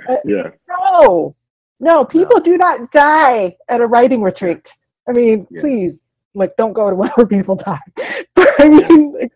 Uh, 0.10 0.15
yeah. 0.26 0.50
No, 0.67 1.36
no, 1.84 2.06
people 2.06 2.38
no. 2.38 2.43
do 2.43 2.58
not 2.58 2.91
die 2.91 3.56
at 3.69 3.82
a 3.82 3.86
writing 3.86 4.22
retreat. 4.22 4.62
I 5.08 5.12
mean, 5.12 5.46
yeah. 5.50 5.62
please, 5.62 5.93
like, 6.34 6.56
don't 6.58 6.74
go 6.74 6.89
to 6.89 6.96
one 6.96 7.10
where 7.15 7.28
people 7.28 7.56
die. 7.56 7.80
but 8.36 8.50
I 8.60 8.69
mean, 8.69 9.13
like, 9.13 9.32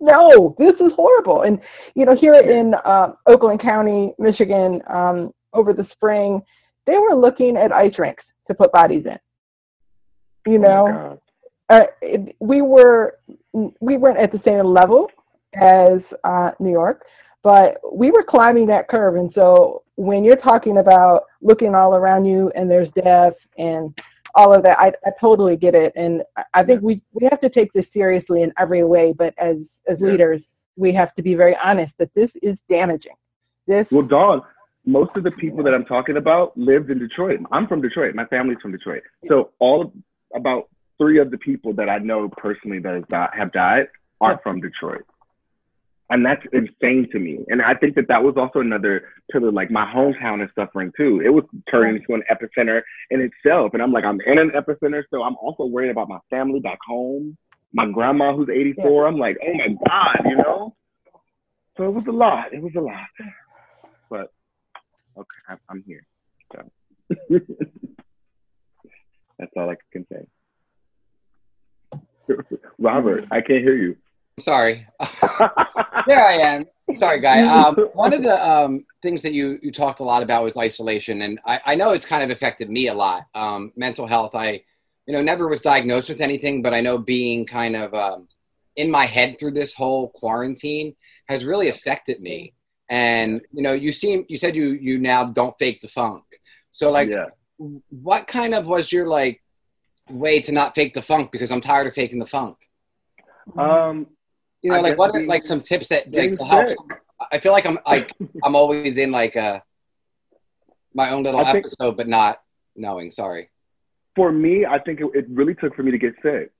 no, 0.00 0.54
this 0.58 0.72
is 0.74 0.92
horrible. 0.96 1.42
And 1.42 1.60
you 1.94 2.04
know, 2.04 2.16
here 2.20 2.34
in 2.34 2.74
uh, 2.84 3.12
Oakland 3.26 3.60
County, 3.60 4.12
Michigan, 4.18 4.80
um, 4.88 5.32
over 5.52 5.72
the 5.72 5.86
spring, 5.92 6.42
they 6.86 6.96
were 6.98 7.16
looking 7.16 7.56
at 7.56 7.72
ice 7.72 7.98
rinks 7.98 8.24
to 8.48 8.54
put 8.54 8.72
bodies 8.72 9.06
in. 9.06 10.52
You 10.52 10.58
oh 10.58 10.62
know, 10.62 10.86
oh 10.88 11.74
uh, 11.74 11.86
it, 12.00 12.36
we 12.40 12.62
were 12.62 13.18
we 13.52 13.96
weren't 13.96 14.18
at 14.18 14.32
the 14.32 14.40
same 14.44 14.66
level 14.66 15.10
as 15.54 16.00
uh, 16.24 16.50
New 16.58 16.70
York, 16.70 17.04
but 17.42 17.78
we 17.92 18.10
were 18.10 18.22
climbing 18.22 18.66
that 18.66 18.88
curve. 18.88 19.16
And 19.16 19.32
so 19.34 19.82
when 19.98 20.22
you're 20.22 20.36
talking 20.36 20.78
about 20.78 21.24
looking 21.42 21.74
all 21.74 21.96
around 21.96 22.24
you 22.24 22.52
and 22.54 22.70
there's 22.70 22.88
death 22.94 23.32
and 23.58 23.92
all 24.36 24.54
of 24.54 24.62
that, 24.62 24.78
I, 24.78 24.92
I 25.04 25.10
totally 25.20 25.56
get 25.56 25.74
it. 25.74 25.92
And 25.96 26.22
I 26.54 26.62
think 26.62 26.82
we, 26.82 27.02
we 27.12 27.26
have 27.28 27.40
to 27.40 27.50
take 27.50 27.72
this 27.72 27.84
seriously 27.92 28.42
in 28.42 28.52
every 28.60 28.84
way. 28.84 29.12
But 29.12 29.34
as, 29.38 29.56
as 29.88 29.98
leaders, 29.98 30.40
we 30.76 30.94
have 30.94 31.12
to 31.16 31.22
be 31.22 31.34
very 31.34 31.56
honest 31.62 31.92
that 31.98 32.14
this 32.14 32.30
is 32.42 32.56
damaging. 32.70 33.16
This 33.66 33.86
well, 33.90 34.06
Dawn, 34.06 34.40
most 34.86 35.10
of 35.16 35.24
the 35.24 35.32
people 35.32 35.64
that 35.64 35.74
I'm 35.74 35.84
talking 35.84 36.16
about 36.16 36.56
lived 36.56 36.90
in 36.90 37.00
Detroit. 37.00 37.40
I'm 37.50 37.66
from 37.66 37.82
Detroit. 37.82 38.14
My 38.14 38.26
family's 38.26 38.58
from 38.62 38.70
Detroit. 38.70 39.02
So 39.28 39.50
all 39.58 39.82
of, 39.82 39.92
about 40.32 40.68
three 40.96 41.18
of 41.18 41.32
the 41.32 41.38
people 41.38 41.72
that 41.72 41.88
I 41.88 41.98
know 41.98 42.28
personally 42.36 42.78
that 42.78 43.02
have 43.36 43.52
died 43.52 43.88
are 44.20 44.38
from 44.44 44.60
Detroit 44.60 45.04
and 46.10 46.24
that's 46.24 46.42
insane 46.52 47.08
to 47.12 47.18
me. 47.18 47.44
And 47.48 47.60
I 47.60 47.74
think 47.74 47.94
that 47.96 48.08
that 48.08 48.22
was 48.22 48.34
also 48.36 48.60
another 48.60 49.02
pillar. 49.30 49.52
Like 49.52 49.70
my 49.70 49.84
hometown 49.84 50.42
is 50.42 50.50
suffering 50.54 50.90
too. 50.96 51.20
It 51.24 51.30
was 51.30 51.44
turning 51.70 51.96
into 51.96 52.14
an 52.14 52.22
epicenter 52.30 52.80
in 53.10 53.20
itself, 53.20 53.72
and 53.74 53.82
I'm 53.82 53.92
like, 53.92 54.04
I'm 54.04 54.20
in 54.22 54.38
an 54.38 54.50
epicenter, 54.50 55.02
so 55.10 55.22
I'm 55.22 55.36
also 55.36 55.66
worried 55.66 55.90
about 55.90 56.08
my 56.08 56.18
family 56.30 56.60
back 56.60 56.78
home, 56.86 57.36
my 57.72 57.86
grandma 57.90 58.34
who's 58.34 58.48
84. 58.48 59.02
Yeah. 59.02 59.08
I'm 59.08 59.18
like, 59.18 59.36
oh 59.42 59.54
my 59.54 59.68
god, 59.86 60.20
you 60.24 60.36
know. 60.36 60.74
So 61.76 61.84
it 61.84 61.92
was 61.92 62.04
a 62.08 62.12
lot. 62.12 62.52
It 62.52 62.62
was 62.62 62.72
a 62.76 62.80
lot. 62.80 63.06
But 64.10 64.32
okay, 65.16 65.60
I'm 65.68 65.84
here. 65.86 66.06
So. 66.52 66.62
that's 69.38 69.52
all 69.56 69.70
I 69.70 69.76
can 69.92 70.06
say. 70.12 70.26
Robert, 72.78 73.24
I 73.30 73.40
can't 73.40 73.62
hear 73.62 73.76
you. 73.76 73.96
Sorry. 74.40 74.86
there 76.06 76.20
I 76.20 76.38
am. 76.40 76.66
Sorry, 76.94 77.20
guy. 77.20 77.46
Um, 77.46 77.74
one 77.92 78.12
of 78.12 78.22
the 78.22 78.48
um, 78.48 78.84
things 79.02 79.22
that 79.22 79.32
you, 79.32 79.58
you 79.62 79.70
talked 79.70 80.00
a 80.00 80.04
lot 80.04 80.22
about 80.22 80.44
was 80.44 80.56
isolation, 80.56 81.22
and 81.22 81.38
I, 81.44 81.60
I 81.66 81.74
know 81.74 81.92
it's 81.92 82.04
kind 82.04 82.22
of 82.22 82.30
affected 82.30 82.70
me 82.70 82.88
a 82.88 82.94
lot. 82.94 83.26
Um, 83.34 83.72
mental 83.76 84.06
health. 84.06 84.34
I, 84.34 84.62
you 85.06 85.12
know, 85.12 85.22
never 85.22 85.48
was 85.48 85.62
diagnosed 85.62 86.08
with 86.08 86.20
anything, 86.20 86.62
but 86.62 86.74
I 86.74 86.80
know 86.80 86.98
being 86.98 87.46
kind 87.46 87.76
of 87.76 87.94
um, 87.94 88.28
in 88.76 88.90
my 88.90 89.06
head 89.06 89.38
through 89.38 89.52
this 89.52 89.74
whole 89.74 90.10
quarantine 90.10 90.94
has 91.28 91.44
really 91.44 91.68
affected 91.68 92.20
me. 92.20 92.54
And 92.88 93.42
you 93.52 93.62
know, 93.62 93.72
you 93.72 93.92
seem 93.92 94.24
you 94.28 94.38
said 94.38 94.56
you 94.56 94.70
you 94.70 94.98
now 94.98 95.24
don't 95.24 95.58
fake 95.58 95.80
the 95.80 95.88
funk. 95.88 96.24
So 96.70 96.90
like, 96.90 97.10
yeah. 97.10 97.26
what 97.90 98.26
kind 98.26 98.54
of 98.54 98.66
was 98.66 98.90
your 98.90 99.06
like 99.08 99.42
way 100.08 100.40
to 100.40 100.52
not 100.52 100.74
fake 100.74 100.94
the 100.94 101.02
funk? 101.02 101.32
Because 101.32 101.50
I'm 101.50 101.60
tired 101.60 101.86
of 101.86 101.94
faking 101.94 102.18
the 102.18 102.26
funk. 102.26 102.56
Um, 103.56 104.06
you 104.62 104.70
know, 104.70 104.76
I 104.78 104.80
like 104.80 104.98
what 104.98 105.14
are 105.14 105.24
like 105.24 105.44
some 105.44 105.60
tips 105.60 105.88
that 105.88 106.12
like 106.12 106.40
help? 106.40 106.76
I 107.32 107.38
feel 107.38 107.52
like 107.52 107.66
I'm 107.66 107.78
like 107.86 108.12
I'm 108.44 108.56
always 108.56 108.98
in 108.98 109.10
like 109.10 109.36
a 109.36 109.62
my 110.94 111.10
own 111.10 111.22
little 111.22 111.44
think, 111.44 111.66
episode, 111.66 111.96
but 111.96 112.08
not 112.08 112.40
knowing. 112.74 113.10
Sorry. 113.10 113.50
For 114.16 114.32
me, 114.32 114.66
I 114.66 114.78
think 114.78 115.00
it, 115.00 115.06
it, 115.14 115.26
really 115.28 115.54
took 115.54 115.76
for 115.76 115.82
me 115.82 115.92
to 115.92 115.98
get 115.98 116.14
sick. 116.22 116.50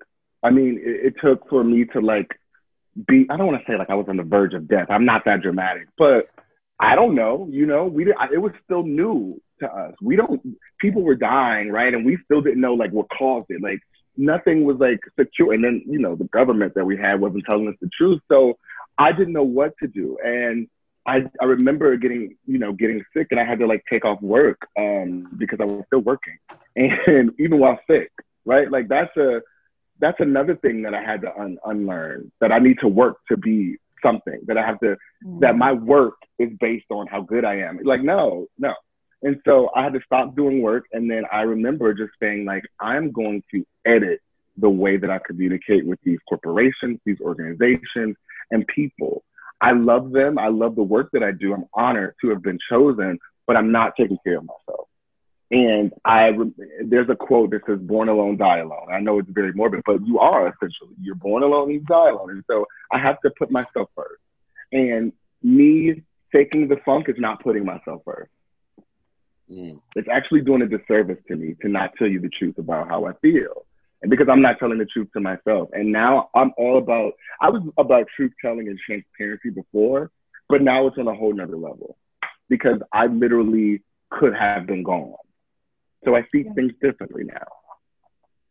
I 0.44 0.50
mean, 0.50 0.80
it, 0.80 1.06
it 1.06 1.14
took 1.20 1.48
for 1.48 1.64
me 1.64 1.84
to 1.86 2.00
like 2.00 2.28
be. 3.08 3.26
I 3.30 3.36
don't 3.36 3.46
want 3.46 3.60
to 3.64 3.70
say 3.70 3.76
like 3.76 3.90
I 3.90 3.94
was 3.94 4.06
on 4.08 4.16
the 4.16 4.22
verge 4.22 4.54
of 4.54 4.68
death. 4.68 4.86
I'm 4.90 5.04
not 5.04 5.24
that 5.24 5.42
dramatic, 5.42 5.88
but 5.96 6.28
I 6.78 6.94
don't 6.94 7.14
know. 7.14 7.48
You 7.50 7.66
know, 7.66 7.86
we 7.86 8.04
did, 8.04 8.14
it 8.32 8.38
was 8.38 8.52
still 8.64 8.84
new 8.84 9.40
to 9.60 9.66
us. 9.66 9.94
We 10.00 10.14
don't. 10.14 10.40
People 10.80 11.02
were 11.02 11.16
dying, 11.16 11.70
right, 11.70 11.92
and 11.92 12.06
we 12.06 12.18
still 12.24 12.40
didn't 12.40 12.60
know 12.60 12.74
like 12.74 12.92
what 12.92 13.06
caused 13.10 13.46
it. 13.48 13.60
Like 13.60 13.80
nothing 14.18 14.64
was 14.64 14.76
like 14.78 15.00
secure. 15.18 15.52
And 15.54 15.64
then, 15.64 15.82
you 15.86 15.98
know, 15.98 16.16
the 16.16 16.24
government 16.24 16.74
that 16.74 16.84
we 16.84 16.96
had 16.96 17.20
wasn't 17.20 17.44
telling 17.48 17.68
us 17.68 17.74
the 17.80 17.88
truth. 17.96 18.20
So 18.30 18.58
I 18.98 19.12
didn't 19.12 19.32
know 19.32 19.44
what 19.44 19.72
to 19.80 19.88
do. 19.88 20.18
And 20.22 20.68
I, 21.06 21.22
I 21.40 21.44
remember 21.44 21.96
getting, 21.96 22.36
you 22.46 22.58
know, 22.58 22.72
getting 22.72 23.02
sick 23.16 23.28
and 23.30 23.40
I 23.40 23.44
had 23.44 23.60
to 23.60 23.66
like 23.66 23.84
take 23.88 24.04
off 24.04 24.20
work 24.20 24.60
um, 24.78 25.32
because 25.38 25.60
I 25.60 25.64
was 25.64 25.84
still 25.86 26.00
working. 26.00 26.36
And 26.76 27.30
even 27.38 27.58
while 27.58 27.78
sick, 27.88 28.10
right? 28.44 28.70
Like 28.70 28.88
that's 28.88 29.16
a, 29.16 29.40
that's 30.00 30.20
another 30.20 30.56
thing 30.56 30.82
that 30.82 30.94
I 30.94 31.02
had 31.02 31.22
to 31.22 31.34
un- 31.38 31.58
unlearn 31.64 32.30
that 32.40 32.54
I 32.54 32.58
need 32.58 32.78
to 32.80 32.88
work 32.88 33.18
to 33.30 33.36
be 33.36 33.76
something 34.04 34.40
that 34.46 34.58
I 34.58 34.66
have 34.66 34.80
to, 34.80 34.96
mm. 35.24 35.40
that 35.40 35.56
my 35.56 35.72
work 35.72 36.14
is 36.38 36.50
based 36.60 36.86
on 36.90 37.06
how 37.06 37.22
good 37.22 37.44
I 37.44 37.60
am. 37.60 37.80
Like, 37.82 38.02
no, 38.02 38.46
no, 38.58 38.74
and 39.22 39.40
so 39.44 39.70
I 39.74 39.82
had 39.82 39.94
to 39.94 40.00
stop 40.04 40.36
doing 40.36 40.62
work. 40.62 40.84
And 40.92 41.10
then 41.10 41.24
I 41.32 41.42
remember 41.42 41.92
just 41.94 42.12
saying, 42.20 42.44
like, 42.44 42.64
I'm 42.80 43.10
going 43.10 43.42
to 43.52 43.64
edit 43.84 44.20
the 44.56 44.70
way 44.70 44.96
that 44.96 45.10
I 45.10 45.18
communicate 45.26 45.86
with 45.86 45.98
these 46.04 46.18
corporations, 46.28 47.00
these 47.04 47.20
organizations, 47.20 48.16
and 48.50 48.66
people. 48.66 49.24
I 49.60 49.72
love 49.72 50.12
them. 50.12 50.38
I 50.38 50.48
love 50.48 50.76
the 50.76 50.82
work 50.82 51.10
that 51.12 51.22
I 51.22 51.32
do. 51.32 51.52
I'm 51.52 51.66
honored 51.74 52.14
to 52.20 52.28
have 52.30 52.42
been 52.42 52.58
chosen, 52.70 53.18
but 53.46 53.56
I'm 53.56 53.72
not 53.72 53.94
taking 53.96 54.18
care 54.24 54.38
of 54.38 54.44
myself. 54.44 54.88
And 55.50 55.92
I, 56.04 56.32
there's 56.84 57.08
a 57.08 57.16
quote 57.16 57.50
that 57.52 57.62
says, 57.66 57.78
born 57.80 58.08
alone, 58.08 58.36
die 58.36 58.58
alone. 58.58 58.88
I 58.92 59.00
know 59.00 59.18
it's 59.18 59.30
very 59.30 59.52
morbid, 59.52 59.82
but 59.86 60.06
you 60.06 60.18
are 60.18 60.46
essentially, 60.48 60.94
you're 61.00 61.14
born 61.14 61.42
alone, 61.42 61.70
you 61.70 61.80
die 61.80 62.10
alone. 62.10 62.30
And 62.30 62.44
so 62.46 62.66
I 62.92 62.98
have 62.98 63.20
to 63.22 63.30
put 63.38 63.50
myself 63.50 63.88
first. 63.96 64.20
And 64.72 65.12
me 65.42 66.02
taking 66.34 66.68
the 66.68 66.76
funk 66.84 67.08
is 67.08 67.16
not 67.18 67.42
putting 67.42 67.64
myself 67.64 68.02
first. 68.04 68.30
Mm. 69.50 69.80
It's 69.96 70.08
actually 70.10 70.42
doing 70.42 70.62
a 70.62 70.66
disservice 70.66 71.18
to 71.28 71.36
me 71.36 71.56
to 71.62 71.68
not 71.68 71.92
tell 71.98 72.06
you 72.06 72.20
the 72.20 72.28
truth 72.28 72.58
about 72.58 72.88
how 72.88 73.06
I 73.06 73.12
feel. 73.14 73.64
And 74.02 74.10
because 74.10 74.28
I'm 74.28 74.42
not 74.42 74.58
telling 74.58 74.78
the 74.78 74.86
truth 74.86 75.08
to 75.14 75.20
myself. 75.20 75.70
And 75.72 75.90
now 75.90 76.30
I'm 76.34 76.52
all 76.56 76.78
about, 76.78 77.14
I 77.40 77.48
was 77.50 77.62
about 77.78 78.06
truth 78.14 78.32
telling 78.40 78.68
and 78.68 78.78
transparency 78.78 79.50
before, 79.50 80.10
but 80.48 80.62
now 80.62 80.86
it's 80.86 80.98
on 80.98 81.08
a 81.08 81.14
whole 81.14 81.34
nother 81.34 81.56
level 81.56 81.96
because 82.48 82.80
I 82.92 83.06
literally 83.06 83.82
could 84.10 84.34
have 84.34 84.66
been 84.66 84.82
gone. 84.82 85.14
So 86.04 86.14
I 86.14 86.22
see 86.32 86.44
yeah. 86.46 86.52
things 86.52 86.72
differently 86.80 87.24
now. 87.24 87.46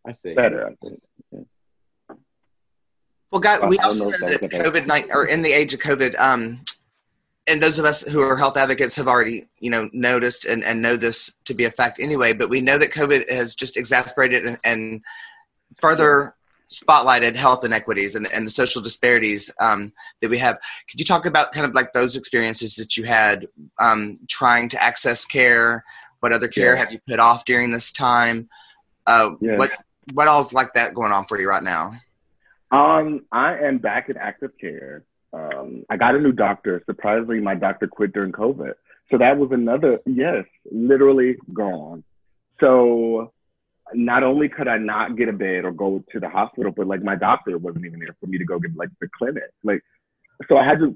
I 0.05 0.11
see. 0.11 0.33
Better. 0.33 0.69
I 0.69 0.87
Yeah. 1.31 1.39
Well, 3.31 3.41
God, 3.41 3.69
we 3.69 3.77
also 3.79 4.09
know 4.09 4.17
that 4.17 4.41
COVID 4.41 4.87
nineteen, 4.87 5.11
or 5.11 5.25
in 5.25 5.41
the 5.41 5.51
age 5.51 5.73
of 5.73 5.81
COVID, 5.81 6.17
um, 6.17 6.61
and 7.47 7.61
those 7.61 7.79
of 7.79 7.85
us 7.85 8.01
who 8.03 8.21
are 8.21 8.35
health 8.35 8.57
advocates 8.57 8.95
have 8.95 9.07
already 9.07 9.47
you 9.59 9.69
know 9.69 9.89
noticed 9.93 10.45
and, 10.45 10.63
and 10.63 10.81
know 10.81 10.95
this 10.95 11.37
to 11.45 11.53
be 11.53 11.65
a 11.65 11.71
fact 11.71 11.99
anyway 11.99 12.33
but 12.33 12.49
we 12.49 12.61
know 12.61 12.77
that 12.77 12.91
covid 12.91 13.29
has 13.29 13.55
just 13.55 13.77
exacerbated 13.77 14.45
and, 14.45 14.57
and 14.63 15.01
further 15.75 16.35
spotlighted 16.69 17.37
health 17.37 17.63
inequities 17.63 18.15
and, 18.15 18.27
and 18.31 18.45
the 18.45 18.51
social 18.51 18.81
disparities 18.81 19.53
um, 19.59 19.91
that 20.21 20.29
we 20.29 20.37
have. 20.37 20.57
Could 20.89 20.99
you 20.99 21.05
talk 21.05 21.25
about 21.25 21.53
kind 21.53 21.65
of 21.65 21.73
like 21.73 21.93
those 21.93 22.15
experiences 22.15 22.75
that 22.75 22.97
you 22.97 23.05
had 23.05 23.47
um, 23.79 24.19
trying 24.27 24.69
to 24.69 24.83
access 24.83 25.25
care? 25.25 25.83
What 26.19 26.33
other 26.33 26.47
care 26.47 26.73
yeah. 26.73 26.79
have 26.79 26.91
you 26.91 26.99
put 27.07 27.19
off 27.19 27.45
during 27.45 27.71
this 27.71 27.91
time? 27.91 28.49
Uh, 29.05 29.31
yeah. 29.39 29.57
what 29.57 29.71
what 30.13 30.27
all's 30.27 30.53
like 30.53 30.73
that 30.73 30.93
going 30.93 31.11
on 31.11 31.25
for 31.25 31.39
you 31.39 31.47
right 31.47 31.63
now? 31.63 31.93
Um, 32.71 33.25
i 33.31 33.57
am 33.57 33.77
back 33.77 34.09
in 34.09 34.17
active 34.17 34.51
care 34.59 35.05
um, 35.33 35.83
I 35.89 35.97
got 35.97 36.15
a 36.15 36.19
new 36.19 36.31
doctor. 36.31 36.81
Surprisingly, 36.85 37.39
my 37.39 37.55
doctor 37.55 37.87
quit 37.87 38.13
during 38.13 38.31
COVID. 38.31 38.73
So 39.11 39.17
that 39.17 39.37
was 39.37 39.49
another, 39.51 39.99
yes, 40.05 40.45
literally 40.71 41.37
gone. 41.53 42.03
So 42.59 43.31
not 43.93 44.23
only 44.23 44.49
could 44.49 44.67
I 44.67 44.77
not 44.77 45.15
get 45.17 45.29
a 45.29 45.33
bed 45.33 45.63
or 45.63 45.71
go 45.71 46.03
to 46.11 46.19
the 46.19 46.29
hospital, 46.29 46.73
but 46.75 46.87
like 46.87 47.03
my 47.03 47.15
doctor 47.15 47.57
wasn't 47.57 47.85
even 47.85 47.99
there 47.99 48.15
for 48.19 48.27
me 48.27 48.37
to 48.37 48.45
go 48.45 48.59
get 48.59 48.75
like 48.75 48.89
the 48.99 49.07
clinic. 49.17 49.43
Like, 49.63 49.81
so 50.49 50.57
I 50.57 50.65
had 50.65 50.79
to 50.79 50.95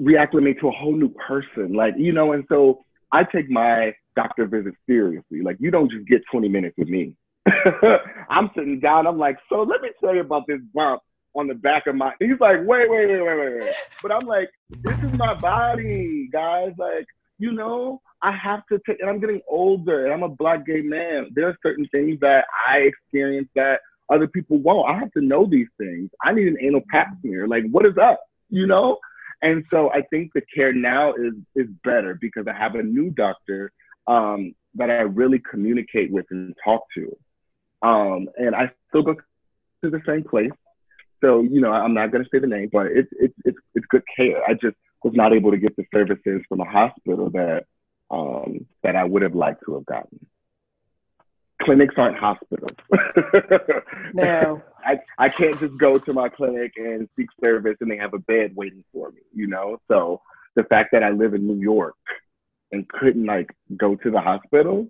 reacclimate 0.00 0.60
to 0.60 0.68
a 0.68 0.72
whole 0.72 0.96
new 0.96 1.10
person. 1.10 1.72
Like, 1.72 1.94
you 1.96 2.12
know, 2.12 2.32
and 2.32 2.44
so 2.48 2.84
I 3.12 3.24
take 3.24 3.48
my 3.48 3.94
doctor 4.16 4.46
visits 4.46 4.76
seriously. 4.86 5.42
Like, 5.42 5.56
you 5.60 5.70
don't 5.70 5.90
just 5.90 6.06
get 6.06 6.22
20 6.30 6.48
minutes 6.48 6.76
with 6.76 6.88
me. 6.88 7.14
I'm 8.28 8.50
sitting 8.56 8.80
down. 8.80 9.06
I'm 9.06 9.18
like, 9.18 9.38
so 9.48 9.62
let 9.62 9.80
me 9.80 9.90
tell 10.00 10.14
you 10.14 10.20
about 10.20 10.46
this 10.46 10.60
bump 10.74 11.02
on 11.34 11.46
the 11.46 11.54
back 11.54 11.86
of 11.86 11.94
my. 11.94 12.12
He's 12.18 12.40
like, 12.40 12.58
wait, 12.64 12.90
wait, 12.90 13.06
wait, 13.06 13.22
wait, 13.22 13.38
wait, 13.38 13.60
wait. 13.60 13.72
But 14.02 14.12
I'm 14.12 14.26
like, 14.26 14.50
this 14.70 14.98
is 15.04 15.16
my 15.16 15.34
body, 15.34 16.28
guys. 16.32 16.72
Like, 16.78 17.06
you 17.38 17.52
know, 17.52 18.00
I 18.22 18.32
have 18.32 18.66
to 18.70 18.80
take. 18.86 19.00
And 19.00 19.08
I'm 19.08 19.20
getting 19.20 19.40
older, 19.48 20.04
and 20.04 20.12
I'm 20.12 20.22
a 20.22 20.28
black 20.28 20.66
gay 20.66 20.80
man. 20.80 21.30
There 21.34 21.48
are 21.48 21.56
certain 21.62 21.86
things 21.92 22.18
that 22.20 22.44
I 22.68 22.78
experience 22.78 23.48
that 23.54 23.80
other 24.12 24.26
people 24.26 24.58
won't. 24.58 24.90
I 24.90 24.98
have 24.98 25.12
to 25.12 25.20
know 25.20 25.46
these 25.48 25.68
things. 25.78 26.10
I 26.24 26.32
need 26.32 26.48
an 26.48 26.56
anal 26.60 26.82
pap 26.90 27.08
smear. 27.20 27.46
Like, 27.46 27.64
what 27.70 27.86
is 27.86 27.96
up? 28.00 28.20
You 28.48 28.66
know. 28.66 28.98
And 29.42 29.64
so 29.70 29.90
I 29.90 30.02
think 30.10 30.32
the 30.34 30.42
care 30.54 30.72
now 30.72 31.14
is 31.14 31.34
is 31.54 31.66
better 31.84 32.18
because 32.20 32.46
I 32.46 32.52
have 32.52 32.74
a 32.74 32.82
new 32.82 33.10
doctor 33.10 33.72
um, 34.06 34.54
that 34.74 34.90
I 34.90 35.02
really 35.02 35.40
communicate 35.50 36.10
with 36.10 36.26
and 36.30 36.54
talk 36.62 36.82
to. 36.94 37.16
Um, 37.82 38.28
and 38.36 38.54
I 38.54 38.70
still 38.88 39.02
go 39.02 39.14
to 39.14 39.90
the 39.90 40.02
same 40.06 40.24
place 40.24 40.50
So 41.20 41.42
you 41.42 41.60
know, 41.60 41.72
I'm 41.72 41.94
not 41.94 42.10
going 42.10 42.24
to 42.24 42.30
say 42.32 42.38
the 42.38 42.46
name, 42.46 42.70
but 42.72 42.86
it's 42.86 43.10
it's 43.12 43.34
it's 43.44 43.58
it's 43.74 43.86
good 43.86 44.02
care. 44.16 44.42
I 44.44 44.54
just 44.54 44.76
was 45.02 45.14
not 45.14 45.32
able 45.32 45.50
to 45.50 45.58
get 45.58 45.76
the 45.76 45.84
services 45.92 46.42
from 46.48 46.60
a 46.60 46.64
hospital 46.64 47.30
that 47.30 47.64
um, 48.10 48.66
that 48.82 48.96
I 48.96 49.04
would 49.04 49.22
have 49.22 49.34
liked 49.34 49.62
to 49.66 49.74
have 49.74 49.86
gotten. 49.86 50.26
Clinics 51.62 51.94
aren't 51.98 52.18
hospitals. 52.18 52.76
no. 54.14 54.62
I, 54.84 54.98
I 55.18 55.28
can't 55.28 55.60
just 55.60 55.76
go 55.78 55.98
to 55.98 56.12
my 56.12 56.28
clinic 56.28 56.72
and 56.76 57.08
seek 57.16 57.28
service 57.44 57.76
and 57.80 57.90
they 57.90 57.98
have 57.98 58.14
a 58.14 58.18
bed 58.18 58.52
waiting 58.56 58.82
for 58.92 59.10
me, 59.10 59.20
you 59.34 59.46
know? 59.46 59.78
So 59.88 60.22
the 60.56 60.64
fact 60.64 60.90
that 60.92 61.02
I 61.02 61.10
live 61.10 61.34
in 61.34 61.46
New 61.46 61.60
York 61.60 61.96
and 62.72 62.88
couldn't 62.88 63.26
like 63.26 63.50
go 63.76 63.94
to 63.96 64.10
the 64.10 64.20
hospital 64.20 64.88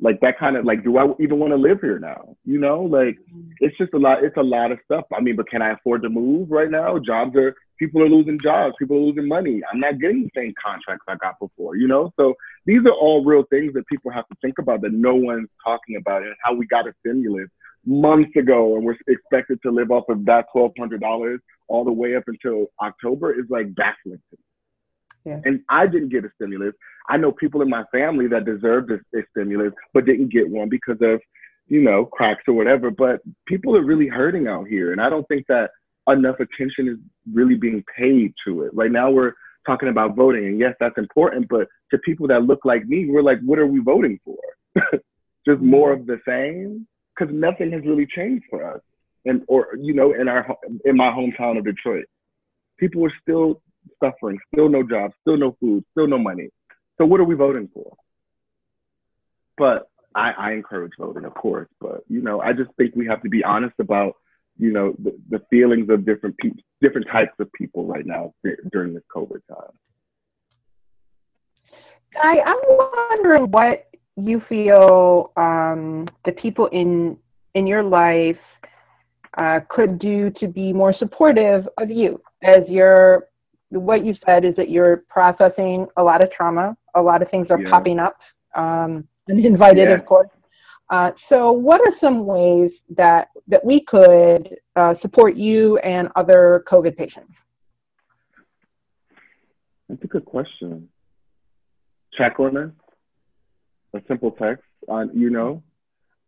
like 0.00 0.20
that 0.20 0.38
kind 0.38 0.56
of 0.56 0.64
like 0.64 0.84
do 0.84 0.98
i 0.98 1.06
even 1.20 1.38
want 1.38 1.54
to 1.54 1.60
live 1.60 1.80
here 1.80 1.98
now? 1.98 2.36
You 2.44 2.58
know 2.58 2.82
like 2.82 3.16
mm-hmm. 3.32 3.50
it's 3.60 3.76
just 3.78 3.94
a 3.94 3.98
lot 3.98 4.24
it's 4.24 4.36
a 4.36 4.42
lot 4.42 4.72
of 4.72 4.78
stuff. 4.84 5.04
I 5.16 5.20
mean 5.20 5.36
but 5.36 5.48
can 5.48 5.62
i 5.62 5.72
afford 5.72 6.02
to 6.02 6.08
move 6.08 6.50
right 6.50 6.70
now? 6.70 6.98
Jobs 6.98 7.34
are 7.36 7.54
people 7.78 8.02
are 8.02 8.08
losing 8.08 8.38
jobs 8.42 8.74
people 8.78 8.96
are 8.96 9.00
losing 9.00 9.28
money. 9.28 9.62
I'm 9.72 9.80
not 9.80 10.00
getting 10.00 10.24
the 10.24 10.30
same 10.36 10.54
contracts 10.62 11.04
i 11.08 11.14
got 11.16 11.38
before 11.38 11.76
you 11.76 11.88
know? 11.88 12.12
So 12.16 12.34
these 12.66 12.80
are 12.86 12.92
all 12.92 13.24
real 13.24 13.44
things 13.50 13.72
that 13.74 13.86
people 13.86 14.10
have 14.10 14.26
to 14.28 14.36
think 14.42 14.58
about 14.58 14.82
that 14.82 14.92
no 14.92 15.14
one's 15.14 15.48
talking 15.64 15.96
about 15.96 16.22
and 16.22 16.34
how 16.42 16.54
we 16.54 16.66
got 16.66 16.86
a 16.86 16.92
stimulus 17.00 17.48
months 17.86 18.34
ago 18.36 18.76
and 18.76 18.84
we're 18.84 18.96
expected 19.06 19.60
to 19.62 19.70
live 19.70 19.90
off 19.90 20.04
of 20.08 20.24
that 20.26 20.46
$1200 20.54 21.38
all 21.68 21.84
the 21.84 21.92
way 21.92 22.16
up 22.16 22.24
until 22.26 22.66
october 22.82 23.32
is 23.32 23.46
like 23.48 23.72
baffling 23.74 24.20
to 24.30 24.36
me 24.36 24.45
yeah. 25.26 25.40
And 25.44 25.60
I 25.68 25.88
didn't 25.88 26.10
get 26.10 26.24
a 26.24 26.30
stimulus. 26.36 26.72
I 27.08 27.16
know 27.16 27.32
people 27.32 27.60
in 27.60 27.68
my 27.68 27.82
family 27.90 28.28
that 28.28 28.44
deserved 28.44 28.92
a, 28.92 28.94
a 29.18 29.22
stimulus 29.32 29.72
but 29.92 30.06
didn't 30.06 30.32
get 30.32 30.48
one 30.48 30.68
because 30.68 30.98
of, 31.02 31.20
you 31.66 31.82
know, 31.82 32.06
cracks 32.06 32.44
or 32.46 32.54
whatever. 32.54 32.92
But 32.92 33.20
people 33.46 33.76
are 33.76 33.84
really 33.84 34.06
hurting 34.06 34.46
out 34.46 34.68
here. 34.68 34.92
And 34.92 35.00
I 35.00 35.10
don't 35.10 35.26
think 35.26 35.44
that 35.48 35.70
enough 36.08 36.36
attention 36.36 36.88
is 36.88 36.98
really 37.34 37.56
being 37.56 37.82
paid 37.98 38.32
to 38.46 38.62
it. 38.62 38.70
Right 38.72 38.92
now 38.92 39.10
we're 39.10 39.32
talking 39.66 39.88
about 39.88 40.14
voting. 40.14 40.46
And 40.46 40.60
yes, 40.60 40.74
that's 40.78 40.96
important. 40.96 41.48
But 41.48 41.66
to 41.90 41.98
people 41.98 42.28
that 42.28 42.44
look 42.44 42.64
like 42.64 42.86
me, 42.86 43.06
we're 43.08 43.22
like, 43.22 43.40
what 43.44 43.58
are 43.58 43.66
we 43.66 43.80
voting 43.80 44.20
for? 44.24 44.38
Just 45.46 45.60
more 45.60 45.92
of 45.92 46.06
the 46.06 46.20
same? 46.26 46.86
Because 47.18 47.34
nothing 47.34 47.72
has 47.72 47.82
really 47.84 48.06
changed 48.06 48.44
for 48.48 48.74
us. 48.74 48.80
And, 49.24 49.42
or, 49.48 49.70
you 49.80 49.92
know, 49.92 50.12
in 50.12 50.28
our, 50.28 50.46
in 50.84 50.96
my 50.96 51.10
hometown 51.10 51.58
of 51.58 51.64
Detroit, 51.64 52.04
people 52.78 53.04
are 53.04 53.12
still 53.20 53.60
suffering, 54.02 54.38
still 54.52 54.68
no 54.68 54.82
jobs, 54.82 55.14
still 55.22 55.36
no 55.36 55.56
food, 55.60 55.84
still 55.92 56.06
no 56.06 56.18
money. 56.18 56.48
So 56.98 57.04
what 57.04 57.20
are 57.20 57.24
we 57.24 57.34
voting 57.34 57.68
for? 57.72 57.96
But 59.58 59.88
I, 60.14 60.32
I 60.38 60.52
encourage 60.52 60.92
voting, 60.98 61.24
of 61.24 61.34
course. 61.34 61.68
But 61.80 62.02
you 62.08 62.22
know, 62.22 62.40
I 62.40 62.52
just 62.52 62.70
think 62.76 62.94
we 62.94 63.06
have 63.06 63.22
to 63.22 63.28
be 63.28 63.44
honest 63.44 63.74
about 63.78 64.14
you 64.58 64.72
know 64.72 64.94
the, 64.98 65.16
the 65.28 65.42
feelings 65.50 65.90
of 65.90 66.06
different 66.06 66.36
people, 66.38 66.62
different 66.80 67.06
types 67.10 67.34
of 67.38 67.52
people 67.52 67.86
right 67.86 68.06
now 68.06 68.32
during 68.72 68.94
this 68.94 69.02
COVID 69.14 69.40
time. 69.48 69.72
I, 72.22 72.40
I'm 72.40 72.56
wondering 72.68 73.50
what 73.50 73.88
you 74.16 74.42
feel 74.48 75.32
um, 75.36 76.08
the 76.24 76.32
people 76.32 76.66
in 76.68 77.18
in 77.54 77.66
your 77.66 77.82
life 77.82 78.38
uh, 79.38 79.60
could 79.68 79.98
do 79.98 80.30
to 80.40 80.48
be 80.48 80.72
more 80.72 80.94
supportive 80.98 81.68
of 81.78 81.90
you 81.90 82.20
as 82.42 82.60
you're 82.68 83.26
what 83.70 84.04
you 84.04 84.14
said 84.24 84.44
is 84.44 84.54
that 84.56 84.70
you're 84.70 85.04
processing 85.08 85.86
a 85.96 86.02
lot 86.02 86.22
of 86.22 86.30
trauma. 86.30 86.76
A 86.94 87.02
lot 87.02 87.22
of 87.22 87.30
things 87.30 87.48
are 87.50 87.60
yeah. 87.60 87.70
popping 87.70 87.98
up, 87.98 88.16
um, 88.54 89.06
uninvited, 89.28 89.88
yeah. 89.90 89.96
of 89.96 90.06
course. 90.06 90.28
Uh, 90.88 91.10
so, 91.32 91.50
what 91.50 91.80
are 91.80 91.92
some 92.00 92.26
ways 92.26 92.70
that 92.96 93.28
that 93.48 93.64
we 93.64 93.84
could 93.88 94.56
uh, 94.76 94.94
support 95.02 95.36
you 95.36 95.78
and 95.78 96.08
other 96.14 96.64
COVID 96.70 96.96
patients? 96.96 97.32
That's 99.88 100.02
a 100.02 100.06
good 100.06 100.24
question. 100.24 100.88
Check 102.16 102.38
on 102.38 102.56
us. 102.56 102.70
A 103.94 104.00
simple 104.08 104.30
text 104.32 104.64
on, 104.88 105.10
you 105.14 105.30
know. 105.30 105.62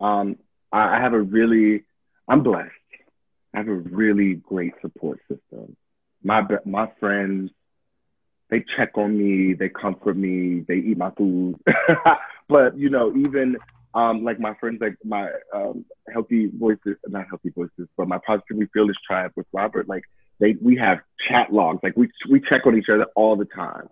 Um, 0.01 0.37
I, 0.73 0.97
I 0.97 1.01
have 1.01 1.13
a 1.13 1.21
really, 1.21 1.85
I'm 2.29 2.43
blessed. 2.43 2.71
I 3.55 3.59
have 3.59 3.69
a 3.69 3.75
really 3.75 4.35
great 4.35 4.75
support 4.81 5.21
system 5.29 5.77
my 6.23 6.43
my 6.65 6.91
friends 7.01 7.51
they 8.51 8.65
check 8.77 8.97
on 8.97 9.17
me, 9.17 9.55
they 9.55 9.69
comfort 9.69 10.17
me, 10.17 10.65
they 10.67 10.77
eat 10.77 10.97
my 10.97 11.11
food. 11.11 11.57
but 12.49 12.77
you 12.79 12.89
know, 12.89 13.15
even 13.17 13.57
um, 13.95 14.25
like 14.25 14.41
my 14.41 14.55
friends, 14.55 14.79
like 14.81 14.97
my 15.05 15.31
um, 15.55 15.85
HealtheVoices, 16.15 16.97
not 17.09 17.27
HealtheVoices, 17.29 17.89
but 17.97 18.09
my 18.09 18.19
positively 18.27 18.69
fearless 18.73 18.97
tribe 19.07 19.33
with 19.37 19.47
Robert, 19.53 19.89
like 19.89 20.05
they 20.41 20.57
we 20.63 20.77
have 20.77 20.99
chat 21.29 21.53
logs, 21.53 21.81
like 21.83 21.97
we 21.97 22.09
we 22.31 22.41
check 22.41 22.67
on 22.67 22.77
each 22.77 22.89
other 22.93 23.07
all 23.17 23.37
the 23.37 23.47
time. 23.47 23.89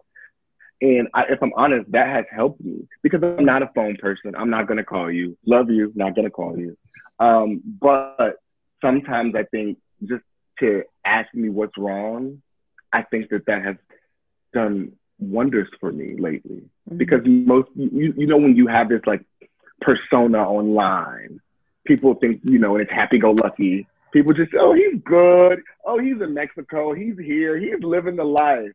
And 0.82 1.08
I, 1.14 1.24
if 1.30 1.42
I'm 1.42 1.52
honest, 1.56 1.90
that 1.92 2.08
has 2.08 2.26
helped 2.30 2.60
me 2.60 2.86
because 3.02 3.22
I'm 3.22 3.46
not 3.46 3.62
a 3.62 3.70
phone 3.74 3.96
person. 3.96 4.34
I'm 4.36 4.50
not 4.50 4.68
gonna 4.68 4.84
call 4.84 5.10
you. 5.10 5.36
Love 5.46 5.70
you, 5.70 5.92
not 5.94 6.14
gonna 6.14 6.30
call 6.30 6.58
you. 6.58 6.76
Um, 7.18 7.62
but 7.80 8.36
sometimes 8.82 9.34
I 9.34 9.44
think 9.44 9.78
just 10.04 10.22
to 10.60 10.82
ask 11.04 11.32
me 11.34 11.48
what's 11.48 11.76
wrong, 11.78 12.42
I 12.92 13.02
think 13.02 13.30
that 13.30 13.46
that 13.46 13.64
has 13.64 13.76
done 14.52 14.92
wonders 15.18 15.68
for 15.80 15.92
me 15.92 16.16
lately. 16.18 16.62
Mm-hmm. 16.88 16.96
Because 16.96 17.20
most, 17.24 17.68
you, 17.74 18.14
you 18.16 18.26
know, 18.26 18.38
when 18.38 18.56
you 18.56 18.66
have 18.66 18.88
this 18.88 19.02
like 19.06 19.24
persona 19.80 20.38
online, 20.38 21.40
people 21.86 22.14
think, 22.14 22.40
you 22.44 22.58
know, 22.58 22.74
and 22.74 22.82
it's 22.82 22.92
happy 22.92 23.18
go 23.18 23.30
lucky. 23.30 23.86
People 24.12 24.34
just, 24.34 24.52
oh, 24.58 24.74
he's 24.74 25.00
good. 25.04 25.60
Oh, 25.84 25.98
he's 25.98 26.20
in 26.22 26.32
Mexico. 26.32 26.94
He's 26.94 27.18
here. 27.18 27.58
He's 27.58 27.82
living 27.82 28.16
the 28.16 28.24
life. 28.24 28.72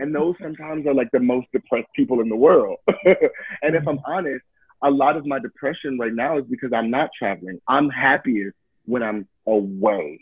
And 0.00 0.14
those 0.14 0.34
sometimes 0.42 0.86
are 0.86 0.94
like 0.94 1.10
the 1.12 1.20
most 1.20 1.46
depressed 1.52 1.88
people 1.94 2.20
in 2.20 2.28
the 2.28 2.36
world. 2.36 2.78
and 3.04 3.74
if 3.76 3.86
I'm 3.86 4.00
honest, 4.06 4.44
a 4.82 4.90
lot 4.90 5.16
of 5.16 5.24
my 5.24 5.38
depression 5.38 5.98
right 5.98 6.12
now 6.12 6.38
is 6.38 6.44
because 6.50 6.72
I'm 6.72 6.90
not 6.90 7.10
traveling. 7.16 7.60
I'm 7.68 7.88
happiest 7.88 8.56
when 8.86 9.02
I'm 9.02 9.26
away 9.46 10.20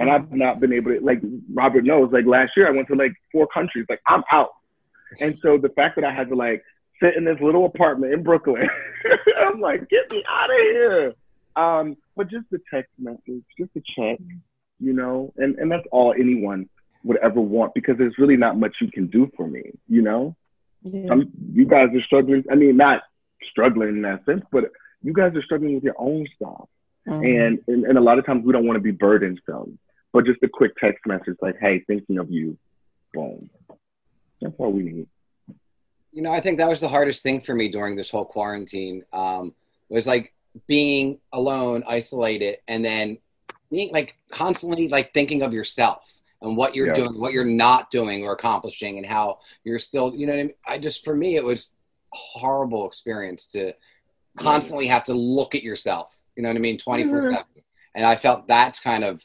and 0.00 0.10
I've 0.10 0.32
not 0.32 0.60
been 0.60 0.72
able 0.72 0.92
to 0.92 1.00
like 1.00 1.20
Robert 1.52 1.84
knows 1.84 2.10
like 2.10 2.24
last 2.24 2.52
year 2.56 2.66
I 2.66 2.70
went 2.70 2.88
to 2.88 2.94
like 2.94 3.12
four 3.30 3.46
countries 3.46 3.86
like 3.88 4.00
I'm 4.08 4.24
out. 4.32 4.50
And 5.20 5.38
so 5.42 5.58
the 5.58 5.68
fact 5.68 5.96
that 5.96 6.04
I 6.04 6.12
had 6.12 6.28
to 6.30 6.34
like 6.34 6.64
sit 7.02 7.16
in 7.16 7.24
this 7.24 7.36
little 7.40 7.66
apartment 7.66 8.14
in 8.14 8.22
Brooklyn 8.22 8.68
I'm 9.46 9.60
like 9.60 9.88
get 9.90 10.10
me 10.10 10.24
out 10.28 10.50
of 10.50 10.56
here. 10.56 11.14
Um 11.54 11.96
but 12.16 12.30
just 12.30 12.46
the 12.50 12.60
text 12.72 12.90
message 12.98 13.44
just 13.58 13.70
a 13.76 13.82
chat 13.94 14.18
you 14.80 14.94
know 14.94 15.32
and 15.36 15.56
and 15.58 15.70
that's 15.70 15.86
all 15.92 16.14
anyone 16.18 16.68
would 17.04 17.18
ever 17.18 17.40
want 17.40 17.74
because 17.74 17.96
there's 17.98 18.18
really 18.18 18.36
not 18.36 18.58
much 18.58 18.76
you 18.80 18.90
can 18.90 19.06
do 19.06 19.30
for 19.36 19.46
me 19.46 19.62
you 19.88 20.02
know? 20.02 20.34
Yeah. 20.82 21.14
You 21.52 21.66
guys 21.66 21.88
are 21.94 22.02
struggling 22.06 22.44
I 22.50 22.54
mean 22.54 22.78
not 22.78 23.02
struggling 23.50 23.90
in 23.90 24.02
that 24.02 24.24
sense 24.24 24.44
but 24.50 24.64
you 25.02 25.12
guys 25.12 25.34
are 25.34 25.42
struggling 25.42 25.74
with 25.74 25.84
your 25.84 25.96
own 25.98 26.26
stuff. 26.36 26.68
Mm-hmm. 27.08 27.24
And, 27.24 27.58
and, 27.66 27.84
and 27.86 27.98
a 27.98 28.00
lot 28.00 28.18
of 28.18 28.26
times 28.26 28.44
we 28.44 28.52
don't 28.52 28.66
want 28.66 28.76
to 28.76 28.82
be 28.82 28.90
burdensome 28.90 29.78
but 30.12 30.24
just 30.24 30.42
a 30.42 30.48
quick 30.48 30.72
text 30.76 31.06
message 31.06 31.36
like, 31.40 31.56
hey, 31.60 31.80
thinking 31.86 32.18
of 32.18 32.30
you. 32.30 32.56
Boom. 33.14 33.50
That's 34.40 34.54
all 34.58 34.72
we 34.72 34.82
need. 34.82 35.06
You 36.12 36.22
know, 36.22 36.32
I 36.32 36.40
think 36.40 36.58
that 36.58 36.68
was 36.68 36.80
the 36.80 36.88
hardest 36.88 37.22
thing 37.22 37.40
for 37.40 37.54
me 37.54 37.68
during 37.68 37.96
this 37.96 38.10
whole 38.10 38.24
quarantine. 38.24 39.04
Um, 39.12 39.54
was 39.88 40.06
like 40.06 40.32
being 40.66 41.18
alone, 41.32 41.84
isolated, 41.86 42.58
and 42.68 42.84
then 42.84 43.18
being 43.70 43.92
like 43.92 44.16
constantly 44.30 44.88
like 44.88 45.12
thinking 45.12 45.42
of 45.42 45.52
yourself 45.52 46.12
and 46.42 46.56
what 46.56 46.74
you're 46.74 46.88
yeah. 46.88 46.94
doing, 46.94 47.20
what 47.20 47.32
you're 47.32 47.44
not 47.44 47.90
doing 47.90 48.24
or 48.24 48.32
accomplishing, 48.32 48.96
and 48.96 49.06
how 49.06 49.38
you're 49.64 49.78
still, 49.78 50.14
you 50.14 50.26
know, 50.26 50.32
I, 50.32 50.36
mean? 50.36 50.54
I 50.66 50.78
just 50.78 51.04
for 51.04 51.14
me 51.14 51.36
it 51.36 51.44
was 51.44 51.74
a 52.12 52.16
horrible 52.16 52.88
experience 52.88 53.46
to 53.48 53.72
constantly 54.36 54.86
have 54.86 55.04
to 55.04 55.14
look 55.14 55.54
at 55.54 55.62
yourself. 55.62 56.16
You 56.36 56.42
know 56.42 56.48
what 56.48 56.56
I 56.56 56.60
mean, 56.60 56.78
twenty 56.78 57.04
four 57.04 57.22
seven. 57.22 57.36
Mm-hmm. 57.36 57.60
And 57.96 58.06
I 58.06 58.16
felt 58.16 58.46
that's 58.46 58.80
kind 58.80 59.04
of 59.04 59.22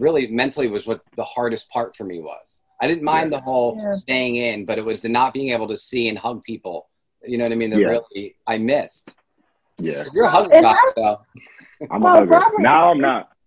really 0.00 0.26
mentally 0.28 0.66
was 0.68 0.86
what 0.86 1.02
the 1.14 1.24
hardest 1.24 1.68
part 1.70 1.94
for 1.94 2.04
me 2.04 2.20
was. 2.20 2.60
I 2.80 2.88
didn't 2.88 3.04
mind 3.04 3.30
yeah. 3.30 3.38
the 3.38 3.44
whole 3.44 3.78
yeah. 3.78 3.92
staying 3.92 4.36
in, 4.36 4.64
but 4.64 4.78
it 4.78 4.84
was 4.84 5.02
the 5.02 5.08
not 5.08 5.34
being 5.34 5.50
able 5.50 5.68
to 5.68 5.76
see 5.76 6.08
and 6.08 6.18
hug 6.18 6.42
people. 6.42 6.88
You 7.22 7.36
know 7.38 7.44
what 7.44 7.52
I 7.52 7.56
mean? 7.56 7.70
That 7.70 7.80
yeah. 7.80 7.88
really 7.88 8.36
I 8.46 8.58
missed. 8.58 9.16
Yeah. 9.78 10.04
You're 10.12 10.24
a 10.24 10.30
hugger, 10.30 10.60
guy, 10.60 10.76
so. 10.94 11.20
I'm 11.90 12.02
a 12.02 12.10
hugger. 12.10 12.26
Robert, 12.26 12.60
now 12.60 12.90
I'm 12.90 13.00
not. 13.00 13.30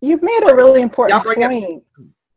you've 0.00 0.22
made 0.22 0.42
a 0.48 0.54
really 0.54 0.82
important 0.82 1.22
point. 1.24 1.82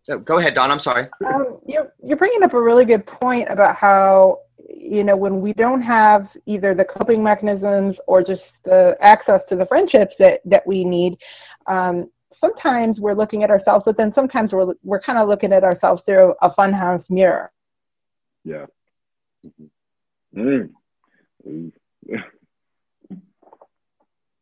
Up, 0.09 0.23
go 0.23 0.39
ahead, 0.39 0.53
Dawn. 0.53 0.71
I'm 0.71 0.79
sorry. 0.79 1.07
Um, 1.25 1.57
you're, 1.67 1.91
you're 2.03 2.17
bringing 2.17 2.41
up 2.43 2.53
a 2.53 2.61
really 2.61 2.85
good 2.85 3.05
point 3.05 3.49
about 3.51 3.75
how 3.75 4.39
you 4.69 5.03
know 5.03 5.15
when 5.15 5.41
we 5.41 5.53
don't 5.53 5.81
have 5.81 6.27
either 6.45 6.73
the 6.73 6.85
coping 6.85 7.23
mechanisms 7.23 7.95
or 8.07 8.23
just 8.23 8.41
the 8.63 8.95
access 9.01 9.41
to 9.49 9.55
the 9.55 9.65
friendships 9.65 10.13
that 10.19 10.41
that 10.45 10.65
we 10.65 10.83
need 10.83 11.17
um, 11.67 12.09
sometimes 12.39 12.99
we're 12.99 13.13
looking 13.13 13.43
at 13.43 13.49
ourselves, 13.49 13.83
but 13.85 13.97
then 13.97 14.11
sometimes 14.13 14.51
we're 14.51 14.73
we're 14.83 15.01
kind 15.01 15.17
of 15.17 15.27
looking 15.27 15.53
at 15.53 15.63
ourselves 15.63 16.01
through 16.05 16.33
a 16.41 16.49
funhouse 16.51 17.03
mirror. 17.09 17.51
Yeah. 18.43 18.65
Mm. 20.35 20.69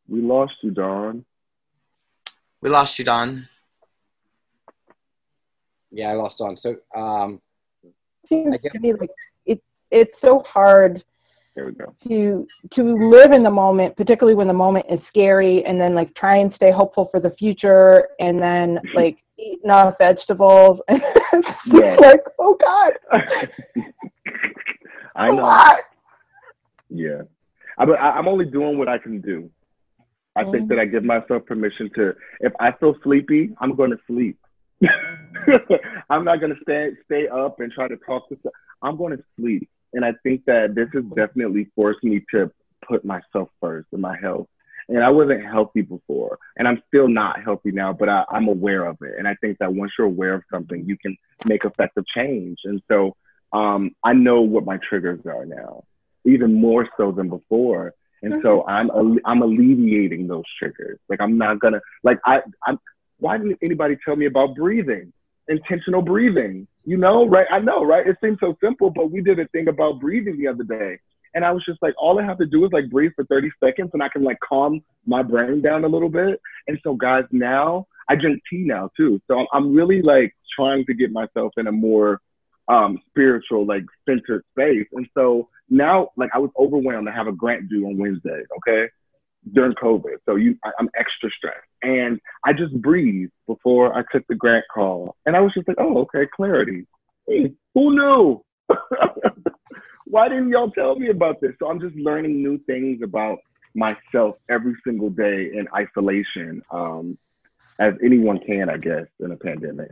we 0.07 0.21
lost 0.21 0.53
you, 0.61 0.71
Dawn. 0.71 1.25
We 2.61 2.69
lost 2.69 2.99
you, 2.99 3.05
Dawn. 3.05 3.47
Yeah, 5.91 6.11
I 6.11 6.13
lost 6.13 6.39
Dawn. 6.39 6.57
So, 6.57 6.75
um, 6.95 7.41
seems 8.27 8.55
to 8.59 8.79
me 8.79 8.93
like 8.93 9.11
it, 9.45 9.63
it's 9.91 10.11
so 10.23 10.43
hard 10.45 11.03
There 11.55 11.65
we 11.65 11.71
go. 11.71 11.95
to 12.07 12.47
to 12.75 13.09
live 13.09 13.31
in 13.31 13.43
the 13.43 13.49
moment, 13.51 13.95
particularly 13.95 14.35
when 14.35 14.47
the 14.47 14.53
moment 14.53 14.85
is 14.89 14.99
scary, 15.07 15.63
and 15.65 15.79
then 15.79 15.95
like 15.95 16.13
try 16.15 16.37
and 16.37 16.51
stay 16.55 16.71
hopeful 16.71 17.07
for 17.11 17.19
the 17.19 17.31
future, 17.39 18.09
and 18.19 18.41
then 18.41 18.79
like 18.93 19.17
eat 19.39 19.59
enough 19.63 19.95
vegetables. 19.97 20.79
And 20.89 21.01
it's 21.33 21.47
Yeah. 21.65 21.95
like, 21.99 22.21
oh 22.39 22.57
God, 22.63 22.93
I 25.15 25.27
know. 25.31 25.43
lot. 25.43 25.77
Yeah, 26.89 27.21
I, 27.77 27.85
but 27.85 27.99
I, 27.99 28.11
I'm 28.11 28.27
only 28.27 28.45
doing 28.45 28.77
what 28.77 28.87
I 28.87 28.97
can 28.97 29.19
do. 29.21 29.49
I 30.35 30.43
think 30.43 30.65
Mhm. 30.65 30.67
that 30.69 30.79
I 30.79 30.85
give 30.85 31.03
myself 31.03 31.45
permission 31.45 31.89
to. 31.95 32.13
If 32.41 32.53
I 32.59 32.71
feel 32.73 32.95
sleepy, 33.03 33.51
I'm 33.59 33.75
going 33.75 33.91
to 33.91 33.97
sleep. 34.07 34.37
I'm 36.09 36.23
not 36.25 36.39
going 36.41 36.53
to 36.53 36.61
stay 36.61 36.91
stay 37.05 37.27
up 37.27 37.59
and 37.59 37.71
try 37.71 37.87
to 37.87 37.97
talk 38.05 38.27
to. 38.29 38.37
Stuff. 38.39 38.53
I'm 38.81 38.97
going 38.97 39.17
to 39.17 39.23
sleep, 39.37 39.67
and 39.95 40.05
I 40.05 40.13
think 40.23 40.45
that 40.45 40.75
this 40.75 40.89
has 40.93 41.03
definitely 41.15 41.67
forced 41.73 42.03
me 42.03 42.21
to 42.31 42.51
put 42.87 43.03
myself 43.03 43.49
first 43.61 43.87
in 43.93 44.01
my 44.01 44.17
health. 44.21 44.47
And 44.87 45.03
I 45.03 45.09
wasn't 45.09 45.43
healthy 45.43 45.81
before, 45.81 46.37
and 46.57 46.67
I'm 46.67 46.83
still 46.87 47.07
not 47.07 47.41
healthy 47.43 47.71
now, 47.71 47.91
but 47.91 48.07
I, 48.07 48.23
I'm 48.29 48.47
aware 48.47 48.85
of 48.85 48.97
it. 49.01 49.15
And 49.17 49.27
I 49.27 49.33
think 49.41 49.57
that 49.57 49.73
once 49.73 49.91
you're 49.97 50.05
aware 50.05 50.35
of 50.35 50.43
something, 50.53 50.85
you 50.85 50.95
can 50.95 51.17
make 51.43 51.65
effective 51.65 52.03
change. 52.15 52.59
And 52.65 52.83
so 52.87 53.15
um, 53.51 53.95
I 54.03 54.13
know 54.13 54.41
what 54.41 54.63
my 54.63 54.77
triggers 54.87 55.21
are 55.25 55.45
now, 55.45 55.85
even 56.23 56.53
more 56.53 56.87
so 56.97 57.11
than 57.11 57.29
before. 57.29 57.93
And 58.21 58.41
so 58.43 58.65
I'm 58.67 58.89
I'm 59.25 59.41
alleviating 59.41 60.27
those 60.27 60.45
triggers. 60.57 60.99
Like 61.09 61.21
I'm 61.21 61.37
not 61.37 61.59
gonna 61.59 61.79
like 62.03 62.19
I 62.25 62.41
I'm. 62.65 62.79
Why 63.17 63.37
didn't 63.37 63.59
anybody 63.63 63.97
tell 64.03 64.15
me 64.15 64.25
about 64.25 64.55
breathing? 64.55 65.13
Intentional 65.47 66.01
breathing. 66.01 66.67
You 66.85 66.97
know, 66.97 67.27
right? 67.27 67.47
I 67.51 67.59
know, 67.59 67.83
right? 67.83 68.05
It 68.05 68.17
seems 68.23 68.39
so 68.39 68.55
simple, 68.63 68.91
but 68.91 69.11
we 69.11 69.21
did 69.21 69.39
a 69.39 69.47
thing 69.47 69.67
about 69.67 69.99
breathing 69.99 70.37
the 70.37 70.47
other 70.47 70.63
day. 70.63 70.99
And 71.33 71.43
I 71.43 71.51
was 71.51 71.65
just 71.65 71.81
like, 71.81 71.93
all 71.97 72.19
I 72.19 72.23
have 72.23 72.37
to 72.37 72.45
do 72.45 72.63
is 72.63 72.71
like 72.71 72.89
breathe 72.89 73.11
for 73.15 73.25
30 73.25 73.49
seconds 73.61 73.89
and 73.93 74.01
I 74.01 74.07
can 74.07 74.23
like 74.23 74.37
calm 74.47 74.81
my 75.05 75.21
brain 75.21 75.61
down 75.61 75.83
a 75.83 75.87
little 75.87 76.09
bit. 76.09 76.39
And 76.67 76.79
so, 76.83 76.95
guys, 76.95 77.23
now 77.31 77.87
I 78.07 78.15
drink 78.15 78.41
tea 78.49 78.63
now 78.63 78.89
too. 78.95 79.19
So 79.27 79.45
I'm, 79.51 79.75
really 79.75 80.01
like 80.01 80.33
trying 80.55 80.85
to 80.85 80.93
get 80.93 81.11
myself 81.11 81.51
in 81.57 81.67
a 81.67 81.71
more 81.71 82.21
um, 82.69 82.99
spiritual, 83.09 83.65
like 83.65 83.83
centered 84.07 84.43
space. 84.51 84.87
And 84.93 85.07
so 85.13 85.49
now, 85.69 86.09
like, 86.15 86.29
I 86.33 86.37
was 86.37 86.51
overwhelmed 86.57 87.07
to 87.07 87.11
have 87.11 87.27
a 87.27 87.33
grant 87.33 87.67
due 87.67 87.85
on 87.87 87.97
Wednesday, 87.97 88.43
okay, 88.57 88.89
during 89.53 89.73
COVID. 89.73 90.17
So 90.25 90.35
you, 90.35 90.57
I, 90.63 90.71
I'm 90.79 90.89
extra 90.97 91.29
stressed. 91.37 91.67
And 91.81 92.19
I 92.45 92.53
just 92.53 92.73
breathed 92.81 93.31
before 93.47 93.95
I 93.95 94.03
took 94.11 94.25
the 94.27 94.35
grant 94.35 94.65
call. 94.73 95.15
And 95.25 95.35
I 95.35 95.41
was 95.41 95.53
just 95.53 95.67
like, 95.67 95.77
oh, 95.79 95.99
okay, 95.99 96.27
clarity. 96.35 96.85
Hey, 97.27 97.53
who 97.73 97.95
knew? 97.95 98.43
Why 100.05 100.29
didn't 100.29 100.49
y'all 100.49 100.71
tell 100.71 100.95
me 100.95 101.09
about 101.09 101.41
this? 101.41 101.51
So 101.59 101.69
I'm 101.69 101.79
just 101.79 101.95
learning 101.95 102.41
new 102.41 102.59
things 102.65 103.01
about 103.03 103.39
myself 103.73 104.35
every 104.49 104.75
single 104.85 105.09
day 105.09 105.51
in 105.53 105.67
isolation, 105.75 106.61
um, 106.71 107.17
as 107.79 107.93
anyone 108.03 108.39
can, 108.39 108.69
I 108.69 108.77
guess, 108.77 109.05
in 109.19 109.31
a 109.31 109.35
pandemic. 109.35 109.91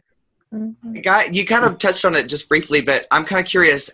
Mhm. 0.54 1.04
Guy, 1.04 1.26
you 1.32 1.46
kind 1.46 1.66
of 1.66 1.80
touched 1.80 2.06
on 2.06 2.16
it 2.16 2.30
just 2.30 2.48
briefly, 2.48 2.80
but 2.80 3.08
I'm 3.12 3.26
kind 3.26 3.44
of 3.44 3.50
curious. 3.50 3.90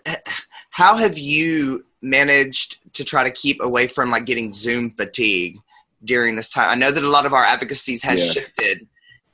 How 0.70 0.96
have 0.96 1.18
you 1.18 1.84
managed 2.02 2.94
to 2.94 3.04
try 3.04 3.24
to 3.24 3.30
keep 3.30 3.60
away 3.62 3.86
from 3.86 4.10
like 4.10 4.24
getting 4.26 4.52
Zoom 4.52 4.90
fatigue 4.90 5.58
during 6.04 6.36
this 6.36 6.48
time? 6.48 6.70
I 6.70 6.74
know 6.74 6.90
that 6.90 7.02
a 7.04 7.08
lot 7.08 7.26
of 7.26 7.32
our 7.32 7.44
advocacies 7.44 8.02
has 8.02 8.24
Yeah. 8.24 8.32
shifted, 8.32 8.86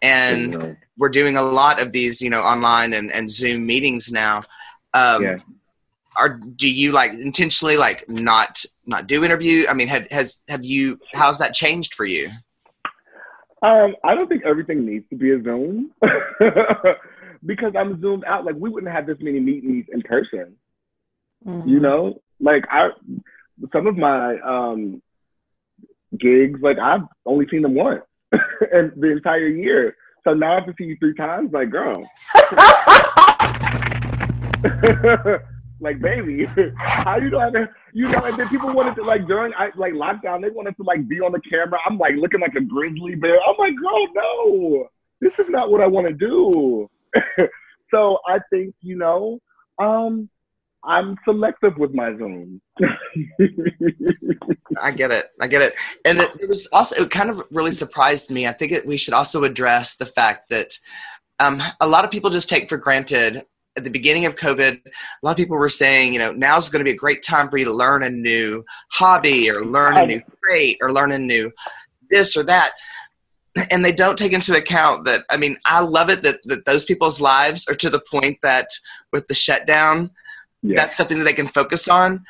and 0.02 0.52
You 0.52 0.58
know? 0.58 0.76
we're 0.98 1.08
doing 1.10 1.36
a 1.36 1.42
lot 1.42 1.80
of 1.80 1.92
these, 1.92 2.20
you 2.20 2.30
know, 2.30 2.40
online 2.40 2.92
and, 2.92 3.12
and 3.12 3.30
Zoom 3.30 3.66
meetings 3.66 4.10
now. 4.12 4.42
Um, 4.94 5.22
Yeah. 5.22 5.36
Are 6.18 6.30
do 6.40 6.70
you 6.72 6.92
like 6.92 7.12
intentionally 7.12 7.76
like 7.76 8.08
not 8.08 8.64
not 8.86 9.06
do 9.06 9.22
interview? 9.22 9.66
I 9.68 9.74
mean, 9.74 9.86
have 9.88 10.10
has 10.10 10.40
have 10.48 10.64
you? 10.64 10.98
How's 11.12 11.36
that 11.40 11.52
changed 11.52 11.92
for 11.92 12.06
you? 12.06 12.30
Um, 13.62 13.94
I 14.02 14.14
don't 14.14 14.26
think 14.26 14.42
everything 14.46 14.86
needs 14.86 15.06
to 15.10 15.16
be 15.16 15.32
a 15.32 15.42
Zoom 15.42 15.92
because 17.44 17.74
I'm 17.78 18.00
zoomed 18.00 18.24
out. 18.26 18.46
Like 18.46 18.54
we 18.56 18.70
wouldn't 18.70 18.90
have 18.92 19.06
this 19.06 19.18
many 19.20 19.40
meetings 19.40 19.86
in 19.92 20.00
person. 20.02 20.56
Mhm. 21.46 21.68
You 21.68 21.80
know, 21.80 22.22
like 22.40 22.64
I, 22.70 22.90
some 23.74 23.86
of 23.86 23.96
my 23.96 24.38
um 24.40 25.02
gigs, 26.18 26.60
like 26.62 26.78
I've 26.78 27.02
only 27.24 27.46
seen 27.50 27.62
them 27.62 27.74
once 27.74 28.02
and 28.32 28.92
the 28.96 29.12
entire 29.12 29.48
year. 29.48 29.96
So 30.24 30.34
now 30.34 30.52
I 30.52 30.54
have 30.54 30.66
to 30.66 30.74
see 30.76 30.84
you 30.84 30.96
three 30.98 31.14
times. 31.14 31.52
Like, 31.52 31.70
girl, 31.70 31.94
like 35.80 36.00
baby, 36.00 36.46
how 36.78 37.18
you 37.18 37.38
have 37.38 37.54
you 37.92 38.08
know? 38.08 38.24
And 38.24 38.38
then 38.38 38.48
people 38.48 38.72
wanted 38.74 38.96
to 38.96 39.04
like 39.04 39.26
during 39.26 39.52
I, 39.54 39.68
like 39.76 39.92
lockdown, 39.92 40.42
they 40.42 40.50
wanted 40.50 40.76
to 40.78 40.82
like 40.82 41.06
be 41.08 41.20
on 41.20 41.32
the 41.32 41.40
camera. 41.48 41.78
I'm 41.88 41.98
like 41.98 42.14
looking 42.16 42.40
like 42.40 42.54
a 42.56 42.60
grizzly 42.60 43.14
bear. 43.14 43.38
I'm 43.46 43.56
like, 43.58 43.74
girl, 43.80 44.06
no, 44.14 44.88
this 45.20 45.32
is 45.38 45.46
not 45.48 45.70
what 45.70 45.80
I 45.80 45.86
want 45.86 46.08
to 46.08 46.14
do. 46.14 46.90
so 47.90 48.18
I 48.26 48.38
think 48.50 48.74
you 48.80 48.96
know, 48.96 49.38
um, 49.78 50.28
I'm 50.86 51.16
selective 51.24 51.76
with 51.78 51.92
my 51.94 52.16
Zoom. 52.16 52.60
I 54.80 54.90
get 54.92 55.10
it. 55.10 55.26
I 55.40 55.48
get 55.48 55.62
it. 55.62 55.74
And 56.04 56.20
it, 56.20 56.36
it 56.40 56.48
was 56.48 56.68
also, 56.72 57.02
it 57.02 57.10
kind 57.10 57.30
of 57.30 57.42
really 57.50 57.72
surprised 57.72 58.30
me. 58.30 58.46
I 58.46 58.52
think 58.52 58.72
it, 58.72 58.86
we 58.86 58.96
should 58.96 59.14
also 59.14 59.44
address 59.44 59.96
the 59.96 60.06
fact 60.06 60.48
that 60.50 60.78
um, 61.40 61.60
a 61.80 61.88
lot 61.88 62.04
of 62.04 62.10
people 62.10 62.30
just 62.30 62.48
take 62.48 62.68
for 62.68 62.76
granted 62.76 63.42
at 63.76 63.84
the 63.84 63.90
beginning 63.90 64.26
of 64.26 64.36
COVID, 64.36 64.80
a 64.86 64.90
lot 65.22 65.32
of 65.32 65.36
people 65.36 65.56
were 65.56 65.68
saying, 65.68 66.12
you 66.12 66.18
know, 66.18 66.32
now's 66.32 66.68
going 66.68 66.80
to 66.80 66.84
be 66.84 66.94
a 66.94 66.96
great 66.96 67.22
time 67.22 67.50
for 67.50 67.58
you 67.58 67.64
to 67.66 67.72
learn 67.72 68.02
a 68.02 68.10
new 68.10 68.64
hobby 68.90 69.50
or 69.50 69.64
learn 69.64 69.96
a 69.96 70.06
new 70.06 70.22
trait 70.44 70.78
or 70.80 70.92
learn 70.92 71.12
a 71.12 71.18
new 71.18 71.50
this 72.10 72.36
or 72.36 72.42
that. 72.44 72.72
And 73.70 73.84
they 73.84 73.92
don't 73.92 74.18
take 74.18 74.32
into 74.32 74.54
account 74.54 75.04
that, 75.06 75.24
I 75.30 75.36
mean, 75.36 75.56
I 75.64 75.82
love 75.82 76.10
it 76.10 76.22
that, 76.22 76.40
that 76.44 76.64
those 76.64 76.84
people's 76.84 77.20
lives 77.20 77.66
are 77.68 77.74
to 77.74 77.90
the 77.90 78.02
point 78.10 78.38
that 78.42 78.68
with 79.12 79.28
the 79.28 79.34
shutdown, 79.34 80.10
yeah. 80.68 80.76
that's 80.76 80.96
something 80.96 81.18
that 81.18 81.24
they 81.24 81.32
can 81.32 81.46
focus 81.46 81.88
on. 81.88 82.24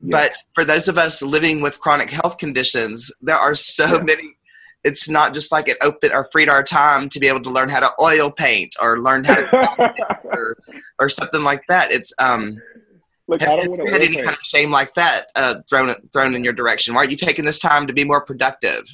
Yeah. 0.00 0.08
But 0.10 0.36
for 0.54 0.64
those 0.64 0.88
of 0.88 0.98
us 0.98 1.22
living 1.22 1.60
with 1.60 1.80
chronic 1.80 2.10
health 2.10 2.38
conditions, 2.38 3.10
there 3.20 3.36
are 3.36 3.54
so 3.54 3.86
Yeah. 3.86 4.02
many. 4.02 4.36
It's 4.84 5.08
not 5.08 5.34
just 5.34 5.50
like 5.50 5.68
it 5.68 5.76
opened 5.82 6.12
or 6.12 6.28
freed 6.30 6.48
our 6.48 6.62
time 6.62 7.08
to 7.08 7.18
be 7.18 7.26
able 7.26 7.42
to 7.42 7.50
learn 7.50 7.68
how 7.68 7.80
to 7.80 7.90
oil 8.00 8.30
paint 8.30 8.76
or 8.80 9.00
learn 9.00 9.24
how 9.24 9.34
to 9.34 9.94
or, 10.24 10.56
or 11.00 11.08
something 11.08 11.42
like 11.42 11.62
that. 11.68 11.90
It's 11.90 12.12
um. 12.18 12.60
Look, 13.26 13.42
Have, 13.42 13.58
I 13.58 13.64
don't 13.64 13.84
to 13.84 13.92
had 13.92 14.00
any 14.00 14.16
kind 14.16 14.30
of 14.30 14.40
shame 14.40 14.70
like 14.70 14.94
that 14.94 15.26
uh, 15.34 15.56
thrown 15.68 15.94
thrown 16.14 16.34
in 16.34 16.42
your 16.44 16.54
direction? 16.54 16.94
Why 16.94 17.00
aren't 17.00 17.10
you 17.10 17.16
taking 17.16 17.44
this 17.44 17.58
time 17.58 17.86
to 17.86 17.92
be 17.92 18.02
more 18.02 18.24
productive? 18.24 18.84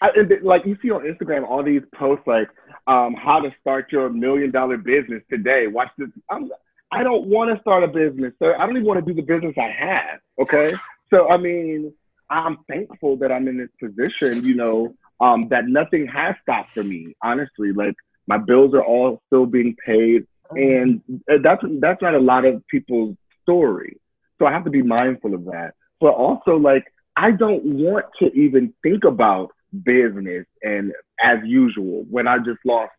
I, 0.00 0.08
like 0.42 0.64
you 0.64 0.78
see 0.80 0.90
on 0.90 1.02
Instagram, 1.02 1.46
all 1.46 1.62
these 1.62 1.82
posts 1.94 2.26
like 2.26 2.48
um, 2.86 3.14
how 3.14 3.40
to 3.40 3.54
start 3.60 3.92
your 3.92 4.08
million 4.08 4.50
dollar 4.50 4.76
business 4.78 5.22
today. 5.30 5.66
Watch 5.66 5.88
this. 5.98 6.08
I'm, 6.30 6.50
I 6.92 7.02
don't 7.02 7.26
want 7.26 7.54
to 7.54 7.60
start 7.62 7.82
a 7.82 7.88
business, 7.88 8.34
sir. 8.38 8.54
I 8.54 8.66
don't 8.66 8.76
even 8.76 8.86
want 8.86 9.04
to 9.04 9.12
do 9.12 9.18
the 9.18 9.26
business 9.26 9.54
I 9.56 9.70
have. 9.70 10.20
Okay, 10.40 10.72
so 11.10 11.28
I 11.30 11.38
mean, 11.38 11.92
I'm 12.28 12.58
thankful 12.68 13.16
that 13.16 13.32
I'm 13.32 13.48
in 13.48 13.56
this 13.56 13.70
position. 13.80 14.44
You 14.44 14.54
know, 14.54 14.94
um, 15.20 15.48
that 15.48 15.66
nothing 15.66 16.06
has 16.08 16.34
stopped 16.42 16.70
for 16.74 16.84
me. 16.84 17.16
Honestly, 17.22 17.72
like 17.72 17.94
my 18.26 18.36
bills 18.36 18.74
are 18.74 18.84
all 18.84 19.22
still 19.26 19.46
being 19.46 19.74
paid, 19.86 20.26
and 20.50 21.00
that's 21.42 21.62
that's 21.80 22.02
not 22.02 22.14
a 22.14 22.20
lot 22.20 22.44
of 22.44 22.62
people's 22.68 23.16
story. 23.42 23.96
So 24.38 24.46
I 24.46 24.52
have 24.52 24.64
to 24.64 24.70
be 24.70 24.82
mindful 24.82 25.34
of 25.34 25.44
that. 25.46 25.72
But 26.00 26.14
also, 26.14 26.56
like, 26.56 26.84
I 27.16 27.30
don't 27.30 27.64
want 27.64 28.06
to 28.18 28.32
even 28.32 28.74
think 28.82 29.04
about 29.04 29.50
business 29.84 30.44
and 30.62 30.92
as 31.22 31.38
usual 31.44 32.04
when 32.10 32.28
I 32.28 32.38
just 32.38 32.58
lost. 32.66 32.92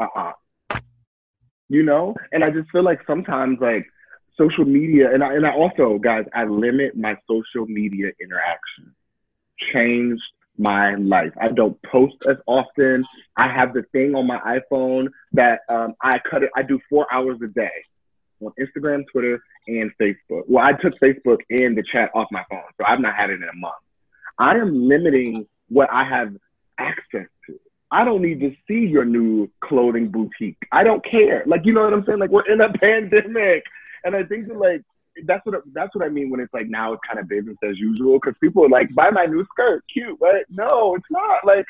Uh-uh. 0.00 0.32
You 1.68 1.82
know, 1.82 2.14
and 2.32 2.42
I 2.42 2.48
just 2.48 2.70
feel 2.70 2.82
like 2.82 3.00
sometimes 3.06 3.58
like 3.60 3.86
social 4.38 4.64
media, 4.64 5.12
and 5.12 5.22
I, 5.22 5.34
and 5.34 5.46
I 5.46 5.52
also, 5.52 5.98
guys, 5.98 6.24
I 6.34 6.44
limit 6.44 6.96
my 6.96 7.16
social 7.28 7.66
media 7.66 8.12
interaction. 8.20 8.94
Changed 9.72 10.22
my 10.56 10.94
life. 10.96 11.32
I 11.40 11.48
don't 11.48 11.80
post 11.82 12.16
as 12.28 12.36
often. 12.46 13.04
I 13.36 13.48
have 13.52 13.74
the 13.74 13.82
thing 13.92 14.14
on 14.14 14.26
my 14.26 14.38
iPhone 14.38 15.08
that 15.32 15.60
um, 15.68 15.94
I 16.02 16.18
cut 16.30 16.42
it. 16.42 16.50
I 16.56 16.62
do 16.62 16.80
four 16.88 17.06
hours 17.12 17.38
a 17.42 17.48
day 17.48 17.70
on 18.40 18.52
Instagram, 18.58 19.04
Twitter, 19.12 19.40
and 19.66 19.90
Facebook. 20.00 20.42
Well, 20.48 20.64
I 20.64 20.72
took 20.72 20.94
Facebook 21.00 21.38
and 21.50 21.76
the 21.76 21.84
chat 21.92 22.10
off 22.14 22.28
my 22.30 22.44
phone, 22.50 22.62
so 22.76 22.84
I've 22.86 23.00
not 23.00 23.14
had 23.14 23.30
it 23.30 23.34
in 23.34 23.48
a 23.48 23.56
month. 23.56 23.74
I 24.38 24.56
am 24.56 24.88
limiting 24.88 25.46
what 25.68 25.88
I 25.92 26.04
have 26.04 26.34
access. 26.78 27.28
I 27.90 28.04
don't 28.04 28.22
need 28.22 28.40
to 28.40 28.54
see 28.66 28.86
your 28.86 29.04
new 29.04 29.50
clothing 29.62 30.08
boutique. 30.08 30.58
I 30.72 30.84
don't 30.84 31.04
care. 31.04 31.42
Like, 31.46 31.62
you 31.64 31.72
know 31.72 31.84
what 31.84 31.92
I'm 31.92 32.04
saying? 32.04 32.18
Like, 32.18 32.30
we're 32.30 32.50
in 32.50 32.60
a 32.60 32.72
pandemic, 32.78 33.64
and 34.04 34.14
I 34.14 34.24
think 34.24 34.48
that 34.48 34.58
like 34.58 34.82
that's 35.24 35.44
what 35.44 35.62
that's 35.72 35.94
what 35.94 36.04
I 36.04 36.08
mean 36.08 36.30
when 36.30 36.40
it's 36.40 36.52
like 36.52 36.68
now 36.68 36.92
it's 36.92 37.02
kind 37.06 37.18
of 37.18 37.28
business 37.28 37.56
as 37.64 37.78
usual 37.78 38.18
because 38.20 38.34
people 38.40 38.64
are 38.64 38.68
like, 38.68 38.94
buy 38.94 39.10
my 39.10 39.26
new 39.26 39.44
skirt, 39.52 39.82
cute, 39.92 40.18
but 40.20 40.44
no, 40.48 40.94
it's 40.94 41.06
not. 41.10 41.44
Like, 41.44 41.66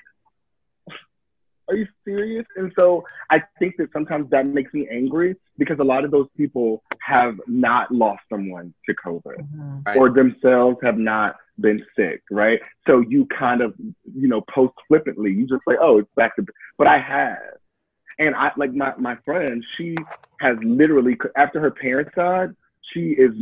Are 1.68 1.76
you 1.76 1.86
serious? 2.04 2.46
And 2.56 2.72
so 2.76 3.04
I 3.30 3.42
think 3.58 3.76
that 3.76 3.92
sometimes 3.92 4.30
that 4.30 4.46
makes 4.46 4.72
me 4.72 4.88
angry 4.90 5.36
because 5.58 5.78
a 5.80 5.84
lot 5.84 6.04
of 6.04 6.10
those 6.10 6.26
people 6.36 6.82
have 7.00 7.38
not 7.46 7.92
lost 7.92 8.22
someone 8.30 8.72
to 8.86 8.94
COVID 8.94 9.36
mm-hmm. 9.36 9.80
right. 9.86 9.96
or 9.98 10.10
themselves 10.10 10.78
have 10.82 10.96
not 10.96 11.36
been 11.60 11.84
sick, 11.96 12.22
right? 12.30 12.60
So 12.86 13.00
you 13.00 13.26
kind 13.26 13.60
of, 13.60 13.74
you 14.14 14.28
know, 14.28 14.42
post 14.52 14.74
flippantly, 14.86 15.32
you 15.32 15.46
just 15.46 15.62
say, 15.68 15.76
oh, 15.80 15.98
it's 15.98 16.08
back 16.16 16.36
to, 16.36 16.46
but 16.76 16.86
I 16.86 16.98
have. 17.00 17.38
And 18.18 18.34
I 18.34 18.50
like 18.56 18.72
my, 18.74 18.92
my 18.98 19.16
friend, 19.24 19.64
she 19.76 19.96
has 20.40 20.56
literally, 20.62 21.16
after 21.36 21.60
her 21.60 21.70
parents 21.70 22.10
died, 22.16 22.50
she 22.92 23.10
is, 23.10 23.32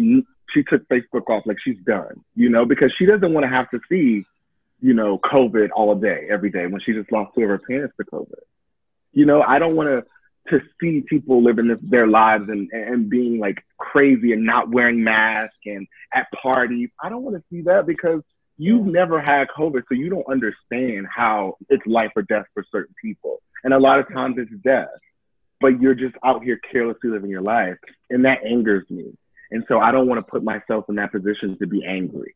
she 0.53 0.63
took 0.65 0.87
Facebook 0.89 1.29
off, 1.29 1.45
like 1.47 1.57
she's 1.65 1.79
done, 1.87 2.23
you 2.35 2.51
know, 2.51 2.67
because 2.67 2.93
she 2.99 3.07
doesn't 3.07 3.33
want 3.33 3.45
to 3.45 3.51
have 3.51 3.71
to 3.71 3.81
see 3.89 4.25
you 4.81 4.95
know, 4.95 5.19
COVID 5.19 5.69
all 5.75 5.95
day, 5.95 6.27
every 6.31 6.51
day 6.51 6.67
when 6.67 6.81
she 6.81 6.93
just 6.93 7.11
lost 7.11 7.35
two 7.35 7.43
of 7.43 7.49
her 7.49 7.59
parents 7.59 7.95
to 7.99 8.05
COVID. 8.05 8.43
You 9.13 9.25
know, 9.25 9.43
I 9.43 9.59
don't 9.59 9.77
want 9.77 9.89
to 9.89 10.05
to 10.49 10.61
see 10.81 11.03
people 11.09 11.43
living 11.43 11.69
this, 11.69 11.79
their 11.83 12.07
lives 12.07 12.49
and, 12.49 12.71
and 12.73 13.11
being 13.11 13.39
like 13.39 13.65
crazy 13.79 14.33
and 14.33 14.45
not 14.45 14.71
wearing 14.71 15.03
masks 15.03 15.57
and 15.65 15.87
at 16.15 16.27
parties. 16.43 16.91
I 17.03 17.09
don't 17.09 17.23
want 17.23 17.37
to 17.37 17.43
see 17.51 17.63
that 17.63 17.87
because 17.87 18.23
you've 18.57 18.87
never 18.87 19.21
had 19.21 19.49
COVID, 19.57 19.83
so 19.89 19.95
you 19.95 20.09
don't 20.09 20.27
understand 20.31 21.07
how 21.15 21.57
it's 21.69 21.87
life 21.87 22.13
or 22.17 22.23
death 22.23 22.47
for 22.55 22.65
certain 22.71 22.95
people. 23.03 23.43
And 23.65 23.75
a 23.75 23.79
lot 23.79 23.99
of 23.99 24.09
times 24.13 24.37
it's 24.39 24.51
death, 24.63 24.89
but 25.61 25.81
you're 25.81 25.95
just 25.95 26.15
out 26.25 26.43
here 26.45 26.59
carelessly 26.71 27.11
living 27.11 27.31
your 27.31 27.43
life. 27.43 27.77
And 28.11 28.25
that 28.25 28.45
angers 28.45 28.89
me. 28.91 29.13
And 29.51 29.65
so 29.69 29.79
I 29.79 29.93
don't 29.93 30.09
want 30.09 30.19
to 30.19 30.31
put 30.31 30.43
myself 30.43 30.87
in 30.89 30.97
that 30.97 31.13
position 31.13 31.57
to 31.59 31.67
be 31.67 31.85
angry. 31.85 32.35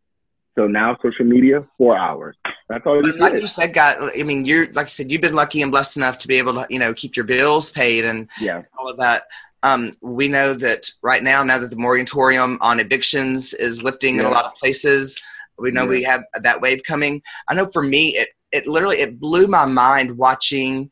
So 0.60 0.66
now 0.66 0.94
social 1.00 1.24
media, 1.24 1.66
four 1.78 1.96
hours. 1.96 2.36
That's 2.68 2.84
all 2.84 3.02
you 3.02 3.16
Like 3.16 3.32
you 3.32 3.46
said, 3.46 3.72
God, 3.72 4.10
I 4.14 4.22
mean, 4.24 4.44
you're, 4.44 4.66
like 4.72 4.86
I 4.86 4.88
said, 4.90 5.10
you've 5.10 5.22
been 5.22 5.32
lucky 5.32 5.62
and 5.62 5.72
blessed 5.72 5.96
enough 5.96 6.18
to 6.18 6.28
be 6.28 6.36
able 6.36 6.52
to, 6.52 6.66
you 6.68 6.78
know, 6.78 6.92
keep 6.92 7.16
your 7.16 7.24
bills 7.24 7.72
paid 7.72 8.04
and 8.04 8.28
yeah. 8.38 8.64
all 8.78 8.86
of 8.86 8.98
that. 8.98 9.22
Um, 9.62 9.92
we 10.02 10.28
know 10.28 10.52
that 10.52 10.90
right 11.00 11.22
now, 11.22 11.42
now 11.42 11.56
that 11.56 11.70
the 11.70 11.78
moratorium 11.78 12.58
on 12.60 12.78
evictions 12.78 13.54
is 13.54 13.82
lifting 13.82 14.16
yeah. 14.16 14.20
in 14.20 14.26
a 14.26 14.30
lot 14.30 14.44
of 14.44 14.54
places, 14.56 15.18
we 15.56 15.70
know 15.70 15.84
yeah. 15.84 15.88
we 15.88 16.02
have 16.02 16.24
that 16.42 16.60
wave 16.60 16.82
coming. 16.86 17.22
I 17.48 17.54
know 17.54 17.70
for 17.72 17.82
me, 17.82 18.18
it, 18.18 18.28
it 18.52 18.66
literally, 18.66 18.98
it 18.98 19.18
blew 19.18 19.46
my 19.46 19.64
mind 19.64 20.18
watching 20.18 20.90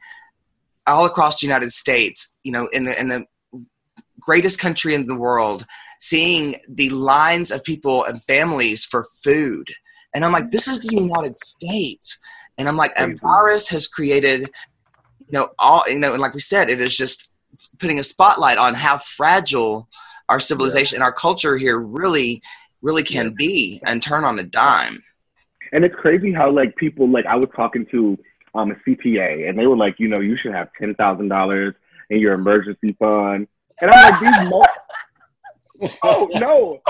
all 0.87 1.05
across 1.05 1.41
the 1.41 1.47
United 1.47 1.73
States, 1.73 2.35
you 2.43 2.53
know, 2.53 2.69
in 2.73 2.85
the, 2.85 2.99
in 2.99 3.09
the 3.09 3.27
greatest 4.19 4.59
country 4.59 4.95
in 4.95 5.07
the 5.07 5.15
world, 5.15 5.67
seeing 5.99 6.57
the 6.69 6.91
lines 6.91 7.51
of 7.51 7.65
people 7.65 8.05
and 8.05 8.23
families 8.25 8.85
for 8.85 9.07
food. 9.23 9.69
And 10.15 10.25
I'm 10.25 10.33
like, 10.33 10.51
this 10.51 10.69
is 10.69 10.81
the 10.81 10.95
United 10.95 11.37
States. 11.37 12.19
And 12.57 12.69
I'm 12.69 12.77
like, 12.77 12.93
a 12.97 13.15
virus 13.15 13.69
has 13.69 13.87
created, 13.87 14.41
you 14.41 15.33
know, 15.33 15.51
all, 15.59 15.83
you 15.89 15.99
know, 15.99 16.13
and 16.13 16.21
like 16.21 16.35
we 16.35 16.41
said, 16.41 16.71
it 16.71 16.81
is 16.81 16.97
just 16.97 17.29
putting 17.79 17.99
a 17.99 18.03
spotlight 18.03 18.59
on 18.59 18.75
how 18.75 18.99
fragile 18.99 19.89
our 20.29 20.41
civilization 20.41 20.97
yeah. 20.97 20.99
and 20.99 21.05
our 21.05 21.13
culture 21.13 21.57
here 21.57 21.79
really, 21.79 22.43
really 22.83 23.03
can 23.03 23.35
be 23.35 23.81
and 23.87 24.03
turn 24.03 24.25
on 24.25 24.39
a 24.39 24.45
dime. 24.45 25.03
And 25.73 25.85
it's 25.85 25.95
crazy 25.95 26.33
how 26.33 26.51
like 26.51 26.75
people, 26.77 27.09
like 27.09 27.27
I 27.27 27.37
was 27.37 27.49
talking 27.55 27.87
to 27.93 28.19
um, 28.55 28.73
a 28.73 28.75
CPA 28.75 29.49
and 29.49 29.59
they 29.59 29.67
were 29.67 29.77
like, 29.77 29.97
you 29.99 30.09
know, 30.09 30.21
you 30.21 30.37
should 30.37 30.53
have 30.53 30.71
$10,000 30.81 31.75
in 32.11 32.19
your 32.19 32.35
emergency 32.35 32.97
fund. 32.99 33.47
And 33.81 33.91
I'm 33.91 34.11
like, 34.11 34.21
these, 34.21 34.51
mo- 34.51 34.63
oh 36.03 36.29
no, 36.35 36.81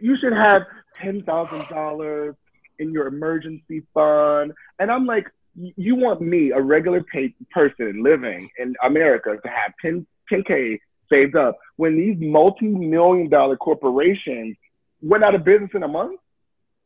you 0.00 0.16
should 0.18 0.32
have 0.32 0.62
ten 1.00 1.22
thousand 1.22 1.64
dollars 1.70 2.34
in 2.78 2.92
your 2.92 3.06
emergency 3.06 3.82
fund. 3.94 4.52
And 4.78 4.90
I'm 4.90 5.06
like, 5.06 5.26
you 5.54 5.94
want 5.94 6.20
me, 6.20 6.50
a 6.50 6.60
regular 6.60 7.02
paid 7.02 7.34
person 7.50 8.02
living 8.02 8.48
in 8.58 8.74
America, 8.84 9.36
to 9.42 9.48
have 9.48 9.72
10 9.82 10.06
10k 10.32 10.78
saved 11.10 11.36
up 11.36 11.58
when 11.76 11.96
these 11.96 12.16
multi-million 12.18 13.28
dollar 13.28 13.56
corporations 13.56 14.56
went 15.02 15.24
out 15.24 15.34
of 15.34 15.44
business 15.44 15.70
in 15.74 15.82
a 15.82 15.88
month? 15.88 16.18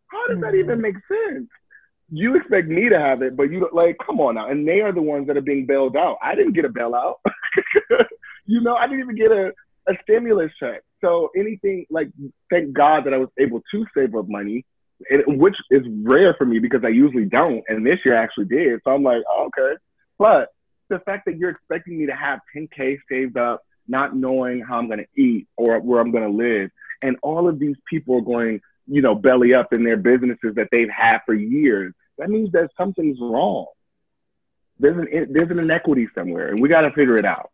How 0.08 0.26
does 0.28 0.40
that 0.40 0.54
even 0.54 0.78
mm-hmm. 0.78 0.82
make 0.82 0.94
sense? 1.08 1.48
You 2.10 2.36
expect 2.36 2.68
me 2.68 2.88
to 2.88 2.98
have 2.98 3.22
it, 3.22 3.36
but 3.36 3.50
you 3.50 3.68
like, 3.72 3.96
come 4.04 4.20
on 4.20 4.36
now. 4.36 4.48
And 4.48 4.66
they 4.66 4.80
are 4.80 4.92
the 4.92 5.02
ones 5.02 5.26
that 5.26 5.36
are 5.36 5.42
being 5.42 5.66
bailed 5.66 5.96
out. 5.96 6.18
I 6.22 6.34
didn't 6.34 6.52
get 6.52 6.64
a 6.64 6.68
bailout. 6.68 7.14
you 8.46 8.60
know, 8.60 8.76
I 8.76 8.86
didn't 8.86 9.00
even 9.00 9.16
get 9.16 9.32
a 9.32 9.52
a 9.89 9.95
stimulus 10.03 10.51
check. 10.59 10.82
So 11.01 11.30
anything 11.37 11.87
like, 11.91 12.09
thank 12.51 12.72
God 12.72 13.05
that 13.05 13.14
I 13.14 13.18
was 13.18 13.28
able 13.39 13.62
to 13.72 13.87
save 13.97 14.14
up 14.14 14.28
money, 14.28 14.64
which 15.26 15.57
is 15.70 15.82
rare 16.03 16.34
for 16.34 16.45
me 16.45 16.59
because 16.59 16.82
I 16.84 16.89
usually 16.89 17.26
don't. 17.26 17.62
And 17.68 17.87
this 17.87 17.99
year 18.05 18.18
I 18.18 18.22
actually 18.22 18.47
did. 18.47 18.80
So 18.84 18.93
I'm 18.93 19.03
like, 19.03 19.22
oh, 19.30 19.49
okay. 19.49 19.76
But 20.18 20.49
the 20.89 20.99
fact 21.01 21.26
that 21.26 21.37
you're 21.37 21.51
expecting 21.51 21.99
me 21.99 22.07
to 22.07 22.14
have 22.14 22.41
10K 22.57 22.99
saved 23.11 23.37
up, 23.37 23.62
not 23.89 24.16
knowing 24.16 24.61
how 24.61 24.78
I'm 24.78 24.89
going 24.89 24.99
to 24.99 25.20
eat 25.20 25.47
or 25.57 25.78
where 25.80 26.01
I'm 26.01 26.11
going 26.11 26.24
to 26.24 26.37
live, 26.37 26.70
and 27.03 27.16
all 27.22 27.49
of 27.49 27.59
these 27.59 27.76
people 27.89 28.16
are 28.16 28.22
going, 28.22 28.61
you 28.87 29.03
know, 29.03 29.14
belly 29.14 29.55
up 29.55 29.72
in 29.72 29.84
their 29.84 29.97
businesses 29.97 30.55
that 30.57 30.68
they've 30.72 30.89
had 30.89 31.18
for 31.26 31.34
years, 31.34 31.93
that 32.18 32.30
means 32.30 32.53
that 32.53 32.70
something's 32.76 33.18
wrong. 33.20 33.66
There's 34.78 34.97
an 34.97 35.32
there's 35.32 35.51
an 35.51 35.59
inequity 35.59 36.09
somewhere, 36.14 36.49
and 36.49 36.61
we 36.61 36.68
got 36.68 36.82
to 36.82 36.91
figure 36.91 37.16
it 37.16 37.24
out. 37.24 37.51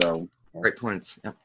So 0.00 0.28
Great 0.60 0.76
points. 0.76 1.18
Yep. 1.24 1.36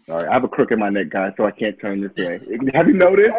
Sorry, 0.00 0.26
I 0.26 0.32
have 0.32 0.44
a 0.44 0.48
crook 0.48 0.72
in 0.72 0.78
my 0.78 0.88
neck, 0.88 1.10
guys, 1.10 1.32
so 1.36 1.44
I 1.44 1.50
can't 1.50 1.78
turn 1.80 2.00
this 2.00 2.12
way. 2.16 2.40
Have 2.74 2.88
you 2.88 2.94
noticed? 2.94 3.34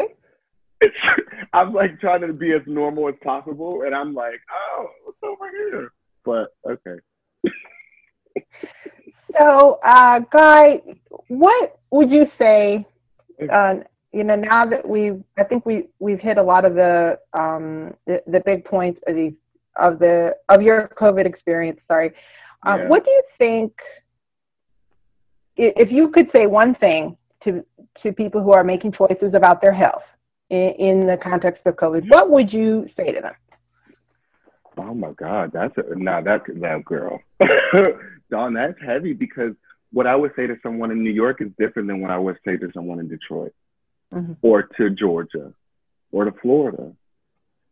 It's, 0.80 0.98
I'm 1.54 1.74
like 1.74 2.00
trying 2.00 2.22
to 2.22 2.34
be 2.34 2.54
as 2.54 2.62
normal 2.66 3.10
as 3.10 3.16
possible, 3.24 3.84
and 3.86 3.94
I'm 3.94 4.14
like, 4.14 4.40
oh, 4.52 4.88
what's 5.04 5.18
over 5.24 5.50
here? 5.50 5.92
But 6.24 6.56
okay. 6.70 7.02
so, 9.40 9.80
uh, 9.86 10.20
Guy, 10.32 10.82
what 11.28 11.80
would 11.90 12.12
you 12.12 12.28
say? 12.38 12.86
Uh, 13.52 13.76
you 14.14 14.24
know, 14.24 14.36
now 14.36 14.66
that 14.66 14.88
we've, 14.88 15.24
I 15.38 15.44
think 15.44 15.66
we 15.66 15.88
we've 16.00 16.20
hit 16.20 16.38
a 16.38 16.44
lot 16.44 16.64
of 16.64 16.76
the 16.76 17.18
um, 17.38 17.96
the, 18.06 18.22
the 18.28 18.40
big 18.42 18.66
points 18.66 19.02
of 19.08 19.16
the 19.16 19.36
of 19.78 20.00
the 20.00 20.36
of 20.50 20.62
your 20.62 20.92
COVID 21.00 21.26
experience. 21.26 21.80
Sorry, 21.88 22.14
um, 22.66 22.82
yeah. 22.82 22.88
what 22.88 23.04
do 23.04 23.12
you 23.12 23.24
think? 23.38 23.74
If 25.58 25.92
you 25.92 26.10
could 26.10 26.30
say 26.36 26.48
one 26.48 26.76
thing 26.76 27.18
to 27.44 27.66
to 28.04 28.12
people 28.12 28.42
who 28.42 28.52
are 28.52 28.64
making 28.64 28.94
choices 28.94 29.34
about 29.34 29.62
their 29.62 29.74
health 29.74 30.04
in, 30.50 30.74
in 30.80 31.00
the 31.02 31.18
context 31.22 31.62
of 31.66 31.76
COVID, 31.76 32.08
what 32.10 32.30
would 32.30 32.52
you 32.52 32.88
say 32.98 33.12
to 33.12 33.22
them? 33.22 33.34
Oh 34.78 34.94
my 34.94 35.12
God, 35.12 35.52
that's 35.54 35.76
a, 35.78 35.96
now 35.96 36.22
that 36.22 36.42
that 36.48 36.86
girl, 36.86 37.20
Dawn, 38.32 38.54
that's 38.54 38.80
heavy 38.86 39.14
because 39.14 39.54
what 39.92 40.08
I 40.08 40.16
would 40.16 40.32
say 40.36 40.48
to 40.48 40.56
someone 40.64 40.92
in 40.92 41.04
New 41.04 41.12
York 41.12 41.42
is 41.42 41.50
different 41.60 41.88
than 41.88 42.02
what 42.02 42.12
I 42.12 42.18
would 42.18 42.38
say 42.46 42.58
to 42.58 42.72
someone 42.74 43.00
in 43.00 43.10
Detroit 43.10 43.54
mm-hmm. 44.14 44.34
or 44.42 44.64
to 44.64 44.90
Georgia 44.90 45.54
or 46.12 46.26
to 46.26 46.32
Florida, 46.42 46.94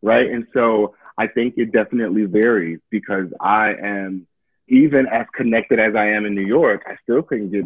right? 0.02 0.30
And 0.30 0.46
so 0.52 0.94
I 1.16 1.26
think 1.26 1.54
it 1.56 1.72
definitely 1.72 2.24
varies 2.24 2.80
because 2.90 3.26
I 3.40 3.74
am 3.82 4.26
even 4.70 5.06
as 5.08 5.26
connected 5.34 5.78
as 5.78 5.94
I 5.96 6.06
am 6.06 6.24
in 6.24 6.34
New 6.34 6.46
York, 6.46 6.82
I 6.86 6.96
still 7.02 7.22
couldn't 7.22 7.50
get 7.50 7.64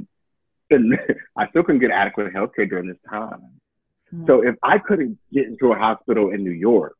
I 1.36 1.48
still 1.50 1.62
couldn't 1.62 1.82
get 1.82 1.90
adequate 1.90 2.32
health 2.32 2.50
care 2.56 2.66
during 2.66 2.88
this 2.88 2.96
time. 3.08 3.60
Mm-hmm. 4.12 4.26
So 4.26 4.42
if 4.42 4.56
I 4.62 4.78
couldn't 4.78 5.18
get 5.32 5.46
into 5.46 5.72
a 5.72 5.78
hospital 5.78 6.30
in 6.30 6.42
New 6.42 6.50
York, 6.50 6.96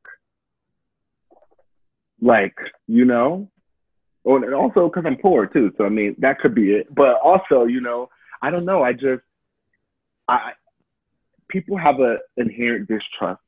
like, 2.21 2.55
you 2.87 3.05
know, 3.07 3.51
well, 4.23 4.37
and 4.37 4.55
also 4.55 4.89
because 4.89 5.05
I'm 5.07 5.17
poor 5.17 5.47
too. 5.47 5.73
So 5.77 5.85
I 5.85 5.89
mean, 5.89 6.15
that 6.19 6.39
could 6.39 6.55
be 6.55 6.73
it. 6.73 6.95
But 6.95 7.17
also, 7.23 7.65
you 7.65 7.81
know, 7.81 8.09
I 8.43 8.51
don't 8.51 8.65
know. 8.65 8.83
I 8.83 8.93
just, 8.93 9.23
I, 10.29 10.53
people 11.49 11.79
have 11.79 12.01
an 12.01 12.19
inherent 12.37 12.89
distrust 12.89 13.41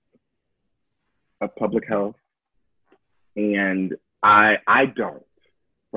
of 1.41 1.55
public 1.57 1.85
health, 1.87 2.17
and 3.37 3.95
I, 4.23 4.57
I 4.67 4.87
don't 4.87 5.23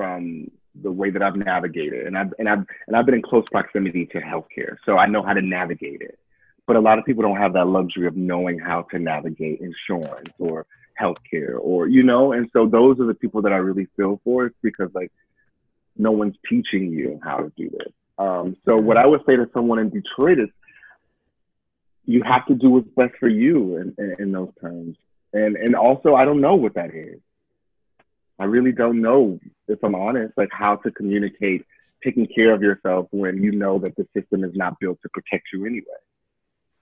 from 0.00 0.50
the 0.80 0.90
way 0.90 1.10
that 1.10 1.22
I've 1.22 1.36
navigated, 1.36 2.06
and 2.06 2.16
I've 2.16 2.32
and 2.38 2.48
I've 2.48 2.64
and 2.86 2.96
I've 2.96 3.04
been 3.04 3.16
in 3.16 3.20
close 3.20 3.44
proximity 3.52 4.06
to 4.06 4.18
healthcare, 4.32 4.76
so 4.86 4.96
I 4.96 5.06
know 5.06 5.22
how 5.22 5.34
to 5.34 5.42
navigate 5.42 6.00
it. 6.00 6.18
But 6.66 6.76
a 6.76 6.80
lot 6.80 6.98
of 6.98 7.04
people 7.04 7.22
don't 7.22 7.36
have 7.36 7.52
that 7.52 7.66
luxury 7.66 8.06
of 8.06 8.16
knowing 8.16 8.58
how 8.58 8.82
to 8.92 8.98
navigate 8.98 9.60
insurance 9.60 10.32
or 10.38 10.64
healthcare, 10.98 11.56
or 11.60 11.86
you 11.86 12.02
know. 12.02 12.32
And 12.32 12.48
so 12.54 12.66
those 12.66 12.98
are 12.98 13.04
the 13.04 13.18
people 13.22 13.42
that 13.42 13.52
I 13.52 13.56
really 13.56 13.88
feel 13.94 14.22
for, 14.24 14.50
because 14.62 14.88
like 14.94 15.12
no 15.98 16.12
one's 16.12 16.36
teaching 16.48 16.90
you 16.90 17.20
how 17.22 17.36
to 17.38 17.52
do 17.58 17.68
this. 17.68 17.92
Um, 18.18 18.56
so 18.64 18.78
what 18.78 18.96
I 18.96 19.04
would 19.04 19.20
say 19.26 19.36
to 19.36 19.50
someone 19.52 19.80
in 19.80 19.90
Detroit 19.90 20.38
is, 20.38 20.48
you 22.06 22.22
have 22.22 22.46
to 22.46 22.54
do 22.54 22.70
what's 22.70 22.88
best 22.96 23.18
for 23.20 23.28
you 23.28 23.76
in, 23.76 23.94
in, 23.98 24.16
in 24.18 24.32
those 24.32 24.52
terms. 24.62 24.96
And 25.34 25.56
and 25.56 25.74
also, 25.74 26.14
I 26.14 26.24
don't 26.24 26.40
know 26.40 26.54
what 26.54 26.74
that 26.74 26.94
is. 26.94 27.20
I 28.40 28.44
really 28.44 28.72
don't 28.72 29.00
know, 29.00 29.38
if 29.68 29.78
I'm 29.84 29.94
honest, 29.94 30.32
like 30.36 30.48
how 30.50 30.76
to 30.76 30.90
communicate 30.90 31.64
taking 32.02 32.26
care 32.26 32.54
of 32.54 32.62
yourself 32.62 33.06
when 33.10 33.42
you 33.42 33.52
know 33.52 33.78
that 33.78 33.94
the 33.96 34.06
system 34.16 34.42
is 34.44 34.52
not 34.54 34.80
built 34.80 34.98
to 35.02 35.08
protect 35.10 35.48
you 35.52 35.66
anyway. 35.66 35.84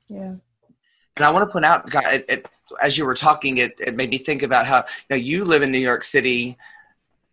Yeah. 0.06 0.34
And 1.16 1.24
I 1.24 1.30
want 1.30 1.48
to 1.48 1.52
point 1.52 1.64
out, 1.64 1.92
it, 2.14 2.24
it, 2.28 2.48
as 2.80 2.96
you 2.96 3.04
were 3.04 3.14
talking, 3.14 3.56
it, 3.56 3.74
it 3.80 3.96
made 3.96 4.10
me 4.10 4.18
think 4.18 4.44
about 4.44 4.66
how 4.66 4.76
you 4.78 5.06
know 5.10 5.16
you 5.16 5.44
live 5.44 5.62
in 5.62 5.72
New 5.72 5.78
York 5.78 6.04
City, 6.04 6.56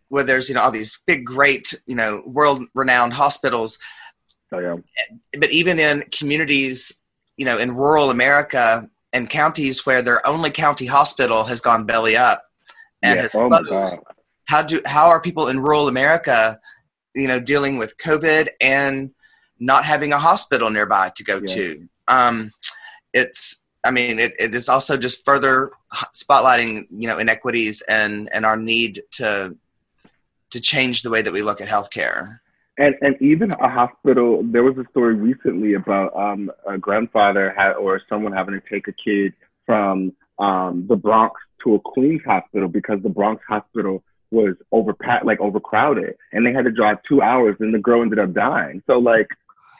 where 0.08 0.24
there's 0.24 0.48
you 0.48 0.56
know 0.56 0.62
all 0.62 0.72
these 0.72 0.98
big, 1.06 1.24
great, 1.24 1.72
you 1.86 1.94
know, 1.94 2.22
world-renowned 2.26 3.12
hospitals. 3.12 3.78
Oh, 4.50 4.58
yeah. 4.58 4.76
But 5.38 5.52
even 5.52 5.78
in 5.78 6.02
communities, 6.10 7.00
you 7.36 7.44
know, 7.44 7.58
in 7.58 7.76
rural 7.76 8.10
America 8.10 8.90
and 9.12 9.30
counties 9.30 9.86
where 9.86 10.02
their 10.02 10.26
only 10.26 10.50
county 10.50 10.86
hospital 10.86 11.44
has 11.44 11.60
gone 11.60 11.84
belly 11.84 12.16
up 12.16 12.42
and 13.02 13.20
has 13.20 13.34
oh 13.36 13.48
closed, 13.48 14.00
how 14.46 14.62
do 14.62 14.80
how 14.86 15.08
are 15.08 15.20
people 15.20 15.48
in 15.48 15.60
rural 15.60 15.88
America, 15.88 16.58
you 17.14 17.28
know, 17.28 17.38
dealing 17.38 17.78
with 17.78 17.96
COVID 17.98 18.48
and 18.60 19.10
not 19.58 19.84
having 19.84 20.12
a 20.12 20.18
hospital 20.18 20.70
nearby 20.70 21.10
to 21.16 21.24
go 21.24 21.40
yeah. 21.46 21.54
to? 21.54 21.88
Um, 22.08 22.52
it's 23.12 23.62
I 23.84 23.92
mean, 23.92 24.18
it, 24.18 24.34
it 24.38 24.54
is 24.54 24.68
also 24.68 24.96
just 24.96 25.24
further 25.24 25.70
spotlighting, 26.14 26.86
you 26.90 27.06
know, 27.06 27.18
inequities 27.18 27.82
and, 27.82 28.28
and 28.32 28.44
our 28.44 28.56
need 28.56 29.00
to 29.12 29.56
to 30.50 30.60
change 30.60 31.02
the 31.02 31.10
way 31.10 31.22
that 31.22 31.32
we 31.32 31.42
look 31.42 31.60
at 31.60 31.68
healthcare. 31.68 32.38
And 32.78 32.94
and 33.00 33.20
even 33.22 33.52
a 33.52 33.68
hospital. 33.68 34.42
There 34.44 34.62
was 34.62 34.76
a 34.76 34.84
story 34.90 35.14
recently 35.14 35.74
about 35.74 36.14
um, 36.16 36.50
a 36.68 36.76
grandfather 36.76 37.54
had 37.56 37.72
or 37.72 38.00
someone 38.08 38.32
having 38.32 38.60
to 38.60 38.62
take 38.68 38.86
a 38.88 38.92
kid 38.92 39.32
from 39.64 40.12
um, 40.38 40.86
the 40.88 40.96
Bronx 40.96 41.40
to 41.64 41.76
a 41.76 41.80
Queens 41.80 42.20
hospital 42.26 42.68
because 42.68 43.02
the 43.02 43.08
Bronx 43.08 43.42
hospital 43.48 44.02
was 44.30 44.54
overpacked, 44.72 45.24
like 45.24 45.40
overcrowded, 45.40 46.14
and 46.32 46.46
they 46.46 46.52
had 46.52 46.64
to 46.64 46.72
drive 46.72 47.02
two 47.02 47.22
hours, 47.22 47.56
and 47.60 47.72
the 47.72 47.78
girl 47.78 48.02
ended 48.02 48.18
up 48.18 48.32
dying. 48.32 48.82
So 48.86 48.98
like, 48.98 49.28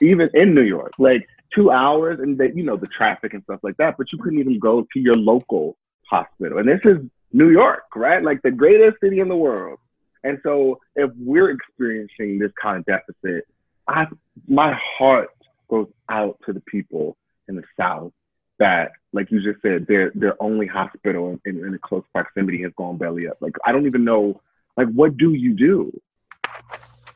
even 0.01 0.29
in 0.33 0.53
New 0.53 0.61
York, 0.61 0.93
like 0.99 1.27
two 1.53 1.71
hours 1.71 2.19
and 2.19 2.37
they, 2.37 2.51
you 2.53 2.63
know, 2.63 2.77
the 2.77 2.87
traffic 2.87 3.33
and 3.33 3.43
stuff 3.43 3.59
like 3.63 3.77
that, 3.77 3.95
but 3.97 4.11
you 4.11 4.17
couldn't 4.17 4.39
even 4.39 4.59
go 4.59 4.85
to 4.93 4.99
your 4.99 5.15
local 5.15 5.77
hospital. 6.09 6.57
And 6.59 6.67
this 6.67 6.81
is 6.83 6.97
New 7.33 7.49
York, 7.49 7.83
right? 7.95 8.23
Like 8.23 8.41
the 8.41 8.51
greatest 8.51 8.99
city 9.01 9.19
in 9.19 9.27
the 9.27 9.35
world. 9.35 9.79
And 10.23 10.39
so 10.43 10.79
if 10.95 11.09
we're 11.17 11.51
experiencing 11.51 12.39
this 12.39 12.51
kind 12.61 12.79
of 12.79 12.85
deficit, 12.85 13.45
I, 13.87 14.05
my 14.47 14.77
heart 14.97 15.29
goes 15.69 15.87
out 16.09 16.37
to 16.45 16.53
the 16.53 16.61
people 16.61 17.17
in 17.47 17.55
the 17.55 17.63
South 17.79 18.11
that, 18.59 18.91
like 19.13 19.31
you 19.31 19.41
just 19.41 19.61
said, 19.61 19.85
their 19.87 20.11
their 20.15 20.41
only 20.41 20.67
hospital 20.67 21.39
in, 21.45 21.65
in 21.65 21.73
a 21.73 21.79
close 21.79 22.03
proximity 22.11 22.61
has 22.63 22.71
gone 22.77 22.97
belly 22.97 23.27
up. 23.27 23.37
Like 23.39 23.55
I 23.65 23.71
don't 23.71 23.85
even 23.85 24.03
know, 24.03 24.41
like 24.75 24.87
what 24.89 25.17
do 25.17 25.33
you 25.33 25.53
do? 25.53 25.91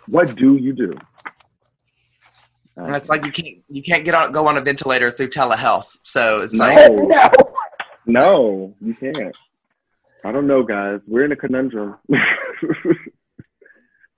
What 0.07 0.35
do 0.35 0.55
you 0.55 0.73
do? 0.73 0.93
And 2.77 2.95
it's 2.95 3.09
like 3.09 3.25
you 3.25 3.31
can't 3.31 3.57
you 3.69 3.83
can't 3.83 4.05
get 4.05 4.13
on 4.13 4.31
go 4.31 4.47
on 4.47 4.57
a 4.57 4.61
ventilator 4.61 5.11
through 5.11 5.29
telehealth. 5.29 5.97
So 6.03 6.41
it's 6.41 6.57
no, 6.57 6.65
like 6.65 6.91
no, 6.91 7.29
no, 8.05 8.75
you 8.81 8.95
can't. 8.95 9.37
I 10.23 10.31
don't 10.31 10.47
know, 10.47 10.63
guys. 10.63 10.99
We're 11.07 11.25
in 11.25 11.31
a 11.31 11.35
conundrum. 11.35 11.97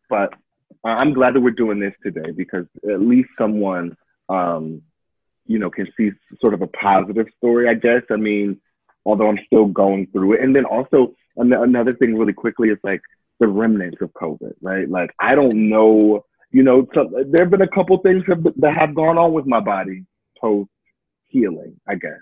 but 0.10 0.34
I'm 0.84 1.14
glad 1.14 1.36
that 1.36 1.42
we're 1.42 1.52
doing 1.52 1.80
this 1.80 1.94
today 2.04 2.32
because 2.32 2.66
at 2.92 3.02
least 3.02 3.30
someone, 3.38 3.96
um, 4.30 4.82
you 5.46 5.60
know, 5.60 5.70
can 5.70 5.88
see 5.98 6.12
sort 6.42 6.54
of 6.54 6.62
a 6.62 6.68
positive 6.68 7.28
story. 7.38 7.70
I 7.70 7.74
guess. 7.74 8.04
I 8.10 8.16
mean, 8.16 8.60
although 9.06 9.30
I'm 9.30 9.40
still 9.46 9.66
going 9.66 10.08
through 10.08 10.34
it, 10.34 10.42
and 10.42 10.56
then 10.56 10.66
also 10.66 11.16
another 11.36 11.94
thing, 11.94 12.16
really 12.16 12.34
quickly, 12.34 12.70
is 12.70 12.78
like 12.84 13.02
the 13.40 13.48
remnants 13.48 14.02
of 14.02 14.14
COVID, 14.14 14.54
right? 14.62 14.90
Like 14.90 15.12
I 15.20 15.36
don't 15.36 15.70
know 15.70 16.26
you 16.54 16.62
know, 16.62 16.88
some, 16.94 17.10
there 17.12 17.46
have 17.46 17.50
been 17.50 17.64
a 17.64 17.68
couple 17.68 17.98
things 17.98 18.24
have, 18.28 18.44
that 18.58 18.78
have 18.78 18.94
gone 18.94 19.18
on 19.18 19.34
with 19.34 19.48
my 19.48 19.60
body 19.60 20.06
post 20.40 20.70
healing, 21.26 21.80
I 21.88 21.96
guess, 21.96 22.22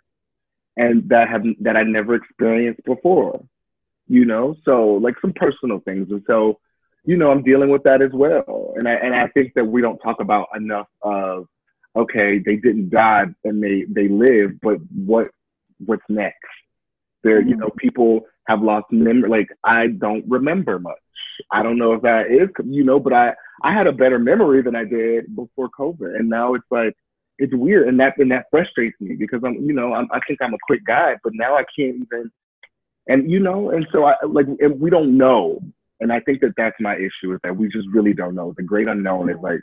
and 0.77 1.07
that 1.09 1.27
have 1.29 1.43
that 1.59 1.75
I 1.75 1.83
never 1.83 2.15
experienced 2.15 2.83
before. 2.85 3.43
You 4.07 4.25
know, 4.25 4.55
so 4.63 4.93
like 4.93 5.15
some 5.21 5.33
personal 5.33 5.79
things, 5.81 6.09
and 6.09 6.23
so 6.25 6.59
you 7.03 7.17
know, 7.17 7.29
I'm 7.29 7.43
dealing 7.43 7.69
with 7.69 7.83
that 7.83 8.01
as 8.01 8.11
well. 8.13 8.73
And 8.77 8.87
I 8.87 8.93
and 8.93 9.13
I 9.13 9.27
think 9.27 9.53
that 9.55 9.65
we 9.65 9.81
don't 9.81 9.99
talk 9.99 10.21
about 10.21 10.47
enough 10.55 10.87
of 11.01 11.47
okay, 11.95 12.39
they 12.39 12.55
didn't 12.55 12.89
die 12.89 13.25
and 13.43 13.61
they 13.61 13.85
they 13.89 14.07
live, 14.07 14.59
but 14.61 14.77
what 14.93 15.27
what's 15.85 16.03
next? 16.09 16.37
There, 17.23 17.41
you 17.41 17.55
know, 17.55 17.67
mm-hmm. 17.67 17.77
people 17.77 18.21
have 18.47 18.61
lost 18.61 18.91
memory. 18.91 19.29
Like 19.29 19.49
I 19.63 19.87
don't 19.87 20.25
remember 20.27 20.79
much. 20.79 20.97
I 21.51 21.63
don't 21.63 21.77
know 21.77 21.93
if 21.93 22.01
that 22.01 22.27
is, 22.31 22.49
you 22.65 22.83
know, 22.83 22.99
but 22.99 23.13
I 23.13 23.33
I 23.63 23.73
had 23.73 23.87
a 23.87 23.91
better 23.91 24.19
memory 24.19 24.61
than 24.61 24.75
I 24.75 24.85
did 24.85 25.35
before 25.35 25.69
COVID, 25.77 26.15
and 26.17 26.29
now 26.29 26.53
it's 26.53 26.65
like 26.71 26.95
it's 27.37 27.53
weird, 27.53 27.87
and 27.87 27.99
that 27.99 28.17
and 28.17 28.31
that 28.31 28.45
frustrates 28.51 28.99
me 28.99 29.15
because 29.15 29.41
I'm, 29.45 29.55
you 29.55 29.73
know, 29.73 29.93
I'm, 29.93 30.07
I 30.11 30.19
think 30.27 30.39
I'm 30.41 30.53
a 30.53 30.65
quick 30.67 30.85
guy, 30.85 31.15
but 31.23 31.33
now 31.35 31.55
I 31.55 31.63
can't 31.75 31.95
even, 31.95 32.31
and 33.07 33.29
you 33.29 33.39
know, 33.39 33.71
and 33.71 33.87
so 33.91 34.05
I 34.05 34.13
like 34.27 34.45
we 34.75 34.89
don't 34.89 35.17
know, 35.17 35.59
and 35.99 36.11
I 36.11 36.19
think 36.21 36.41
that 36.41 36.53
that's 36.57 36.75
my 36.79 36.95
issue 36.95 37.33
is 37.33 37.39
that 37.43 37.55
we 37.55 37.67
just 37.69 37.87
really 37.91 38.13
don't 38.13 38.35
know. 38.35 38.53
The 38.55 38.63
great 38.63 38.87
unknown 38.87 39.29
is 39.29 39.37
like 39.41 39.61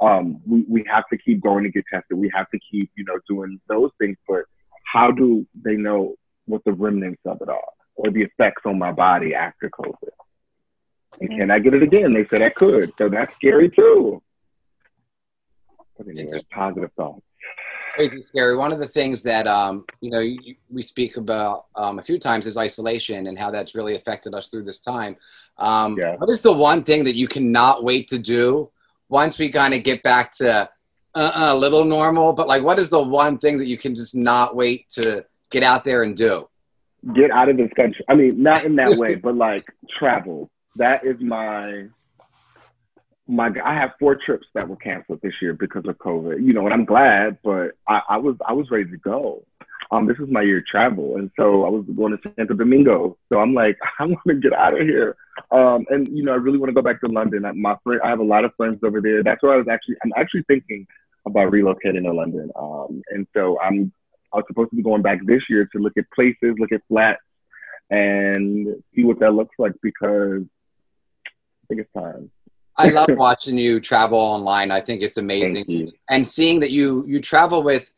um, 0.00 0.40
we 0.46 0.64
we 0.68 0.84
have 0.90 1.04
to 1.08 1.18
keep 1.18 1.42
going 1.42 1.64
to 1.64 1.70
get 1.70 1.84
tested. 1.92 2.16
We 2.16 2.30
have 2.34 2.48
to 2.50 2.58
keep 2.58 2.90
you 2.96 3.04
know 3.04 3.18
doing 3.28 3.60
those 3.68 3.90
things, 3.98 4.16
but 4.28 4.42
how 4.84 5.10
do 5.10 5.46
they 5.64 5.74
know 5.74 6.14
what 6.46 6.64
the 6.64 6.72
remnants 6.72 7.20
of 7.26 7.40
it 7.42 7.48
are 7.48 7.60
or 7.96 8.10
the 8.10 8.22
effects 8.22 8.62
on 8.64 8.78
my 8.78 8.92
body 8.92 9.34
after 9.34 9.68
COVID? 9.70 10.08
And 11.20 11.30
can 11.30 11.50
I 11.50 11.58
get 11.58 11.74
it 11.74 11.82
again? 11.82 12.14
They 12.14 12.26
said 12.30 12.42
I 12.42 12.50
could. 12.50 12.92
So 12.96 13.08
that's 13.08 13.32
scary 13.34 13.70
too. 13.70 14.22
But 15.96 16.06
anyway, 16.08 16.42
positive 16.52 16.92
thoughts. 16.96 17.22
Crazy 17.94 18.22
scary. 18.22 18.54
One 18.56 18.72
of 18.72 18.78
the 18.78 18.86
things 18.86 19.24
that 19.24 19.48
um, 19.48 19.84
you 20.00 20.10
know 20.12 20.20
you, 20.20 20.54
we 20.70 20.82
speak 20.82 21.16
about 21.16 21.66
um, 21.74 21.98
a 21.98 22.02
few 22.02 22.20
times 22.20 22.46
is 22.46 22.56
isolation 22.56 23.26
and 23.26 23.36
how 23.36 23.50
that's 23.50 23.74
really 23.74 23.96
affected 23.96 24.32
us 24.34 24.48
through 24.48 24.62
this 24.62 24.78
time. 24.78 25.16
Um, 25.56 25.98
yeah. 25.98 26.14
What 26.14 26.30
is 26.30 26.40
the 26.40 26.52
one 26.52 26.84
thing 26.84 27.02
that 27.04 27.16
you 27.16 27.26
cannot 27.26 27.82
wait 27.82 28.08
to 28.10 28.18
do 28.20 28.70
once 29.08 29.38
we 29.38 29.50
kind 29.50 29.74
of 29.74 29.82
get 29.82 30.02
back 30.02 30.32
to 30.34 30.68
uh, 31.14 31.32
a 31.34 31.56
little 31.56 31.84
normal? 31.84 32.32
But 32.32 32.48
like, 32.48 32.62
what 32.62 32.78
is 32.78 32.90
the 32.90 33.02
one 33.02 33.38
thing 33.38 33.58
that 33.58 33.66
you 33.66 33.78
can 33.78 33.94
just 33.94 34.14
not 34.14 34.56
wait 34.56 34.88
to 34.90 35.24
get 35.50 35.62
out 35.62 35.84
there 35.84 36.02
and 36.02 36.16
do? 36.16 36.48
Get 37.14 37.30
out 37.30 37.48
of 37.48 37.56
this 37.56 37.70
country. 37.76 38.04
I 38.08 38.14
mean, 38.14 38.42
not 38.42 38.64
in 38.64 38.76
that 38.76 38.96
way, 38.96 39.14
but 39.22 39.36
like 39.36 39.64
travel 39.98 40.50
that 40.78 41.04
is 41.04 41.16
my 41.20 41.86
my 43.26 43.50
I 43.62 43.74
have 43.74 43.90
four 44.00 44.16
trips 44.16 44.46
that 44.54 44.68
were 44.68 44.76
canceled 44.76 45.20
this 45.22 45.34
year 45.42 45.52
because 45.52 45.84
of 45.86 45.98
COVID. 45.98 46.38
You 46.38 46.54
know, 46.54 46.64
and 46.64 46.72
I'm 46.72 46.86
glad, 46.86 47.38
but 47.44 47.72
I, 47.86 48.00
I 48.08 48.16
was 48.16 48.36
I 48.46 48.54
was 48.54 48.70
ready 48.70 48.90
to 48.90 48.96
go. 48.96 49.44
Um, 49.90 50.06
this 50.06 50.18
is 50.18 50.28
my 50.28 50.42
year 50.42 50.58
of 50.58 50.66
travel, 50.66 51.16
and 51.16 51.30
so 51.36 51.64
I 51.64 51.70
was 51.70 51.84
going 51.96 52.16
to 52.16 52.32
Santo 52.36 52.54
Domingo. 52.54 53.16
So 53.32 53.40
I'm 53.40 53.54
like, 53.54 53.78
I 53.98 54.04
want 54.04 54.20
to 54.26 54.34
get 54.34 54.52
out 54.52 54.78
of 54.78 54.86
here. 54.86 55.16
Um, 55.50 55.86
and 55.88 56.08
you 56.08 56.24
know, 56.24 56.32
I 56.32 56.36
really 56.36 56.58
want 56.58 56.68
to 56.68 56.74
go 56.74 56.82
back 56.82 57.00
to 57.00 57.08
London. 57.08 57.46
My 57.60 57.76
friend, 57.82 58.00
I 58.04 58.10
have 58.10 58.20
a 58.20 58.24
lot 58.24 58.44
of 58.44 58.54
friends 58.56 58.80
over 58.84 59.00
there. 59.00 59.22
That's 59.22 59.42
where 59.42 59.54
I 59.54 59.56
was 59.56 59.68
actually. 59.68 59.96
I'm 60.04 60.12
actually 60.16 60.42
thinking 60.42 60.86
about 61.26 61.50
relocating 61.52 62.04
to 62.04 62.12
London. 62.12 62.50
Um, 62.56 63.02
and 63.10 63.26
so 63.34 63.58
I'm. 63.60 63.92
I 64.32 64.36
was 64.36 64.44
supposed 64.46 64.70
to 64.70 64.76
be 64.76 64.82
going 64.82 65.00
back 65.00 65.20
this 65.24 65.42
year 65.48 65.66
to 65.72 65.78
look 65.78 65.96
at 65.96 66.04
places, 66.14 66.56
look 66.58 66.72
at 66.72 66.82
flats, 66.88 67.22
and 67.88 68.82
see 68.94 69.04
what 69.04 69.18
that 69.20 69.32
looks 69.32 69.54
like 69.58 69.72
because 69.82 70.42
I 70.42 71.66
think 71.68 71.80
it's 71.80 71.92
time. 71.94 72.30
I 72.76 72.88
love 72.90 73.08
watching 73.12 73.56
you 73.56 73.80
travel 73.80 74.18
online. 74.18 74.70
I 74.70 74.80
think 74.80 75.02
it's 75.02 75.16
amazing, 75.24 75.92
and 76.10 76.28
seeing 76.28 76.60
that 76.60 76.70
you 76.70 77.04
you 77.06 77.20
travel 77.20 77.62
with. 77.62 77.90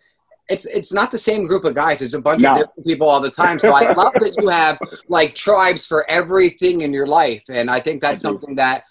It's 0.50 0.66
it's 0.66 0.92
not 0.92 1.10
the 1.10 1.18
same 1.18 1.46
group 1.46 1.64
of 1.64 1.74
guys. 1.74 2.02
It's 2.02 2.14
a 2.14 2.20
bunch 2.20 2.42
no. 2.42 2.50
of 2.50 2.56
different 2.58 2.86
people 2.86 3.08
all 3.08 3.20
the 3.20 3.30
time. 3.30 3.58
So 3.58 3.70
I 3.70 3.92
love 4.02 4.12
that 4.14 4.34
you 4.38 4.48
have 4.48 4.78
like 5.08 5.34
tribes 5.34 5.86
for 5.86 6.08
everything 6.10 6.82
in 6.82 6.92
your 6.92 7.06
life, 7.06 7.44
and 7.48 7.70
I 7.70 7.80
think 7.80 8.02
that's 8.02 8.20
something 8.20 8.56
that 8.56 8.84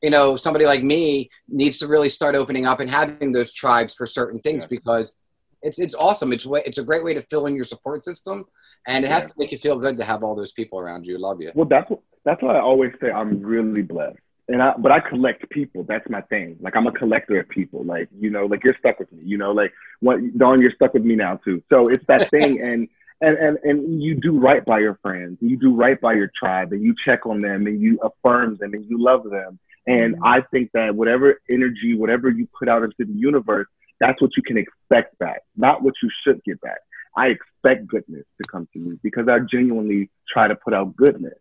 you 0.00 0.10
know 0.10 0.36
somebody 0.36 0.64
like 0.64 0.82
me 0.82 1.30
needs 1.48 1.78
to 1.80 1.86
really 1.86 2.08
start 2.08 2.34
opening 2.34 2.66
up 2.66 2.80
and 2.80 2.90
having 2.90 3.30
those 3.30 3.52
tribes 3.52 3.94
for 3.94 4.06
certain 4.06 4.40
things 4.40 4.62
yeah. 4.62 4.68
because 4.68 5.16
it's 5.62 5.78
it's 5.78 5.94
awesome. 5.94 6.32
It's 6.32 6.46
way, 6.46 6.62
it's 6.66 6.78
a 6.78 6.82
great 6.82 7.04
way 7.04 7.14
to 7.14 7.22
fill 7.22 7.46
in 7.46 7.54
your 7.54 7.64
support 7.64 8.02
system, 8.02 8.44
and 8.86 9.04
it 9.04 9.10
has 9.10 9.24
yeah. 9.24 9.28
to 9.28 9.34
make 9.38 9.52
you 9.52 9.58
feel 9.58 9.78
good 9.78 9.98
to 9.98 10.04
have 10.04 10.24
all 10.24 10.34
those 10.34 10.52
people 10.52 10.78
around 10.78 11.04
you. 11.04 11.18
Love 11.18 11.40
you. 11.40 11.52
Well, 11.54 11.68
that's 11.68 11.90
that's 12.24 12.42
why 12.42 12.56
I 12.56 12.60
always 12.60 12.92
say 13.00 13.10
I'm 13.10 13.42
really 13.42 13.82
blessed 13.82 14.18
and 14.48 14.62
I, 14.62 14.74
but 14.76 14.92
I 14.92 15.00
collect 15.00 15.48
people. 15.50 15.84
That's 15.84 16.08
my 16.08 16.20
thing. 16.22 16.56
Like 16.60 16.76
I'm 16.76 16.86
a 16.86 16.92
collector 16.92 17.38
of 17.40 17.48
people. 17.48 17.84
Like 17.84 18.08
you 18.18 18.30
know, 18.30 18.46
like 18.46 18.64
you're 18.64 18.76
stuck 18.78 18.98
with 18.98 19.12
me. 19.12 19.22
You 19.24 19.38
know, 19.38 19.52
like 19.52 19.72
what 20.00 20.18
Dawn, 20.36 20.60
you're 20.60 20.72
stuck 20.72 20.94
with 20.94 21.04
me 21.04 21.16
now 21.16 21.36
too. 21.44 21.62
So 21.70 21.88
it's 21.88 22.04
that 22.08 22.30
thing, 22.36 22.60
and 22.60 22.88
and 23.20 23.36
and 23.38 23.58
and 23.62 24.02
you 24.02 24.14
do 24.14 24.38
right 24.38 24.64
by 24.64 24.80
your 24.80 24.98
friends. 25.02 25.38
You 25.40 25.56
do 25.56 25.74
right 25.74 26.00
by 26.00 26.14
your 26.14 26.30
tribe, 26.38 26.72
and 26.72 26.82
you 26.82 26.94
check 27.04 27.24
on 27.26 27.40
them, 27.40 27.66
and 27.66 27.80
you 27.80 27.98
affirm 28.00 28.56
them, 28.56 28.74
and 28.74 28.84
you 28.88 29.02
love 29.02 29.24
them. 29.24 29.58
And 29.86 30.14
mm-hmm. 30.14 30.24
I 30.24 30.42
think 30.50 30.70
that 30.72 30.94
whatever 30.94 31.40
energy, 31.50 31.94
whatever 31.96 32.30
you 32.30 32.48
put 32.58 32.68
out 32.68 32.82
into 32.82 33.04
the 33.04 33.18
universe, 33.18 33.66
that's 34.00 34.20
what 34.20 34.36
you 34.36 34.42
can 34.42 34.58
expect 34.58 35.18
back, 35.18 35.42
not 35.56 35.82
what 35.82 35.94
you 36.02 36.10
should 36.24 36.42
get 36.44 36.60
back. 36.60 36.78
I 37.16 37.28
expect 37.28 37.86
goodness 37.86 38.24
to 38.40 38.48
come 38.50 38.68
to 38.72 38.78
me 38.78 38.98
because 39.02 39.28
I 39.28 39.38
genuinely 39.50 40.10
try 40.32 40.48
to 40.48 40.56
put 40.56 40.74
out 40.74 40.96
goodness. 40.96 41.34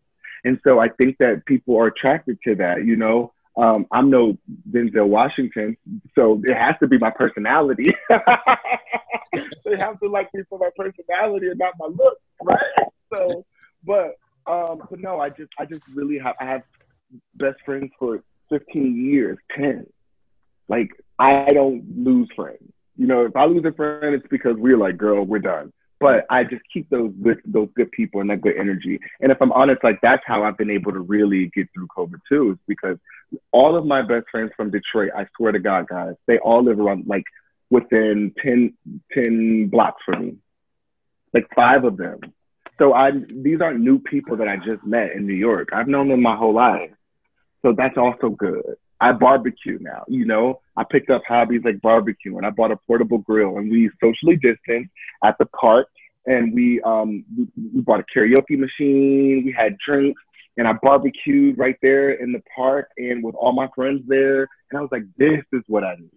And 0.44 0.60
so 0.64 0.80
I 0.80 0.90
think 0.90 1.18
that 1.20 1.46
people 1.46 1.78
are 1.78 1.88
attracted 1.88 2.38
to 2.46 2.56
that, 2.56 2.86
you 2.86 2.96
know. 2.96 3.34
Um, 3.58 3.86
I'm 3.92 4.10
no 4.10 4.38
Denzel 4.72 5.08
Washington, 5.08 5.76
so 6.16 6.42
it 6.46 6.56
has 6.56 6.76
to 6.80 6.88
be 6.88 6.98
my 6.98 7.12
personality. 7.12 7.94
they 8.10 9.78
have 9.78 10.00
to 10.00 10.08
like 10.08 10.34
me 10.34 10.44
for 10.50 10.58
my 10.58 10.70
personality 10.76 11.48
and 11.48 11.60
not 11.60 11.74
my 11.78 11.88
look, 11.88 12.18
right? 12.42 12.60
So, 13.14 13.46
but 13.84 14.16
um, 14.48 14.84
but 14.90 15.00
no, 15.00 15.20
I 15.20 15.30
just 15.30 15.52
I 15.60 15.66
just 15.66 15.84
really 15.94 16.18
have 16.18 16.36
I 16.40 16.46
have 16.46 16.62
best 17.36 17.58
friends 17.66 17.92
for 18.00 18.24
15 18.50 19.06
years, 19.06 19.38
10. 19.58 19.86
Like 20.70 20.90
I 21.20 21.50
don't 21.50 21.84
lose 22.06 22.30
friends. 22.36 22.72
You 22.96 23.08
know, 23.08 23.26
if 23.26 23.36
I 23.36 23.46
lose 23.46 23.66
a 23.66 23.74
friend, 23.74 24.16
it's 24.16 24.28
because 24.30 24.56
we're 24.58 24.78
like, 24.78 24.98
girl, 24.98 25.26
we're 25.26 25.40
done. 25.40 25.74
But 26.02 26.26
I 26.30 26.44
just 26.44 26.64
keep 26.74 26.90
those 26.90 27.14
good, 27.22 27.40
those 27.46 27.70
good 27.76 27.92
people 27.92 28.22
and 28.22 28.30
that 28.32 28.42
good 28.42 28.58
energy. 28.58 29.00
And 29.22 29.32
if 29.32 29.38
I'm 29.40 29.52
honest, 29.52 29.84
like 29.84 30.00
that's 30.02 30.24
how 30.26 30.44
I've 30.44 30.58
been 30.58 30.72
able 30.72 30.92
to 30.92 31.00
really 31.00 31.52
get 31.56 31.68
through 31.74 31.88
COVID 31.96 32.20
too, 32.28 32.52
is 32.52 32.58
because 32.68 32.98
all 33.52 33.76
of 33.76 33.86
my 33.86 34.02
best 34.02 34.26
friends 34.32 34.52
from 34.58 34.72
Detroit, 34.72 35.12
I 35.16 35.28
swear 35.38 35.52
to 35.52 35.60
God, 35.60 35.88
guys, 35.88 36.16
they 36.28 36.40
all 36.40 36.64
live 36.64 36.80
around 36.80 37.06
like 37.08 37.24
within 37.70 38.34
10, 38.44 38.74
10 39.14 39.68
blocks 39.68 40.02
from 40.04 40.26
me, 40.26 40.36
like 41.34 41.48
five 41.56 41.84
of 41.84 41.98
them. 41.98 42.20
So 42.80 42.94
I, 42.94 43.12
these 43.12 43.62
aren't 43.62 43.80
new 43.80 44.00
people 44.00 44.38
that 44.38 44.48
I 44.48 44.58
just 44.58 44.84
met 44.84 45.12
in 45.12 45.28
New 45.28 45.36
York. 45.36 45.70
I've 45.72 45.88
known 45.88 46.10
them 46.10 46.22
my 46.22 46.36
whole 46.36 46.54
life. 46.54 46.90
So 47.62 47.74
that's 47.78 47.98
also 47.98 48.30
good. 48.30 48.76
I 49.02 49.12
barbecue 49.14 49.80
now, 49.82 50.04
you 50.08 50.26
know, 50.26 50.62
I 50.78 50.84
picked 50.84 51.10
up 51.10 51.24
hobbies 51.28 51.64
like 51.66 51.82
barbecue 51.82 52.38
and 52.38 52.46
I 52.46 52.52
bought 52.52 52.72
a 52.72 52.78
portable 52.88 53.18
grill 53.18 53.58
and 53.58 53.70
we 53.70 53.90
socially 54.00 54.36
distanced 54.36 54.92
at 55.24 55.38
the 55.40 55.46
park 55.48 55.88
and 56.28 56.54
we, 56.54 56.80
um, 56.82 57.26
we, 57.36 57.48
we 57.74 57.82
bought 57.82 58.00
a 58.00 58.06
karaoke 58.16 58.60
machine. 58.60 59.42
We 59.44 59.56
had 59.58 59.76
drinks 59.84 60.22
and 60.56 60.68
I 60.68 60.74
barbecued 60.74 61.58
right 61.58 61.76
there 61.82 62.12
in 62.12 62.32
the 62.32 62.44
park 62.56 62.90
and 62.98 63.24
with 63.24 63.34
all 63.34 63.54
my 63.54 63.70
friends 63.74 64.04
there. 64.08 64.42
And 64.70 64.78
I 64.78 64.82
was 64.82 64.90
like, 64.92 65.04
this 65.18 65.44
is 65.52 65.64
what 65.66 65.84
I 65.84 65.96
need. 65.96 66.12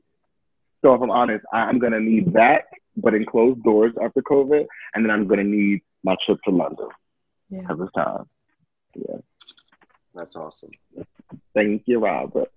So 0.83 0.93
if 0.93 1.01
I'm 1.01 1.11
honest, 1.11 1.45
I'm 1.55 1.79
going 1.79 1.95
to 1.95 2.01
need 2.01 2.35
that, 2.35 2.65
but 2.99 3.15
in 3.15 3.25
closed 3.25 3.63
doors 3.63 3.95
after 4.03 4.21
COVID. 4.21 4.67
And 4.95 5.03
then 5.03 5.11
I'm 5.11 5.27
going 5.27 5.39
to 5.39 5.45
need 5.45 5.81
my 6.03 6.17
trip 6.27 6.39
to 6.45 6.51
London 6.51 6.89
yeah. 7.49 7.63
at 7.71 7.79
this 7.79 7.89
time. 7.95 8.29
Yeah. 8.95 9.17
That's 10.15 10.37
awesome. 10.37 10.71
Thank 11.55 11.85
you, 11.87 12.01
Robert. 12.01 12.51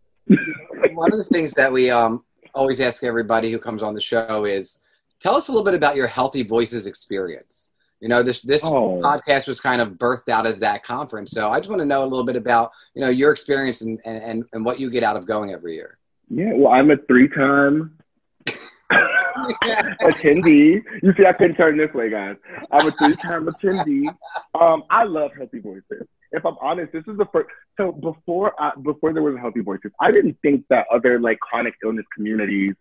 One 0.93 1.11
of 1.11 1.17
the 1.17 1.25
things 1.25 1.53
that 1.53 1.71
we 1.71 1.89
um, 1.89 2.23
always 2.53 2.79
ask 2.79 3.03
everybody 3.03 3.51
who 3.51 3.59
comes 3.59 3.83
on 3.83 3.93
the 3.93 4.01
show 4.01 4.45
is 4.45 4.79
tell 5.19 5.35
us 5.35 5.47
a 5.47 5.51
little 5.51 5.65
bit 5.65 5.73
about 5.73 5.95
your 5.95 6.07
HealtheVoices 6.07 6.87
experience. 6.87 7.69
You 7.99 8.09
know, 8.09 8.21
this 8.21 8.41
this 8.41 8.63
oh. 8.63 8.99
podcast 9.01 9.47
was 9.47 9.59
kind 9.59 9.81
of 9.81 9.93
birthed 9.93 10.29
out 10.29 10.45
of 10.45 10.59
that 10.59 10.83
conference. 10.83 11.31
So 11.31 11.49
I 11.49 11.59
just 11.59 11.69
want 11.69 11.81
to 11.81 11.85
know 11.85 12.03
a 12.03 12.05
little 12.05 12.25
bit 12.25 12.35
about, 12.35 12.71
you 12.93 13.01
know, 13.01 13.09
your 13.09 13.31
experience 13.31 13.81
and, 13.81 13.99
and, 14.05 14.45
and 14.53 14.65
what 14.65 14.79
you 14.79 14.91
get 14.91 15.03
out 15.03 15.17
of 15.17 15.25
going 15.25 15.51
every 15.51 15.75
year. 15.75 15.97
Yeah, 16.29 16.53
well, 16.53 16.73
I'm 16.73 16.91
a 16.91 16.97
three 17.07 17.27
time 17.27 17.97
attendee. 20.01 20.83
You 21.01 21.13
see, 21.17 21.25
I 21.25 21.33
couldn't 21.33 21.55
turn 21.55 21.77
this 21.77 21.91
way, 21.93 22.11
guys. 22.11 22.35
I'm 22.71 22.87
a 22.87 22.91
three 22.91 23.15
time 23.15 23.47
attendee. 23.47 24.15
Um, 24.59 24.83
I 24.91 25.03
love 25.03 25.31
HealtheVoices 25.31 26.05
if 26.31 26.45
I'm 26.45 26.55
honest, 26.61 26.91
this 26.93 27.03
is 27.07 27.17
the 27.17 27.25
first. 27.31 27.49
So 27.77 27.91
before 27.91 28.53
I, 28.59 28.71
before 28.83 29.13
there 29.13 29.23
was 29.23 29.35
a 29.35 29.37
HealtheVoices, 29.37 29.91
I 29.99 30.11
didn't 30.11 30.37
think 30.41 30.65
that 30.69 30.85
other 30.93 31.19
like 31.19 31.39
chronic 31.39 31.75
illness 31.83 32.05
communities 32.15 32.75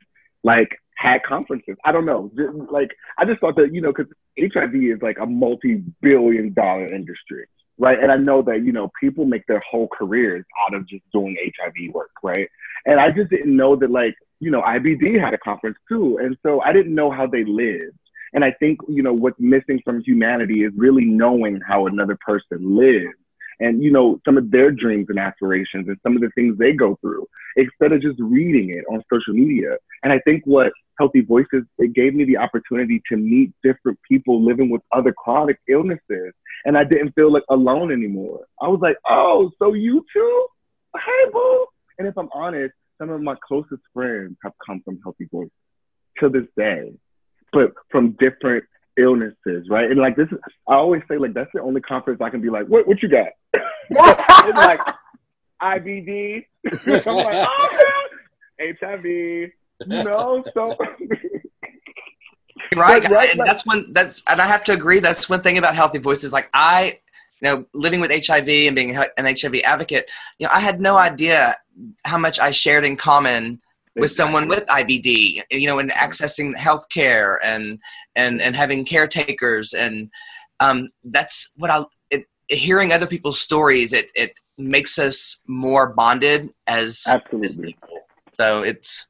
like 0.45 0.79
had 0.97 1.23
conferences. 1.23 1.77
I 1.85 1.93
don't 1.93 2.07
know. 2.07 2.31
Like 2.71 2.91
I 3.19 3.25
just 3.25 3.41
thought 3.41 3.57
that 3.57 3.73
you 3.73 3.81
know 3.81 3.93
because 3.93 4.13
HIV 4.39 4.75
is 4.75 5.03
like 5.03 5.19
a 5.21 5.27
multi-billion 5.27 6.55
dollar 6.55 6.93
industry, 6.93 7.47
right? 7.79 7.99
And 8.01 8.11
I 8.11 8.17
know 8.17 8.43
that 8.43 8.65
you 8.65 8.73
know 8.73 8.91
people 9.01 9.25
make 9.25 9.47
their 9.47 9.63
whole 9.69 9.89
careers 9.89 10.45
out 10.67 10.75
of 10.75 10.89
just 10.89 11.05
doing 11.13 11.37
HIV 11.59 11.95
work, 11.95 12.11
right? 12.23 12.49
And 12.85 13.01
I 13.01 13.11
just 13.11 13.31
didn't 13.31 13.55
know 13.57 13.77
that 13.77 13.91
like 13.91 14.15
you 14.41 14.51
know 14.51 14.63
IBD 14.63 15.21
had 15.21 15.35
a 15.35 15.39
conference 15.39 15.79
too, 15.89 16.19
and 16.19 16.37
so 16.43 16.61
I 16.61 16.73
didn't 16.73 16.95
know 16.95 17.11
how 17.11 17.27
they 17.27 17.45
lived. 17.45 17.99
And 18.33 18.45
I 18.45 18.53
think, 18.53 18.81
you 18.87 19.03
know, 19.03 19.15
what's 19.15 19.41
missing 19.41 19.81
from 19.85 20.03
humanity 20.03 20.65
is 20.65 20.73
really 20.77 21.07
knowing 21.07 21.61
how 21.67 21.87
another 21.87 22.19
person 22.21 22.77
lives 22.77 23.15
and 23.61 23.83
you 23.83 23.91
know 23.91 24.21
some 24.25 24.37
of 24.37 24.51
their 24.51 24.71
dreams 24.71 25.07
and 25.09 25.19
aspirations 25.19 25.89
and 25.89 25.97
some 26.03 26.17
of 26.17 26.23
the 26.23 26.31
things 26.35 26.57
they 26.59 26.73
go 26.73 26.97
through 27.01 27.27
instead 27.57 27.93
of 27.93 28.03
just 28.03 28.19
reading 28.21 28.71
it 28.71 28.85
on 28.93 29.03
social 29.13 29.35
media. 29.35 29.77
And 30.03 30.13
i 30.13 30.19
think 30.21 30.43
what 30.45 30.73
HealtheVoices 31.01 31.67
it 31.79 31.93
gave 31.93 32.15
me 32.15 32.25
the 32.25 32.39
opportunity 32.39 33.03
to 33.11 33.17
meet 33.17 33.53
different 33.63 33.99
people 34.09 34.43
living 34.45 34.71
with 34.71 34.83
other 34.93 35.13
chronic 35.13 35.59
illnesses 35.69 36.33
and 36.65 36.77
i 36.77 36.85
didn't 36.85 37.13
feel 37.15 37.33
like 37.33 37.45
alone 37.51 37.93
anymore. 37.93 38.45
I 38.61 38.69
was 38.69 38.81
like 38.81 38.97
oh 39.09 39.51
so 39.59 39.75
you 39.75 40.05
too? 40.13 40.47
Hey 40.97 41.31
boo. 41.33 41.67
And 41.99 42.09
if 42.09 42.17
i'm 42.17 42.29
honest 42.33 42.75
some 42.99 43.11
of 43.11 43.21
my 43.21 43.37
closest 43.47 43.83
friends 43.93 44.37
have 44.43 44.53
come 44.67 44.81
from 44.85 44.99
HealtheVoices 45.05 45.51
to 46.19 46.29
this 46.29 46.47
day 46.57 46.93
but 47.53 47.73
from 47.91 48.13
different 48.13 48.65
illnesses, 48.97 49.69
right? 49.69 49.91
And 49.91 50.01
like 50.01 50.17
this, 50.17 50.29
is, 50.33 50.39
I 50.69 50.75
always 50.75 51.03
say 51.09 51.19
like 51.19 51.35
that's 51.35 51.51
the 51.53 51.61
only 51.61 51.81
conference 51.81 52.21
I 52.21 52.31
can 52.31 52.41
be 52.41 52.51
like, 52.51 52.67
what 52.67 52.87
what 52.87 53.03
you 53.03 53.09
got? 53.09 53.29
it's 53.53 54.57
like 54.57 54.81
IBD. 55.63 56.45
I'm 57.07 57.17
like, 57.17 57.49
oh, 57.49 57.79
HIV. 58.61 59.05
You 59.05 59.51
know, 59.87 60.43
so. 60.55 60.77
right, 62.77 63.09
right, 63.09 63.31
and 63.31 63.41
that's 63.47 63.67
one 63.67 63.93
that's 63.93 64.23
and 64.29 64.41
I 64.41 64.47
have 64.47 64.65
to 64.65 64.73
agree. 64.73 65.01
That's 65.01 65.29
one 65.29 65.43
thing 65.43 65.59
about 65.59 65.75
HealtheVoices. 65.75 66.33
Like 66.33 66.49
I, 66.55 66.99
you 67.41 67.49
know, 67.49 67.67
living 67.75 68.01
with 68.01 68.11
HIV 68.11 68.49
and 68.49 68.75
being 68.75 68.97
an 68.97 69.27
HIV 69.27 69.57
advocate, 69.65 70.11
you 70.39 70.47
know, 70.47 70.53
I 70.53 70.61
had 70.61 70.81
no 70.81 70.97
idea 70.97 71.55
how 72.05 72.19
much 72.19 72.41
I 72.41 72.51
shared 72.51 72.85
in 72.85 72.97
common 72.97 73.61
with 73.97 74.11
someone 74.11 74.49
with 74.49 74.67
IBD, 74.67 75.43
you 75.51 75.67
know, 75.67 75.79
and 75.79 75.91
accessing 75.91 76.55
healthcare 76.55 77.39
and 77.43 77.79
and 78.15 78.41
and 78.41 78.55
having 78.55 78.85
caretakers, 78.85 79.73
and 79.73 80.11
um, 80.61 80.91
that's 81.05 81.53
what 81.57 81.71
I. 81.71 81.85
It, 82.11 82.27
hearing 82.49 82.93
other 82.93 83.07
people's 83.07 83.41
stories, 83.41 83.93
it 83.93 84.11
it 84.15 84.39
makes 84.59 84.99
us 84.99 85.43
more 85.47 85.93
bonded 85.95 86.51
as 86.67 87.03
absolutely. 87.09 87.77
As. 87.83 87.91
So 88.35 88.63
it's 88.63 89.09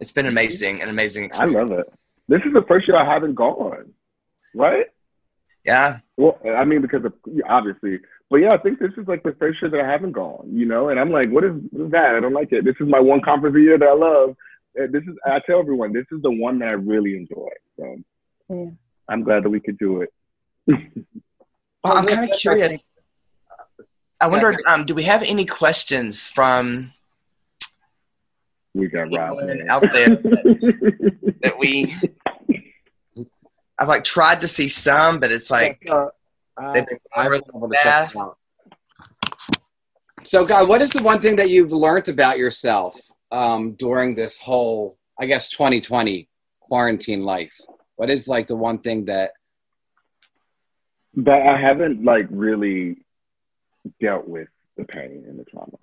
it's 0.00 0.12
been 0.12 0.26
amazing, 0.26 0.82
an 0.82 0.88
amazing 0.88 1.24
experience. 1.24 1.56
I 1.56 1.62
love 1.62 1.72
it. 1.72 1.86
This 2.28 2.42
is 2.44 2.52
the 2.52 2.62
first 2.62 2.88
year 2.88 2.96
I 2.96 3.04
haven't 3.04 3.34
gone, 3.34 3.92
right? 4.54 4.86
Yeah. 5.64 5.98
Well, 6.16 6.38
I 6.56 6.64
mean, 6.64 6.80
because 6.80 7.04
of 7.04 7.12
obviously 7.48 7.98
but 8.30 8.36
yeah, 8.36 8.50
I 8.52 8.58
think 8.58 8.78
this 8.78 8.92
is 8.96 9.08
like 9.08 9.24
the 9.24 9.34
first 9.40 9.60
year 9.60 9.70
that 9.72 9.80
I 9.80 9.90
haven't 9.90 10.12
gone, 10.12 10.48
you 10.52 10.64
know, 10.64 10.90
and 10.90 11.00
I'm 11.00 11.10
like, 11.10 11.28
what 11.30 11.42
is, 11.42 11.52
what 11.70 11.86
is 11.86 11.90
that? 11.90 12.14
I 12.14 12.20
don't 12.20 12.32
like 12.32 12.52
it. 12.52 12.64
This 12.64 12.76
is 12.80 12.86
my 12.86 13.00
one 13.00 13.20
conference 13.20 13.56
a 13.56 13.60
year 13.60 13.76
that 13.76 13.88
I 13.88 13.92
love. 13.92 14.36
This 14.74 15.02
is, 15.02 15.16
I 15.26 15.40
tell 15.44 15.58
everyone, 15.58 15.92
this 15.92 16.06
is 16.12 16.22
the 16.22 16.30
one 16.30 16.60
that 16.60 16.70
I 16.70 16.74
really 16.74 17.16
enjoy. 17.16 17.48
So 17.76 17.96
yeah. 18.48 18.66
I'm 19.08 19.24
glad 19.24 19.42
that 19.42 19.50
we 19.50 19.58
could 19.58 19.78
do 19.78 20.02
it. 20.02 20.12
well, 21.82 21.96
I'm 21.96 22.06
kind 22.06 22.30
of 22.30 22.38
curious. 22.38 22.86
I 24.20 24.28
wonder, 24.28 24.56
um, 24.68 24.84
do 24.86 24.94
we 24.94 25.02
have 25.04 25.24
any 25.24 25.44
questions 25.44 26.28
from 26.28 26.92
we 28.74 28.86
got 28.86 29.12
Rob 29.12 29.40
out 29.68 29.82
there 29.90 30.10
that, 30.10 31.36
that 31.42 31.58
we? 31.58 31.92
I've 33.76 33.88
like 33.88 34.04
tried 34.04 34.42
to 34.42 34.48
see 34.48 34.68
some, 34.68 35.18
but 35.18 35.32
it's 35.32 35.50
like. 35.50 35.84
Uh, 35.90 36.10
uh, 36.60 36.84
so, 40.24 40.44
Guy, 40.44 40.62
what 40.62 40.82
is 40.82 40.90
the 40.90 41.02
one 41.02 41.20
thing 41.20 41.36
that 41.36 41.48
you've 41.48 41.72
learned 41.72 42.08
about 42.08 42.36
yourself 42.38 43.00
um, 43.30 43.72
during 43.72 44.14
this 44.14 44.38
whole, 44.38 44.98
I 45.18 45.26
guess, 45.26 45.48
2020 45.48 46.28
quarantine 46.60 47.22
life? 47.22 47.54
What 47.96 48.10
is 48.10 48.28
like 48.28 48.46
the 48.46 48.56
one 48.56 48.78
thing 48.78 49.06
that 49.06 49.32
that 51.14 51.46
I 51.46 51.60
haven't 51.60 52.04
like 52.04 52.26
really 52.30 52.98
dealt 54.00 54.28
with 54.28 54.48
the 54.76 54.84
pain 54.84 55.24
and 55.26 55.38
the 55.38 55.44
trauma, 55.44 55.78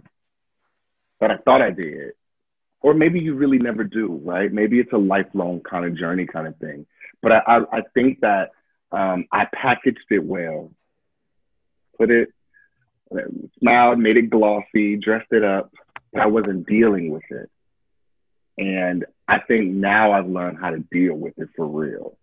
but 1.20 1.32
I 1.32 1.38
thought 1.38 1.62
I 1.62 1.72
did, 1.72 2.14
or 2.82 2.94
maybe 2.94 3.20
you 3.20 3.34
really 3.34 3.58
never 3.58 3.84
do, 3.84 4.22
right? 4.24 4.52
Maybe 4.52 4.80
it's 4.80 4.94
a 4.94 4.98
lifelong 4.98 5.62
kind 5.62 5.86
of 5.86 5.96
journey, 5.96 6.26
kind 6.26 6.48
of 6.48 6.56
thing. 6.58 6.86
But 7.22 7.32
I, 7.32 7.38
I, 7.48 7.58
I 7.78 7.82
think 7.94 8.20
that 8.22 8.52
um, 8.92 9.26
I 9.32 9.46
packaged 9.54 10.06
it 10.10 10.24
well, 10.24 10.72
put 11.98 12.12
it, 12.12 12.34
smiled, 13.60 14.00
made 14.00 14.18
it 14.18 14.30
glossy, 14.30 14.96
dressed 14.98 15.32
it 15.32 15.44
up, 15.44 15.72
but 16.14 16.22
I 16.22 16.26
wasn't 16.28 16.68
dealing 16.68 17.12
with 17.12 17.24
it. 17.30 17.50
And 18.58 19.06
I 19.28 19.40
think 19.40 19.74
now 19.74 20.14
I've 20.14 20.28
learned 20.28 20.58
how 20.60 20.72
to 20.72 20.80
deal 20.80 21.14
with 21.14 21.38
it 21.38 21.50
for 21.56 21.68
real, 21.68 22.18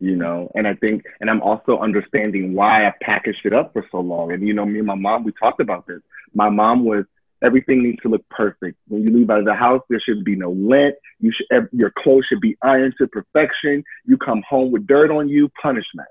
you 0.00 0.16
know? 0.16 0.50
And 0.54 0.66
I 0.66 0.74
think, 0.74 1.04
and 1.20 1.30
I'm 1.30 1.42
also 1.42 1.78
understanding 1.78 2.54
why 2.54 2.86
I 2.86 2.92
packaged 3.00 3.44
it 3.44 3.52
up 3.52 3.72
for 3.72 3.86
so 3.90 4.00
long. 4.00 4.32
And, 4.32 4.46
you 4.46 4.54
know, 4.54 4.66
me 4.66 4.78
and 4.78 4.86
my 4.86 4.96
mom, 4.96 5.24
we 5.24 5.32
talked 5.32 5.60
about 5.60 5.86
this. 5.86 6.00
My 6.34 6.48
mom 6.48 6.84
was, 6.84 7.04
everything 7.42 7.82
needs 7.82 8.00
to 8.02 8.08
look 8.08 8.24
perfect. 8.30 8.78
When 8.88 9.02
you 9.02 9.08
leave 9.08 9.30
out 9.30 9.40
of 9.40 9.44
the 9.44 9.54
house, 9.54 9.82
there 9.88 10.00
should 10.00 10.24
be 10.24 10.36
no 10.36 10.50
lint. 10.50 10.94
You 11.20 11.32
should, 11.32 11.68
your 11.72 11.92
clothes 11.98 12.26
should 12.28 12.40
be 12.40 12.56
ironed 12.62 12.94
to 12.98 13.06
perfection. 13.06 13.84
You 14.04 14.16
come 14.16 14.42
home 14.48 14.70
with 14.72 14.86
dirt 14.86 15.10
on 15.10 15.28
you, 15.28 15.50
punishment. 15.60 16.08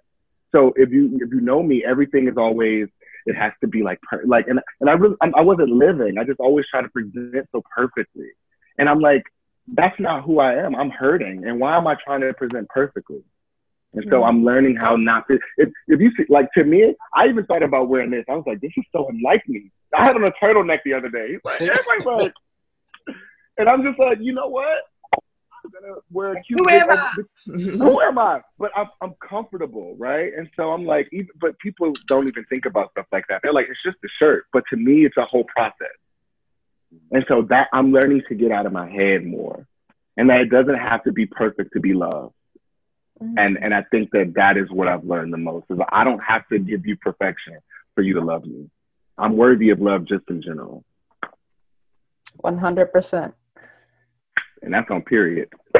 So 0.54 0.74
if 0.76 0.90
you 0.90 1.18
if 1.22 1.32
you 1.32 1.42
know 1.42 1.62
me, 1.62 1.84
everything 1.86 2.28
is 2.28 2.38
always 2.38 2.88
it 3.26 3.36
has 3.36 3.52
to 3.62 3.68
be 3.68 3.84
like 3.84 4.02
per- 4.02 4.24
like 4.26 4.48
and 4.48 4.60
and 4.80 4.90
I 4.90 4.94
really 4.94 5.16
I 5.22 5.42
wasn't 5.42 5.70
living. 5.70 6.18
I 6.18 6.24
just 6.24 6.40
always 6.40 6.66
try 6.72 6.82
to 6.82 6.90
present 6.90 7.48
so 7.52 7.62
perfectly, 7.76 8.30
and 8.78 8.88
I'm 8.88 9.00
like, 9.00 9.24
that's 9.68 10.00
not 10.00 10.24
who 10.24 10.40
I 10.40 10.54
am. 10.54 10.76
I'm 10.76 10.90
hurting, 10.90 11.44
and 11.46 11.60
why 11.60 11.76
am 11.78 11.88
I 11.88 11.96
trying 12.04 12.22
to 12.22 12.34
present 12.34 12.70
perfectly? 12.70 13.24
And 13.94 14.06
so 14.10 14.24
I'm 14.24 14.44
learning 14.44 14.76
how 14.76 14.96
not 14.96 15.28
to. 15.28 15.40
If, 15.58 15.70
if 15.88 16.00
you 16.00 16.12
see, 16.18 16.26
like 16.30 16.52
to 16.56 16.64
me, 16.64 16.96
I 17.16 17.28
even 17.28 17.46
thought 17.46 17.64
about 17.64 17.90
wearing 17.90 18.12
this. 18.12 18.26
I 18.30 18.34
was 18.34 18.44
like, 18.46 18.62
this 18.62 18.72
is 18.78 18.84
so 18.92 19.08
unlike 19.08 19.48
me. 19.48 19.72
I 19.98 20.06
had 20.06 20.16
on 20.16 20.24
a 20.24 20.32
turtleneck 20.44 20.80
the 20.86 20.94
other 20.94 21.10
day. 21.10 21.38
Like, 21.44 21.62
everybody's 21.62 22.06
like, 22.06 22.34
and 23.58 23.70
I'm 23.70 23.84
just 23.84 23.98
like, 23.98 24.20
you 24.22 24.34
know 24.34 24.48
what? 24.48 24.84
I'm 25.14 25.72
gonna 25.72 25.96
wear 26.12 26.34
a 26.34 26.44
cute. 26.44 26.60
Who 26.60 26.70
am 26.70 26.90
I? 26.92 27.14
Who 27.46 28.02
am 28.02 28.18
I? 28.18 28.42
But 28.60 28.72
I'm 28.76 28.88
I'm 29.02 29.16
comfortable, 29.28 29.96
right? 29.98 30.32
And 30.38 30.50
so 30.56 30.72
I'm 30.72 30.86
like, 30.86 31.10
even 31.12 31.30
but 31.40 31.58
people 31.60 31.94
don't 32.08 32.28
even 32.28 32.46
think 32.46 32.66
about 32.66 32.92
stuff 32.92 33.08
like 33.12 33.26
that. 33.30 33.42
They're 33.42 33.54
like, 33.54 33.68
it's 33.70 33.82
just 33.84 33.98
a 34.04 34.08
shirt. 34.20 34.46
But 34.54 34.64
to 34.70 34.78
me, 34.78 35.06
it's 35.06 35.18
a 35.18 35.26
whole 35.26 35.46
process. 35.46 35.88
And 37.12 37.26
so 37.28 37.42
that 37.50 37.68
I'm 37.74 37.92
learning 37.92 38.24
to 38.30 38.36
get 38.36 38.52
out 38.52 38.66
of 38.66 38.72
my 38.72 38.90
head 38.90 39.26
more, 39.26 39.68
and 40.16 40.30
that 40.30 40.42
it 40.42 40.50
doesn't 40.50 40.78
have 40.78 41.04
to 41.04 41.12
be 41.12 41.26
perfect 41.26 41.74
to 41.74 41.80
be 41.80 41.94
loved. 41.94 42.34
And 43.20 43.58
and 43.62 43.74
I 43.74 43.84
think 43.92 44.12
that 44.12 44.34
that 44.36 44.58
is 44.58 44.70
what 44.72 44.88
I've 44.88 45.04
learned 45.04 45.34
the 45.34 45.38
most 45.38 45.66
is 45.70 45.80
I 45.92 46.04
don't 46.04 46.20
have 46.20 46.48
to 46.50 46.60
give 46.60 46.86
you 46.86 46.96
perfection 46.98 47.58
for 47.96 48.02
you 48.04 48.14
to 48.14 48.22
love 48.22 48.46
me. 48.46 48.70
I'm 49.18 49.36
worthy 49.36 49.70
of 49.72 49.80
love 49.82 50.06
just 50.06 50.24
in 50.30 50.42
general, 50.42 50.84
One 52.38 52.58
hundred 52.58 52.92
percent. 52.94 53.34
and 54.62 54.74
that's 54.74 54.90
on 54.92 55.02
period. 55.02 55.50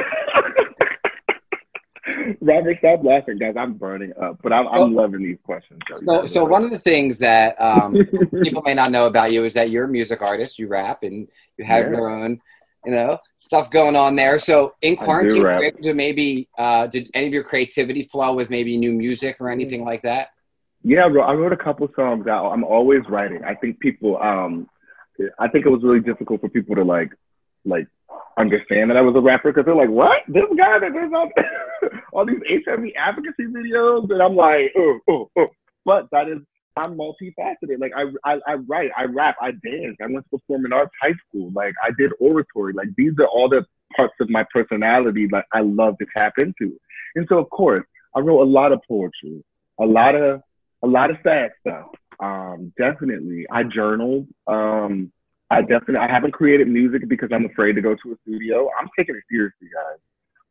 Robert, 2.40 2.78
stop 2.78 3.04
laughing, 3.04 3.38
guys. 3.38 3.54
I'm 3.56 3.74
burning 3.74 4.12
up, 4.20 4.38
but 4.42 4.52
I'm, 4.52 4.66
I'm 4.68 4.94
loving 4.94 5.22
these 5.22 5.36
questions. 5.44 5.80
So, 6.06 6.24
so 6.26 6.44
one 6.44 6.64
of 6.64 6.70
the 6.70 6.78
things 6.78 7.18
that 7.18 7.60
um, 7.60 7.94
people 8.42 8.62
may 8.64 8.72
not 8.74 8.90
know 8.90 9.06
about 9.06 9.30
you 9.32 9.44
is 9.44 9.52
that 9.54 9.68
you're 9.70 9.84
a 9.84 9.88
music 9.88 10.22
artist. 10.22 10.58
You 10.58 10.68
rap 10.68 11.02
and 11.02 11.28
you 11.58 11.64
have 11.64 11.84
Yeah. 11.84 11.90
your 11.98 12.08
own, 12.08 12.40
you 12.88 12.94
know, 12.94 13.18
stuff 13.36 13.70
going 13.70 13.96
on 13.96 14.16
there. 14.16 14.38
So 14.38 14.72
in 14.80 14.96
quarantine, 14.96 15.42
were 15.42 15.62
able 15.62 15.82
to 15.82 15.92
maybe 15.92 16.48
uh, 16.56 16.86
did 16.86 17.10
any 17.12 17.26
of 17.26 17.34
your 17.34 17.44
creativity 17.44 18.04
flow 18.04 18.32
with 18.32 18.48
maybe 18.48 18.78
new 18.78 18.92
music 18.92 19.36
or 19.40 19.50
anything 19.50 19.84
like 19.84 20.00
that? 20.04 20.28
Yeah, 20.82 21.04
I 21.04 21.08
wrote, 21.08 21.24
I 21.24 21.34
wrote 21.34 21.52
a 21.52 21.56
couple 21.58 21.86
songs 21.94 22.26
out. 22.26 22.50
I'm 22.50 22.64
always 22.64 23.02
writing. 23.10 23.44
I 23.44 23.54
think 23.56 23.78
people, 23.80 24.16
um, 24.22 24.70
I 25.38 25.48
think 25.48 25.66
it 25.66 25.68
was 25.68 25.82
really 25.82 26.00
difficult 26.00 26.40
for 26.40 26.48
people 26.48 26.76
to 26.76 26.82
like, 26.82 27.10
like 27.66 27.88
understand 28.38 28.88
that 28.88 28.96
I 28.96 29.02
was 29.02 29.14
a 29.16 29.20
rapper 29.20 29.52
because 29.52 29.66
they're 29.66 29.76
like, 29.76 29.90
what? 29.90 30.22
This 30.26 30.44
guy 30.56 30.78
that 30.78 30.94
does 30.94 31.10
all, 31.14 31.30
all 32.14 32.24
these 32.24 32.40
HIV 32.48 32.86
advocacy 32.96 33.48
videos, 33.48 34.10
and 34.10 34.22
I'm 34.22 34.34
like, 34.34 34.72
oh, 34.78 34.98
oh, 35.10 35.30
oh. 35.36 35.48
But 35.84 36.08
that 36.12 36.26
is, 36.30 36.38
I'm 36.78 36.96
multifaceted. 36.96 37.80
Like 37.80 37.92
I, 37.96 38.04
I, 38.24 38.38
I 38.46 38.54
write, 38.54 38.90
I 38.96 39.04
rap, 39.04 39.36
I 39.40 39.50
dance. 39.50 39.96
I 40.00 40.06
went 40.06 40.24
to 40.30 40.38
performing 40.38 40.72
arts 40.72 40.92
high 41.02 41.14
school. 41.28 41.50
Like 41.54 41.74
I 41.82 41.90
did 41.98 42.12
oratory. 42.20 42.72
Like 42.72 42.88
these 42.96 43.12
are 43.18 43.26
all 43.26 43.48
the 43.48 43.66
parts 43.96 44.14
of 44.20 44.30
my 44.30 44.44
personality 44.52 45.26
that 45.32 45.46
I 45.52 45.60
love 45.60 45.98
to 45.98 46.06
tap 46.16 46.34
into. 46.38 46.78
And 47.14 47.26
so, 47.28 47.38
of 47.38 47.50
course, 47.50 47.84
I 48.14 48.20
wrote 48.20 48.42
a 48.42 48.50
lot 48.50 48.72
of 48.72 48.80
poetry, 48.88 49.44
a 49.80 49.84
lot 49.84 50.14
of 50.14 50.42
a 50.82 50.86
lot 50.86 51.10
of 51.10 51.16
sad 51.22 51.50
stuff. 51.60 51.86
Um, 52.20 52.72
definitely, 52.78 53.46
I 53.50 53.62
journaled. 53.64 54.26
Um, 54.46 55.12
I 55.50 55.62
definitely 55.62 55.98
I 55.98 56.10
haven't 56.10 56.32
created 56.32 56.68
music 56.68 57.08
because 57.08 57.30
I'm 57.32 57.46
afraid 57.46 57.74
to 57.74 57.80
go 57.80 57.94
to 57.94 58.12
a 58.12 58.16
studio. 58.22 58.68
I'm 58.78 58.88
taking 58.98 59.16
it 59.16 59.22
seriously, 59.30 59.68
guys. 59.72 59.98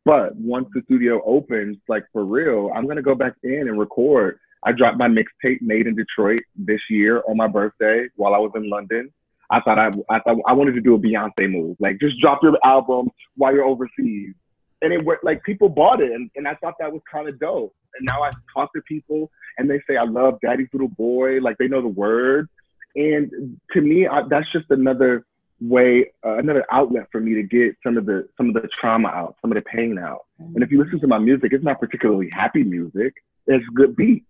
But 0.04 0.36
once 0.36 0.68
the 0.72 0.82
studio 0.84 1.22
opens, 1.24 1.76
like 1.88 2.04
for 2.12 2.24
real, 2.24 2.70
I'm 2.74 2.86
gonna 2.86 3.02
go 3.02 3.14
back 3.14 3.34
in 3.42 3.68
and 3.68 3.78
record. 3.78 4.38
I 4.64 4.72
dropped 4.72 4.98
my 4.98 5.08
mixtape 5.08 5.62
made 5.62 5.86
in 5.86 5.94
Detroit 5.94 6.40
this 6.56 6.80
year 6.90 7.22
on 7.28 7.36
my 7.36 7.46
birthday 7.46 8.06
while 8.16 8.34
I 8.34 8.38
was 8.38 8.52
in 8.54 8.68
London. 8.68 9.12
I 9.50 9.60
thought 9.60 9.78
I, 9.78 9.88
I 10.10 10.20
thought 10.20 10.36
I 10.46 10.52
wanted 10.52 10.72
to 10.72 10.80
do 10.80 10.94
a 10.94 10.98
Beyonce 10.98 11.50
move, 11.50 11.76
like 11.80 11.98
just 12.00 12.20
drop 12.20 12.42
your 12.42 12.58
album 12.64 13.08
while 13.36 13.54
you're 13.54 13.64
overseas, 13.64 14.34
and 14.82 14.92
it 14.92 15.04
worked. 15.04 15.24
Like 15.24 15.42
people 15.42 15.68
bought 15.68 16.02
it, 16.02 16.12
and, 16.12 16.30
and 16.36 16.46
I 16.46 16.54
thought 16.56 16.74
that 16.80 16.92
was 16.92 17.00
kind 17.10 17.28
of 17.28 17.38
dope. 17.38 17.74
And 17.98 18.04
now 18.04 18.22
I 18.22 18.30
talk 18.54 18.72
to 18.74 18.82
people, 18.82 19.30
and 19.56 19.70
they 19.70 19.80
say 19.88 19.96
I 19.96 20.02
love 20.02 20.38
Daddy's 20.42 20.68
Little 20.72 20.88
Boy, 20.88 21.40
like 21.40 21.56
they 21.58 21.68
know 21.68 21.80
the 21.80 21.88
words. 21.88 22.48
And 22.94 23.58
to 23.72 23.80
me, 23.80 24.06
I, 24.06 24.22
that's 24.28 24.50
just 24.52 24.66
another 24.70 25.24
way, 25.60 26.12
uh, 26.24 26.36
another 26.38 26.64
outlet 26.70 27.06
for 27.10 27.20
me 27.20 27.34
to 27.34 27.42
get 27.42 27.74
some 27.82 27.96
of 27.96 28.06
the 28.06 28.28
some 28.36 28.48
of 28.48 28.54
the 28.54 28.68
trauma 28.78 29.08
out, 29.08 29.36
some 29.40 29.50
of 29.50 29.56
the 29.56 29.62
pain 29.62 29.98
out. 29.98 30.26
And 30.38 30.62
if 30.62 30.70
you 30.70 30.82
listen 30.82 31.00
to 31.00 31.06
my 31.06 31.18
music, 31.18 31.52
it's 31.52 31.64
not 31.64 31.80
particularly 31.80 32.28
happy 32.32 32.64
music. 32.64 33.14
It's 33.46 33.64
good 33.74 33.96
beats. 33.96 34.26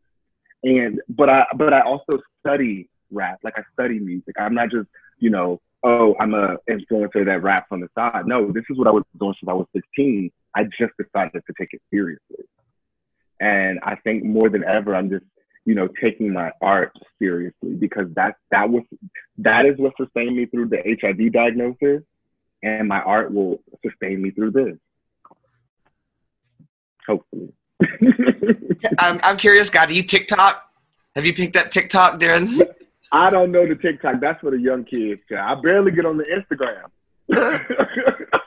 And 0.62 1.00
but 1.08 1.28
I 1.28 1.44
but 1.56 1.72
I 1.72 1.80
also 1.82 2.20
study 2.40 2.88
rap, 3.10 3.38
like 3.42 3.54
I 3.56 3.62
study 3.72 3.98
music. 3.98 4.34
I'm 4.38 4.54
not 4.54 4.70
just 4.70 4.88
you 5.18 5.30
know 5.30 5.60
oh 5.84 6.16
I'm 6.20 6.34
a 6.34 6.56
influencer 6.68 7.24
that 7.24 7.42
raps 7.42 7.68
on 7.70 7.80
the 7.80 7.88
side. 7.94 8.26
No, 8.26 8.50
this 8.52 8.64
is 8.70 8.76
what 8.76 8.88
I 8.88 8.92
was 8.92 9.04
doing 9.18 9.34
since 9.40 9.48
I 9.48 9.54
was 9.54 9.66
16. 9.74 10.30
I 10.54 10.64
just 10.64 10.92
decided 10.98 11.42
to 11.46 11.54
take 11.58 11.72
it 11.72 11.80
seriously. 11.90 12.44
And 13.40 13.78
I 13.84 13.94
think 13.96 14.24
more 14.24 14.48
than 14.48 14.64
ever, 14.64 14.96
I'm 14.96 15.08
just 15.10 15.24
you 15.68 15.74
know, 15.74 15.86
taking 16.00 16.32
my 16.32 16.50
art 16.62 16.92
seriously 17.18 17.74
because 17.78 18.06
that 18.14 18.36
that 18.50 18.70
was 18.70 18.84
that 19.36 19.66
is 19.66 19.74
what 19.76 19.92
sustained 20.00 20.34
me 20.34 20.46
through 20.46 20.70
the 20.70 20.78
HIV 20.98 21.30
diagnosis, 21.30 22.02
and 22.62 22.88
my 22.88 23.02
art 23.02 23.34
will 23.34 23.60
sustain 23.86 24.22
me 24.22 24.30
through 24.30 24.52
this. 24.52 24.78
Hopefully. 27.06 27.52
I'm, 28.98 29.20
I'm 29.22 29.36
curious, 29.36 29.70
guy. 29.70 29.86
Do 29.86 29.94
you 29.94 30.02
TikTok? 30.02 30.70
Have 31.14 31.24
you 31.24 31.34
picked 31.34 31.56
up 31.56 31.70
TikTok 31.70 32.18
during? 32.18 32.60
I 33.12 33.30
don't 33.30 33.50
know 33.50 33.66
the 33.66 33.74
TikTok. 33.74 34.20
That's 34.20 34.40
for 34.40 34.50
the 34.50 34.58
young 34.58 34.84
kids. 34.84 35.20
I 35.36 35.54
barely 35.62 35.92
get 35.92 36.06
on 36.06 36.18
the 36.18 36.24
Instagram. 36.24 36.90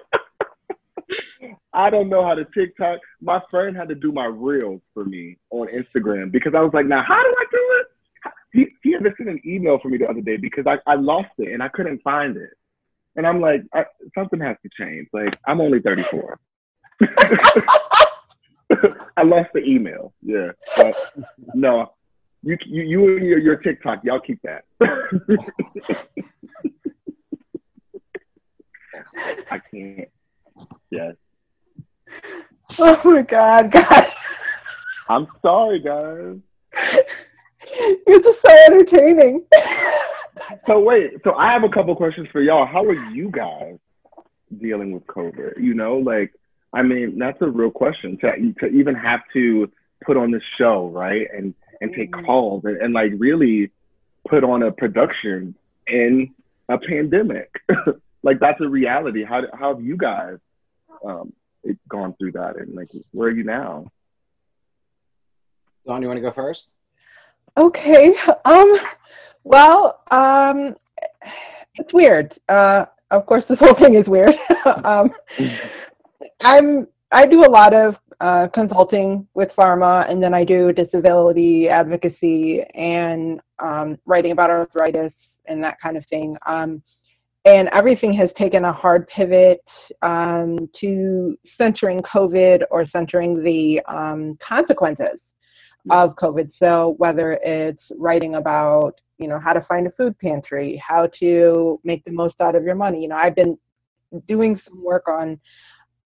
I 1.74 1.90
don't 1.90 2.10
know 2.10 2.24
how 2.26 2.36
to 2.36 2.46
TikTok. 2.46 3.00
My 3.22 3.42
friend 3.50 3.76
had 3.76 3.88
to 3.90 3.96
do 3.96 4.12
my 4.12 4.26
reels 4.26 4.82
for 4.94 5.06
me 5.06 5.38
on 5.52 5.68
Instagram 5.68 6.32
because 6.32 6.54
I 6.56 6.62
was 6.62 6.72
like, 6.74 6.86
now 6.86 7.04
how 7.04 7.22
do 7.22 7.34
I 7.38 7.46
do 7.52 7.80
it? 7.80 7.88
He, 8.54 8.68
he 8.84 8.92
had 8.92 9.04
to 9.04 9.12
send 9.18 9.30
an 9.30 9.42
email 9.46 9.80
for 9.82 9.88
me 9.88 9.98
the 9.98 10.08
other 10.08 10.22
day 10.22 10.36
because 10.38 10.66
I, 10.68 10.78
I 10.86 10.96
lost 10.96 11.30
it 11.38 11.54
and 11.54 11.64
I 11.64 11.70
couldn't 11.70 12.02
find 12.04 12.36
it. 12.36 12.50
And 13.16 13.26
I'm 13.26 13.40
like, 13.40 13.62
I, 13.74 13.86
something 14.16 14.40
has 14.42 14.58
to 14.64 14.70
change. 14.78 15.08
Like, 15.14 15.34
I'm 15.48 15.62
only 15.62 15.80
34. 15.80 16.40
I 19.18 19.24
lost 19.24 19.50
the 19.54 19.64
email. 19.64 20.14
Yeah. 20.22 20.52
But 20.78 20.96
no, 21.54 21.94
you, 22.44 22.58
you, 22.66 22.84
you 22.84 23.18
and 23.18 23.26
your, 23.26 23.40
your 23.40 23.56
TikTok, 23.58 24.04
y'all 24.04 24.20
keep 24.20 24.42
that. 24.44 24.66
I 29.52 29.60
can't. 29.72 30.10
Yes. 30.90 31.16
Oh 32.80 33.02
my 33.04 33.22
god, 33.24 33.72
God. 33.72 34.04
I'm 35.10 35.28
sorry, 35.42 35.80
guys. 35.80 36.38
You're 38.08 38.22
just 38.22 38.40
so 38.46 38.56
entertaining. 38.68 39.46
So 40.68 40.80
wait, 40.80 41.12
so 41.24 41.34
I 41.34 41.52
have 41.52 41.64
a 41.64 41.70
couple 41.70 41.96
questions 41.96 42.28
for 42.32 42.42
y'all. 42.42 42.66
How 42.66 42.84
are 42.86 43.12
you 43.12 43.30
guys 43.32 43.78
dealing 44.60 44.92
with 44.92 45.06
COVID? 45.08 45.62
You 45.62 45.74
know, 45.74 45.98
like 45.98 46.34
I 46.74 46.82
mean, 46.82 47.20
that's 47.20 47.42
a 47.42 47.48
real 47.48 47.72
question 47.72 48.18
to 48.20 48.54
to 48.60 48.68
even 48.68 48.96
have 48.96 49.22
to 49.34 49.72
put 50.06 50.18
on 50.18 50.32
this 50.32 50.44
show, 50.58 50.88
right? 50.88 51.28
And 51.36 51.54
and 51.82 51.94
take 51.94 52.12
calls 52.12 52.64
and, 52.66 52.78
and 52.78 52.94
like 52.94 53.12
really 53.18 53.72
put 54.28 54.44
on 54.44 54.64
a 54.64 54.72
production 54.72 55.56
in 55.88 56.34
a 56.70 56.78
pandemic. 56.78 57.52
like 58.24 58.40
that's 58.40 58.62
a 58.62 58.68
reality. 58.68 59.24
How 59.24 59.42
how 59.54 59.76
have 59.76 59.84
you 59.84 59.98
guys 59.98 60.38
um 61.06 61.34
gone 61.90 62.16
through 62.18 62.34
that 62.34 62.58
and 62.58 62.74
like 62.76 62.90
where 63.12 63.30
are 63.30 63.32
you 63.32 63.44
now? 63.44 63.92
Dawn, 65.86 66.02
you 66.02 66.08
want 66.08 66.18
to 66.18 66.22
go 66.22 66.32
first? 66.32 66.74
Okay. 67.60 68.16
Um. 68.46 68.78
Well, 69.44 70.02
um, 70.12 70.76
it's 71.76 71.92
weird. 71.94 72.40
Uh, 72.48 72.86
of 73.10 73.26
course, 73.26 73.44
this 73.50 73.58
whole 73.60 73.74
thing 73.74 73.96
is 73.96 74.06
weird. 74.06 74.34
um, 74.86 75.10
I'm. 76.42 76.88
I 77.14 77.26
do 77.26 77.42
a 77.42 77.52
lot 77.52 77.74
of 77.74 77.96
uh, 78.22 78.48
consulting 78.54 79.28
with 79.34 79.50
pharma, 79.58 80.10
and 80.10 80.24
then 80.24 80.34
I 80.34 80.46
do 80.46 80.72
disability 80.72 81.68
advocacy 81.68 82.62
and 82.74 83.42
um, 83.60 83.98
writing 84.06 84.32
about 84.32 84.50
arthritis 84.50 85.12
and 85.48 85.64
that 85.64 85.80
kind 85.82 85.98
of 85.98 86.06
thing. 86.10 86.38
Um, 86.46 86.82
and 87.46 87.70
everything 87.70 88.14
has 88.14 88.30
taken 88.38 88.66
a 88.66 88.72
hard 88.72 89.08
pivot 89.08 89.64
um, 90.04 90.70
to 90.80 91.36
centering 91.58 92.00
COVID 92.00 92.62
or 92.70 92.86
centering 92.92 93.44
the 93.44 93.82
um, 93.92 94.38
consequences 94.48 95.20
of 95.90 96.16
COVID. 96.16 96.52
So 96.60 96.94
whether 97.00 97.40
it's 97.44 97.82
writing 97.98 98.36
about, 98.36 98.94
you 99.18 99.28
know, 99.28 99.40
how 99.40 99.54
to 99.54 99.62
find 99.62 99.88
a 99.88 99.92
food 99.92 100.18
pantry, 100.20 100.82
how 100.88 101.10
to 101.20 101.80
make 101.84 102.06
the 102.06 102.12
most 102.12 102.36
out 102.40 102.56
of 102.56 102.64
your 102.64 102.76
money. 102.76 103.02
You 103.02 103.08
know, 103.08 103.16
I've 103.16 103.36
been 103.36 103.58
doing 104.28 104.60
some 104.68 104.84
work 104.84 105.08
on 105.08 105.40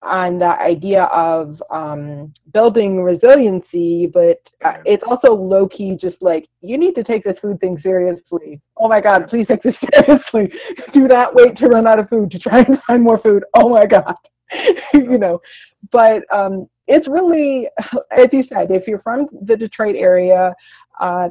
on 0.04 0.40
the 0.40 0.46
idea 0.46 1.04
of 1.04 1.62
um, 1.70 2.34
building 2.54 3.02
resiliency, 3.02 4.10
but 4.12 4.42
uh, 4.66 4.78
it's 4.86 5.04
also 5.06 5.34
low 5.34 5.68
key, 5.68 5.98
just 6.02 6.18
like 6.22 6.48
you 6.62 6.78
need 6.78 6.96
to 6.96 7.04
take 7.04 7.24
this 7.24 7.38
food 7.42 7.60
thing 7.60 7.80
seriously. 7.84 8.60
Oh 8.78 8.88
my 8.88 9.00
God, 9.00 9.28
please 9.30 9.46
take 9.50 9.62
this 9.62 9.76
seriously. 10.08 10.52
Do 10.94 11.08
not 11.08 11.36
wait 11.36 11.56
to 11.58 11.68
run 11.68 11.88
out 11.88 12.00
of 12.00 12.10
food 12.10 12.32
to 12.32 12.40
try 12.40 12.60
and 12.60 12.78
find 12.88 13.04
more 13.04 13.20
food. 13.20 13.44
Oh 13.56 13.70
my 13.70 13.86
God, 13.86 14.16
you 14.94 15.18
know. 15.18 15.40
But 15.92 16.24
um, 16.34 16.68
it's 16.88 17.08
really, 17.08 17.68
as 18.18 18.28
you 18.32 18.44
said, 18.52 18.72
if 18.72 18.88
you're 18.88 19.02
from 19.02 19.28
the 19.44 19.56
Detroit 19.56 19.96
area, 19.96 20.54
uh, 21.00 21.30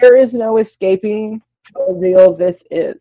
there 0.00 0.16
is 0.16 0.32
no 0.32 0.58
escaping 0.58 1.40
how 1.74 1.92
real 1.92 2.36
this 2.36 2.56
is 2.70 2.96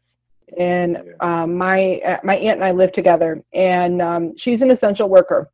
and 0.57 0.97
um, 1.19 1.57
my 1.57 1.99
uh, 2.05 2.17
my 2.23 2.35
aunt 2.35 2.57
and 2.57 2.63
I 2.63 2.71
live 2.71 2.91
together, 2.93 3.41
and 3.53 4.01
um, 4.01 4.33
she's 4.43 4.61
an 4.61 4.71
essential 4.71 5.09
worker, 5.09 5.49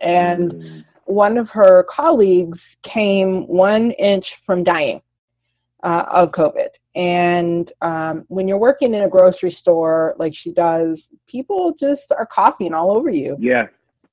and 0.00 0.52
mm. 0.52 0.84
one 1.04 1.38
of 1.38 1.48
her 1.50 1.86
colleagues 1.94 2.58
came 2.92 3.46
one 3.46 3.92
inch 3.92 4.24
from 4.44 4.64
dying 4.64 5.00
uh, 5.82 6.04
of 6.12 6.30
COVID. 6.30 6.68
And 6.94 7.70
um, 7.82 8.24
when 8.28 8.48
you're 8.48 8.58
working 8.58 8.94
in 8.94 9.02
a 9.02 9.08
grocery 9.08 9.56
store 9.60 10.14
like 10.18 10.32
she 10.42 10.50
does, 10.50 10.98
people 11.26 11.74
just 11.78 12.02
are 12.10 12.26
coughing 12.34 12.72
all 12.72 12.96
over 12.96 13.10
you. 13.10 13.36
Yeah. 13.38 13.66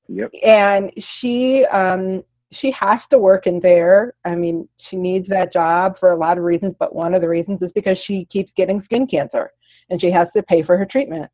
Yep. 0.08 0.32
And 0.46 0.90
she 1.20 1.64
um, 1.72 2.22
she 2.60 2.72
has 2.78 3.00
to 3.10 3.18
work 3.18 3.46
in 3.46 3.58
there. 3.60 4.14
I 4.24 4.34
mean, 4.34 4.68
she 4.88 4.96
needs 4.96 5.26
that 5.28 5.52
job 5.52 5.98
for 5.98 6.12
a 6.12 6.16
lot 6.16 6.36
of 6.36 6.44
reasons, 6.44 6.74
but 6.78 6.94
one 6.94 7.14
of 7.14 7.22
the 7.22 7.28
reasons 7.28 7.62
is 7.62 7.70
because 7.74 7.96
she 8.06 8.26
keeps 8.30 8.52
getting 8.56 8.82
skin 8.84 9.06
cancer 9.06 9.50
and 9.90 10.00
she 10.00 10.10
has 10.10 10.28
to 10.36 10.42
pay 10.42 10.62
for 10.62 10.76
her 10.76 10.86
treatment. 10.86 11.30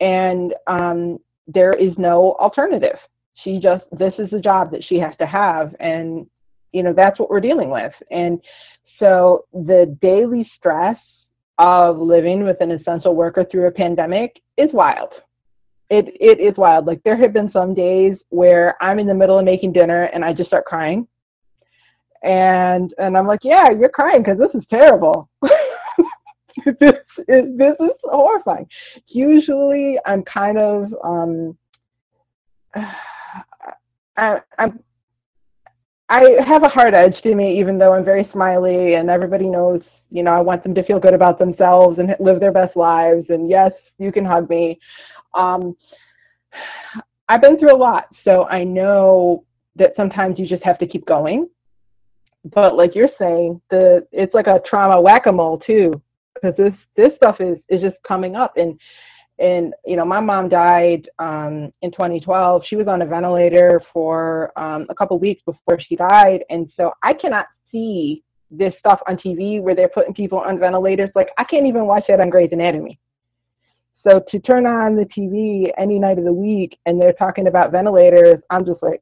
And 0.00 0.54
um, 0.66 1.18
there 1.46 1.72
is 1.72 1.92
no 1.98 2.34
alternative. 2.40 2.96
She 3.44 3.58
just, 3.58 3.84
this 3.92 4.14
is 4.18 4.30
the 4.30 4.40
job 4.40 4.70
that 4.72 4.84
she 4.88 4.98
has 4.98 5.14
to 5.18 5.26
have. 5.26 5.74
And, 5.80 6.26
you 6.72 6.82
know, 6.82 6.92
that's 6.96 7.18
what 7.18 7.30
we're 7.30 7.40
dealing 7.40 7.70
with. 7.70 7.92
And 8.10 8.40
so 8.98 9.46
the 9.52 9.96
daily 10.00 10.48
stress 10.56 10.98
of 11.58 11.98
living 11.98 12.44
with 12.44 12.60
an 12.60 12.70
essential 12.70 13.14
worker 13.14 13.44
through 13.50 13.66
a 13.66 13.72
pandemic 13.72 14.40
is 14.56 14.70
wild. 14.72 15.10
It, 15.90 16.06
it 16.20 16.40
is 16.40 16.56
wild. 16.56 16.86
Like 16.86 17.02
there 17.04 17.16
have 17.16 17.32
been 17.32 17.50
some 17.52 17.74
days 17.74 18.16
where 18.30 18.76
I'm 18.82 18.98
in 18.98 19.06
the 19.06 19.14
middle 19.14 19.38
of 19.38 19.44
making 19.44 19.72
dinner 19.72 20.04
and 20.04 20.24
I 20.24 20.32
just 20.32 20.48
start 20.48 20.64
crying. 20.64 21.06
And, 22.22 22.94
and 22.98 23.16
I'm 23.16 23.26
like, 23.26 23.40
yeah, 23.42 23.70
you're 23.78 23.88
crying 23.88 24.22
because 24.22 24.38
this 24.38 24.54
is 24.54 24.66
terrible. 24.70 25.28
this 26.80 26.92
is 27.28 27.56
this 27.56 27.74
is 27.80 27.90
horrifying. 28.04 28.66
Usually, 29.08 29.98
I'm 30.06 30.22
kind 30.22 30.58
of 30.58 30.94
um, 31.04 31.56
I, 34.16 34.40
I'm 34.58 34.80
I 36.08 36.20
have 36.46 36.62
a 36.62 36.68
hard 36.68 36.94
edge 36.94 37.14
to 37.22 37.34
me, 37.34 37.58
even 37.58 37.78
though 37.78 37.94
I'm 37.94 38.04
very 38.04 38.28
smiley 38.32 38.94
and 38.94 39.08
everybody 39.08 39.48
knows, 39.48 39.80
you 40.10 40.22
know, 40.22 40.32
I 40.32 40.40
want 40.40 40.62
them 40.62 40.74
to 40.74 40.84
feel 40.84 41.00
good 41.00 41.14
about 41.14 41.38
themselves 41.38 41.98
and 41.98 42.14
live 42.20 42.38
their 42.38 42.52
best 42.52 42.76
lives. 42.76 43.24
And 43.30 43.48
yes, 43.48 43.72
you 43.98 44.12
can 44.12 44.26
hug 44.26 44.50
me. 44.50 44.78
Um, 45.32 45.74
I've 47.30 47.40
been 47.40 47.58
through 47.58 47.74
a 47.74 47.78
lot, 47.78 48.08
so 48.24 48.44
I 48.44 48.62
know 48.62 49.44
that 49.76 49.94
sometimes 49.96 50.38
you 50.38 50.46
just 50.46 50.62
have 50.64 50.78
to 50.80 50.86
keep 50.86 51.06
going. 51.06 51.48
But 52.44 52.76
like 52.76 52.94
you're 52.94 53.08
saying, 53.18 53.62
the 53.70 54.06
it's 54.12 54.34
like 54.34 54.48
a 54.48 54.60
trauma 54.68 55.00
whack 55.00 55.24
a 55.24 55.32
mole 55.32 55.62
too 55.66 56.02
because 56.42 56.56
this 56.56 56.74
this 56.96 57.16
stuff 57.16 57.36
is 57.40 57.58
is 57.68 57.80
just 57.80 57.96
coming 58.06 58.36
up. 58.36 58.54
And 58.56 58.78
and 59.38 59.74
you 59.86 59.96
know 59.96 60.04
my 60.04 60.20
mom 60.20 60.48
died 60.48 61.08
um, 61.18 61.72
in 61.82 61.90
2012 61.90 62.62
she 62.68 62.76
was 62.76 62.86
on 62.88 63.02
a 63.02 63.06
ventilator 63.06 63.80
for 63.92 64.52
um, 64.58 64.86
a 64.90 64.94
couple 64.94 65.18
weeks 65.18 65.42
before 65.44 65.78
she 65.80 65.96
died. 65.96 66.44
And 66.50 66.70
so 66.76 66.92
i 67.02 67.12
cannot 67.14 67.46
see 67.70 68.22
this 68.50 68.74
stuff 68.78 69.00
on 69.08 69.16
tv 69.16 69.62
where 69.62 69.74
they're 69.74 69.88
putting 69.88 70.14
people 70.14 70.38
on 70.38 70.58
ventilators. 70.58 71.10
Like 71.14 71.28
i 71.38 71.44
can't 71.44 71.66
even 71.66 71.86
watch 71.86 72.04
that 72.08 72.20
on 72.20 72.30
grey's 72.30 72.50
anatomy. 72.52 72.98
So 74.06 74.22
to 74.30 74.38
turn 74.40 74.66
on 74.66 74.96
the 74.96 75.06
tv 75.06 75.66
any 75.78 75.98
night 75.98 76.18
of 76.18 76.24
the 76.24 76.32
week 76.32 76.78
and 76.86 77.00
they're 77.00 77.14
talking 77.14 77.46
about 77.46 77.72
ventilators 77.72 78.42
i'm 78.50 78.66
just 78.66 78.82
like 78.82 79.00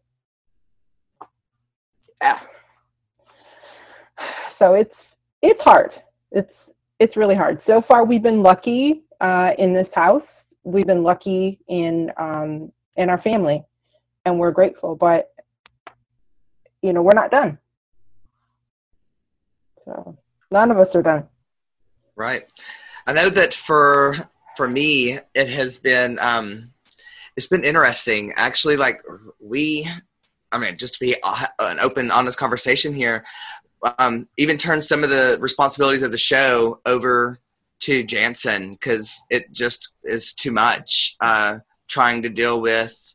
yeah 2.22 2.38
so 4.60 4.74
it's 4.74 4.94
it's 5.42 5.60
hard. 5.62 5.90
It's 6.32 6.50
it's 7.00 7.16
really 7.16 7.34
hard. 7.34 7.60
So 7.66 7.82
far, 7.88 8.04
we've 8.04 8.22
been 8.22 8.42
lucky 8.42 9.02
uh, 9.20 9.52
in 9.58 9.72
this 9.72 9.88
house. 9.94 10.22
We've 10.62 10.86
been 10.86 11.02
lucky 11.02 11.58
in 11.66 12.12
um, 12.18 12.70
in 12.96 13.08
our 13.08 13.20
family, 13.22 13.64
and 14.26 14.38
we're 14.38 14.50
grateful. 14.52 14.94
But 14.94 15.32
you 16.82 16.92
know, 16.92 17.02
we're 17.02 17.14
not 17.14 17.30
done. 17.30 17.58
So 19.86 20.16
none 20.50 20.70
of 20.70 20.78
us 20.78 20.88
are 20.94 21.02
done. 21.02 21.24
Right. 22.14 22.42
I 23.06 23.14
know 23.14 23.30
that 23.30 23.54
for 23.54 24.16
for 24.56 24.68
me, 24.68 25.18
it 25.34 25.48
has 25.48 25.78
been 25.78 26.18
um, 26.18 26.70
it's 27.34 27.48
been 27.48 27.64
interesting. 27.64 28.34
Actually, 28.36 28.76
like 28.76 29.02
we, 29.40 29.88
I 30.52 30.58
mean, 30.58 30.76
just 30.76 30.94
to 30.94 31.00
be 31.00 31.16
an 31.58 31.80
open, 31.80 32.10
honest 32.10 32.38
conversation 32.38 32.92
here 32.92 33.24
um, 33.98 34.28
even 34.36 34.58
turned 34.58 34.84
some 34.84 35.04
of 35.04 35.10
the 35.10 35.38
responsibilities 35.40 36.02
of 36.02 36.10
the 36.10 36.18
show 36.18 36.80
over 36.86 37.38
to 37.80 38.04
Jansen 38.04 38.72
because 38.72 39.22
it 39.30 39.52
just 39.52 39.90
is 40.04 40.32
too 40.32 40.52
much 40.52 41.16
uh, 41.20 41.58
trying 41.88 42.22
to 42.22 42.28
deal 42.28 42.60
with, 42.60 43.14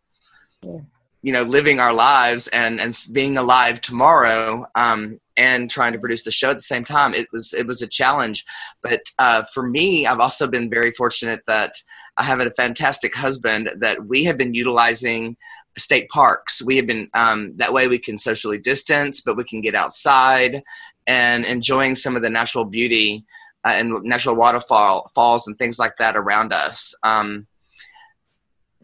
you 0.62 1.32
know, 1.32 1.44
living 1.44 1.80
our 1.80 1.94
lives 1.94 2.48
and 2.48 2.82
and 2.82 2.98
being 3.12 3.38
alive 3.38 3.82
tomorrow 3.82 4.66
um, 4.76 5.18
and 5.38 5.70
trying 5.70 5.94
to 5.94 6.00
produce 6.00 6.24
the 6.24 6.32
show 6.32 6.50
at 6.50 6.58
the 6.58 6.62
same 6.62 6.84
time. 6.84 7.14
It 7.14 7.28
was 7.32 7.54
it 7.54 7.68
was 7.68 7.82
a 7.82 7.88
challenge, 7.88 8.46
but 8.82 9.02
uh, 9.20 9.44
for 9.54 9.68
me, 9.68 10.08
I've 10.08 10.20
also 10.20 10.48
been 10.48 10.70
very 10.70 10.92
fortunate 10.92 11.42
that 11.46 11.74
I 12.18 12.24
have 12.24 12.40
a 12.40 12.50
fantastic 12.52 13.14
husband 13.14 13.70
that 13.78 14.06
we 14.06 14.24
have 14.24 14.38
been 14.38 14.54
utilizing 14.54 15.36
state 15.78 16.10
parks. 16.10 16.64
We 16.64 16.78
have 16.78 16.88
been 16.88 17.10
um, 17.14 17.56
that 17.58 17.74
way 17.74 17.88
we 17.88 18.00
can 18.00 18.18
socially 18.18 18.58
distance, 18.58 19.22
but 19.22 19.38
we 19.38 19.44
can 19.44 19.62
get 19.62 19.76
outside 19.76 20.62
and 21.08 21.46
enjoying 21.46 21.96
some 21.96 22.16
of 22.16 22.22
the 22.22 22.30
natural 22.30 22.66
beauty 22.66 23.26
uh, 23.64 23.74
and 23.76 24.04
natural 24.04 24.36
waterfall 24.36 25.10
falls 25.14 25.48
and 25.48 25.58
things 25.58 25.80
like 25.80 25.96
that 25.98 26.16
around 26.16 26.54
us. 26.54 26.94
Um, 27.04 27.48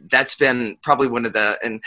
that's 0.10 0.36
been 0.36 0.78
probably 0.82 1.08
one 1.08 1.26
of 1.26 1.34
the 1.34 1.60
and 1.64 1.82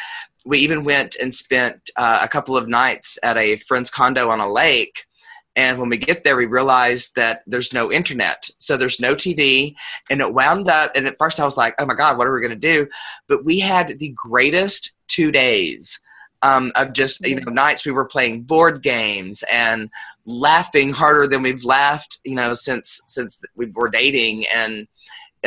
we 0.44 0.59
even 0.59 0.84
went 0.84 1.16
and 1.16 1.32
spent 1.32 1.90
uh, 1.96 2.20
a 2.22 2.28
couple 2.28 2.57
of 2.57 2.68
nights 2.68 3.18
at 3.22 3.36
a 3.36 3.57
friend's 3.57 3.90
condo 3.90 4.30
on 4.30 4.40
a 4.40 4.50
lake 4.50 5.05
and 5.57 5.78
when 5.78 5.88
we 5.88 5.96
get 5.96 6.24
there, 6.24 6.36
we 6.36 6.46
realized 6.46 7.14
that 7.14 7.42
there's 7.46 7.72
no 7.72 7.92
internet. 7.92 8.48
So 8.59 8.76
there's 8.76 8.98
no 8.98 9.14
TV. 9.14 9.74
And 10.11 10.20
it 10.20 10.34
wound 10.34 10.68
up, 10.68 10.92
and 10.96 11.07
at 11.07 11.18
first 11.18 11.38
I 11.38 11.44
was 11.44 11.57
like, 11.57 11.74
oh 11.78 11.86
my 11.86 11.94
God, 11.94 12.18
what 12.18 12.26
are 12.26 12.34
we 12.34 12.40
going 12.40 12.50
to 12.50 12.57
do? 12.57 12.88
But 13.28 13.44
we 13.44 13.61
had 13.61 13.98
the 13.98 14.12
greatest 14.16 14.94
two 15.07 15.30
days 15.30 16.00
um, 16.42 16.72
of 16.74 16.92
just, 16.92 17.24
you 17.26 17.40
know, 17.40 17.52
nights 17.52 17.86
we 17.86 17.92
were 17.92 18.05
playing 18.05 18.42
board 18.42 18.82
games 18.82 19.44
and 19.50 19.90
laughing 20.26 20.92
harder 20.92 21.28
than 21.28 21.42
we've 21.42 21.64
laughed, 21.64 22.18
you 22.24 22.34
know, 22.34 22.52
since, 22.52 23.00
since 23.07 23.40
we 23.55 23.66
were 23.66 23.88
dating. 23.88 24.46
And 24.48 24.88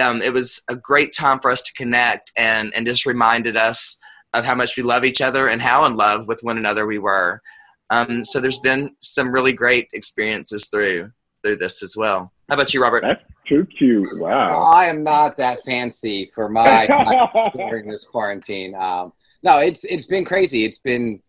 um, 0.01 0.21
it 0.21 0.33
was 0.33 0.61
a 0.69 0.75
great 0.75 1.13
time 1.13 1.39
for 1.39 1.51
us 1.51 1.61
to 1.63 1.73
connect 1.73 2.31
and, 2.37 2.73
and 2.75 2.87
just 2.87 3.05
reminded 3.05 3.57
us 3.57 3.97
of 4.33 4.45
how 4.45 4.55
much 4.55 4.77
we 4.77 4.83
love 4.83 5.03
each 5.03 5.21
other 5.21 5.47
and 5.47 5.61
how 5.61 5.85
in 5.85 5.95
love 5.95 6.27
with 6.27 6.41
one 6.43 6.57
another 6.57 6.85
we 6.85 6.99
were. 6.99 7.41
Um, 7.89 8.23
so 8.23 8.39
there's 8.39 8.59
been 8.59 8.95
some 8.99 9.31
really 9.31 9.53
great 9.53 9.89
experiences 9.93 10.67
through 10.67 11.11
through 11.43 11.57
this 11.57 11.83
as 11.83 11.95
well. 11.95 12.31
How 12.49 12.55
about 12.55 12.73
you, 12.73 12.81
Robert? 12.81 13.01
That's 13.01 13.23
too 13.47 13.65
cute. 13.65 14.19
Wow. 14.19 14.71
I 14.73 14.85
am 14.85 15.03
not 15.03 15.37
that 15.37 15.61
fancy 15.63 16.29
for 16.33 16.49
my, 16.49 16.87
my 16.89 17.49
during 17.55 17.87
this 17.87 18.05
quarantine. 18.05 18.75
Um, 18.75 19.13
no, 19.43 19.59
it's 19.59 19.83
it's 19.85 20.05
been 20.05 20.25
crazy. 20.25 20.65
It's 20.65 20.79
been, 20.79 21.21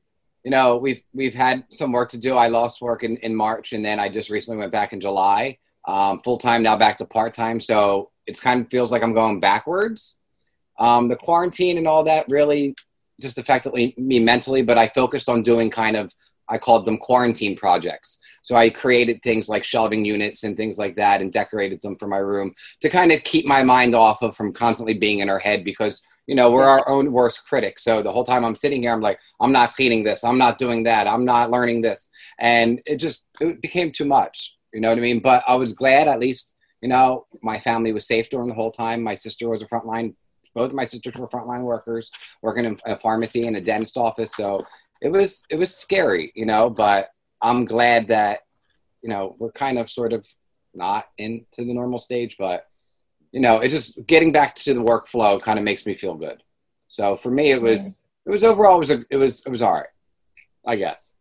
you 0.45 0.51
know, 0.51 0.77
we've 0.77 1.03
we've 1.13 1.35
had 1.35 1.65
some 1.71 1.93
work 1.93 2.11
to 2.11 2.19
do. 2.19 2.35
I 2.35 2.49
lost 2.49 2.81
work 2.81 3.05
in, 3.05 3.17
in 3.19 3.35
March, 3.35 3.73
and 3.73 3.85
then 3.85 4.01
I 4.01 4.09
just 4.09 4.31
recently 4.31 4.59
went 4.59 4.73
back 4.73 4.93
in 4.93 5.01
July, 5.01 5.59
um, 5.87 6.21
full 6.21 6.39
time 6.39 6.63
now 6.63 6.77
back 6.77 6.99
to 6.99 7.05
part 7.05 7.35
time. 7.35 7.61
So 7.61 8.11
it's 8.27 8.41
kind 8.41 8.61
of 8.61 8.71
feels 8.71 8.91
like 8.91 9.03
I'm 9.03 9.15
going 9.15 9.41
backwards. 9.41 10.17
Um, 10.79 11.09
the 11.09 11.17
quarantine 11.17 11.77
and 11.77 11.89
all 11.89 12.05
that 12.05 12.29
really 12.29 12.75
just 13.21 13.39
affected 13.39 13.73
me 13.99 14.21
mentally, 14.21 14.63
but 14.63 14.79
I 14.79 14.89
focused 14.89 15.29
on 15.29 15.43
doing 15.43 15.71
kind 15.71 15.97
of 15.97 16.15
I 16.49 16.59
called 16.59 16.85
them 16.85 16.99
quarantine 16.99 17.57
projects. 17.57 18.19
So 18.43 18.57
I 18.57 18.71
created 18.71 19.23
things 19.23 19.49
like 19.49 19.65
shelving 19.65 20.05
units 20.05 20.45
and 20.45 20.57
things 20.57 20.79
like 20.79 20.97
that 20.97 21.21
and 21.21 21.33
decorated 21.33 21.83
them 21.83 21.97
for 21.97 22.07
my 22.07 22.19
room 22.19 22.55
to 22.81 22.89
kind 22.89 23.13
of 23.13 23.23
keep 23.25 23.47
my 23.47 23.63
mind 23.63 23.95
off 23.95 24.23
of 24.23 24.37
from 24.37 24.53
constantly 24.53 24.95
being 24.95 25.19
in 25.19 25.29
our 25.29 25.39
head 25.39 25.65
because, 25.65 26.01
you 26.27 26.35
know, 26.35 26.51
we're 26.51 26.65
our 26.65 26.89
own 26.89 27.13
worst 27.13 27.45
critics. 27.45 27.85
So 27.85 28.03
the 28.03 28.13
whole 28.13 28.25
time 28.25 28.45
I'm 28.45 28.57
sitting 28.57 28.83
here, 28.83 28.93
I'm 28.93 29.01
like, 29.01 29.19
I'm 29.41 29.53
not 29.53 29.75
cleaning 29.75 30.05
this. 30.05 30.25
I'm 30.25 30.39
not 30.39 30.59
doing 30.59 30.83
that. 30.85 31.07
I'm 31.07 31.25
not 31.25 31.51
learning 31.51 31.83
this. 31.83 32.09
And 32.39 32.81
it 32.87 32.97
just, 32.97 33.25
it 33.41 33.61
became 33.61 33.93
too 33.93 34.05
much. 34.05 34.57
You 34.73 34.81
know 34.81 34.89
what 34.89 34.99
I 34.99 35.03
mean? 35.03 35.21
But 35.21 35.45
I 35.47 35.55
was 35.55 35.73
glad 35.73 36.09
at 36.09 36.21
least, 36.21 36.55
you 36.81 36.89
know, 36.89 37.27
my 37.43 37.59
family 37.59 37.93
was 37.93 38.07
safe 38.07 38.31
during 38.31 38.49
the 38.49 38.55
whole 38.55 38.73
time. 38.73 39.03
My 39.03 39.15
sister 39.15 39.49
was 39.49 39.63
a 39.63 39.67
frontline 39.67 40.15
both 40.55 40.71
of 40.71 40.75
my 40.75 40.87
sisters 40.87 41.15
were 41.15 41.29
frontline 41.29 41.63
workers, 41.63 42.11
working 42.43 42.65
in 42.65 42.77
a 42.85 42.99
pharmacy 42.99 43.47
and 43.47 43.57
a 43.57 43.61
dentist 43.61 43.97
office. 43.97 44.33
So 44.35 44.67
it 45.01 45.11
was 45.11 45.45
it 45.51 45.57
was 45.57 45.75
scary, 45.75 46.33
you 46.35 46.47
know. 46.47 46.71
But 46.71 47.11
I'm 47.41 47.65
glad 47.65 48.09
that 48.09 48.41
you 49.03 49.09
know 49.09 49.37
we're 49.39 49.53
kind 49.53 49.79
of 49.79 49.91
sort 49.91 50.13
of 50.13 50.27
not 50.75 51.07
into 51.19 51.45
the 51.59 51.75
normal 51.75 51.99
stage, 51.99 52.37
but 52.39 52.67
you 53.33 53.41
know, 53.41 53.59
it 53.59 53.69
just 53.69 54.05
getting 54.07 54.33
back 54.33 54.55
to 54.57 54.75
the 54.75 54.81
workflow 54.81 55.41
kind 55.41 55.59
of 55.59 55.65
makes 55.65 55.85
me 55.87 55.95
feel 55.95 56.15
good. 56.15 56.43
So 56.89 57.17
for 57.17 57.31
me, 57.31 57.51
it 57.51 57.61
was 57.61 58.01
it 58.27 58.31
was 58.31 58.45
overall 58.45 58.77
it 58.77 58.81
was 58.81 58.91
a, 58.91 59.05
it 59.11 59.17
was 59.17 59.43
it 59.47 59.51
was 59.51 59.63
all 59.63 59.73
right, 59.73 59.87
I 60.67 60.77
guess. 60.77 61.13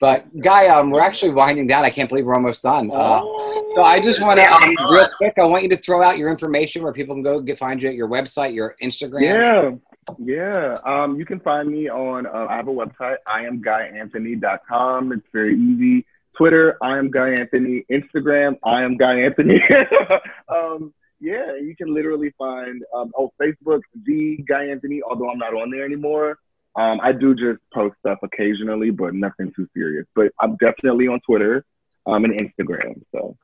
But 0.00 0.24
Guy, 0.40 0.68
um, 0.68 0.90
we're 0.90 1.02
actually 1.02 1.32
winding 1.32 1.66
down. 1.66 1.84
I 1.84 1.90
can't 1.90 2.08
believe 2.08 2.24
we're 2.24 2.34
almost 2.34 2.62
done. 2.62 2.90
Uh, 2.90 3.20
so 3.50 3.82
I 3.82 4.00
just 4.00 4.22
want 4.22 4.40
to, 4.40 4.46
um, 4.50 4.74
real 4.90 5.06
quick, 5.18 5.34
I 5.36 5.44
want 5.44 5.62
you 5.62 5.68
to 5.68 5.76
throw 5.76 6.02
out 6.02 6.16
your 6.16 6.30
information 6.30 6.82
where 6.82 6.94
people 6.94 7.14
can 7.14 7.22
go 7.22 7.38
get 7.38 7.58
find 7.58 7.82
you 7.82 7.90
at 7.90 7.94
your 7.94 8.08
website, 8.08 8.54
your 8.54 8.76
Instagram. 8.82 9.20
Yeah, 9.20 9.70
yeah. 10.18 10.78
Um, 10.84 11.18
you 11.18 11.24
can 11.24 11.40
find 11.40 11.68
me 11.68 11.88
on. 11.88 12.26
Uh, 12.26 12.46
I 12.48 12.56
have 12.56 12.68
a 12.68 12.72
website. 12.72 13.16
I 13.26 13.44
am 13.44 13.62
GuyAnthony.com. 13.62 15.12
It's 15.12 15.26
very 15.32 15.56
easy. 15.56 16.06
Twitter, 16.36 16.76
I 16.82 16.98
am 16.98 17.10
Guy 17.10 17.30
Anthony. 17.30 17.84
Instagram, 17.90 18.56
I 18.64 18.82
am 18.82 18.96
Guy 18.96 19.20
Anthony. 19.20 19.60
um, 20.48 20.94
yeah, 21.20 21.54
you 21.56 21.74
can 21.76 21.92
literally 21.92 22.32
find 22.38 22.82
um, 22.94 23.12
oh 23.16 23.32
Facebook, 23.40 23.80
the 24.06 24.38
Guy 24.48 24.66
Anthony. 24.66 25.02
Although 25.02 25.30
I'm 25.30 25.38
not 25.38 25.54
on 25.54 25.70
there 25.70 25.84
anymore. 25.84 26.38
Um, 26.76 27.00
I 27.02 27.12
do 27.12 27.34
just 27.34 27.60
post 27.74 27.96
stuff 27.98 28.18
occasionally, 28.22 28.90
but 28.90 29.12
nothing 29.12 29.52
too 29.54 29.68
serious. 29.74 30.06
But 30.14 30.32
I'm 30.40 30.56
definitely 30.56 31.08
on 31.08 31.20
Twitter 31.26 31.64
um, 32.06 32.24
and 32.24 32.40
Instagram. 32.40 33.02
So, 33.12 33.36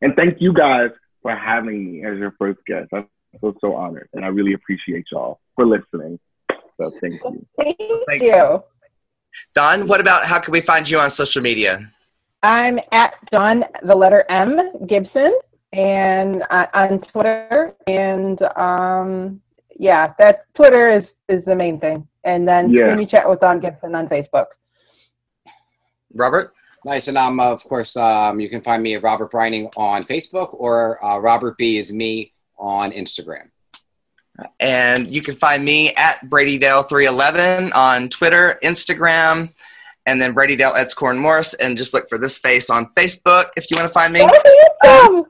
and 0.00 0.14
thank 0.14 0.40
you 0.40 0.52
guys 0.52 0.90
for 1.22 1.34
having 1.34 1.92
me 1.92 2.04
as 2.04 2.18
your 2.18 2.34
first 2.38 2.60
guest. 2.66 2.88
I 2.92 3.06
feel 3.38 3.54
so 3.64 3.74
honored, 3.74 4.08
and 4.12 4.24
I 4.24 4.28
really 4.28 4.54
appreciate 4.54 5.06
y'all 5.10 5.40
for 5.54 5.66
listening. 5.66 6.18
So 6.80 6.90
thank 7.00 7.14
you. 7.14 7.46
Thank 7.58 7.78
Thanks. 8.08 8.30
you. 8.30 8.62
Dawn, 9.54 9.86
what 9.86 10.00
about 10.00 10.24
how 10.24 10.38
can 10.38 10.52
we 10.52 10.60
find 10.60 10.88
you 10.88 10.98
on 10.98 11.10
social 11.10 11.42
media? 11.42 11.90
I'm 12.42 12.78
at 12.92 13.14
Dawn, 13.30 13.64
the 13.86 13.96
letter 13.96 14.24
M 14.28 14.58
Gibson, 14.86 15.38
and 15.72 16.42
uh, 16.50 16.66
on 16.74 17.00
Twitter. 17.12 17.74
And 17.86 18.40
um, 18.56 19.40
yeah, 19.78 20.12
that 20.18 20.46
Twitter 20.54 20.90
is 20.98 21.04
is 21.28 21.44
the 21.44 21.54
main 21.54 21.80
thing. 21.80 22.06
And 22.24 22.46
then 22.46 22.70
Yeah. 22.70 22.94
Spoonie 22.94 23.10
Chat 23.10 23.28
with 23.28 23.40
Dawn 23.40 23.60
Gibson 23.60 23.94
on 23.94 24.08
Facebook. 24.08 24.46
Robert? 26.14 26.52
Nice, 26.84 27.06
and 27.06 27.16
um, 27.16 27.38
of 27.38 27.62
course, 27.64 27.96
um, 27.96 28.40
you 28.40 28.50
can 28.50 28.60
find 28.60 28.82
me 28.82 28.96
at 28.96 29.04
Robert 29.04 29.30
Breining 29.30 29.70
on 29.76 30.04
Facebook 30.04 30.48
or 30.52 31.02
uh, 31.04 31.16
Robert 31.18 31.56
B 31.56 31.78
is 31.78 31.92
me 31.92 32.31
on 32.62 32.92
Instagram. 32.92 33.50
And 34.60 35.14
you 35.14 35.20
can 35.20 35.34
find 35.34 35.62
me 35.62 35.94
at 35.94 36.24
BradyDale311 36.24 37.74
on 37.74 38.08
Twitter, 38.08 38.58
Instagram, 38.62 39.52
and 40.06 40.22
then 40.22 40.34
BradyDale 40.34 40.74
Etzkorn 40.74 41.18
Morris. 41.18 41.52
And 41.54 41.76
just 41.76 41.92
look 41.92 42.08
for 42.08 42.16
this 42.16 42.38
face 42.38 42.70
on 42.70 42.86
Facebook 42.96 43.46
if 43.56 43.70
you 43.70 43.76
want 43.76 43.88
to 43.88 43.92
find 43.92 44.12
me. 44.12 44.22
Awesome. 44.84 45.26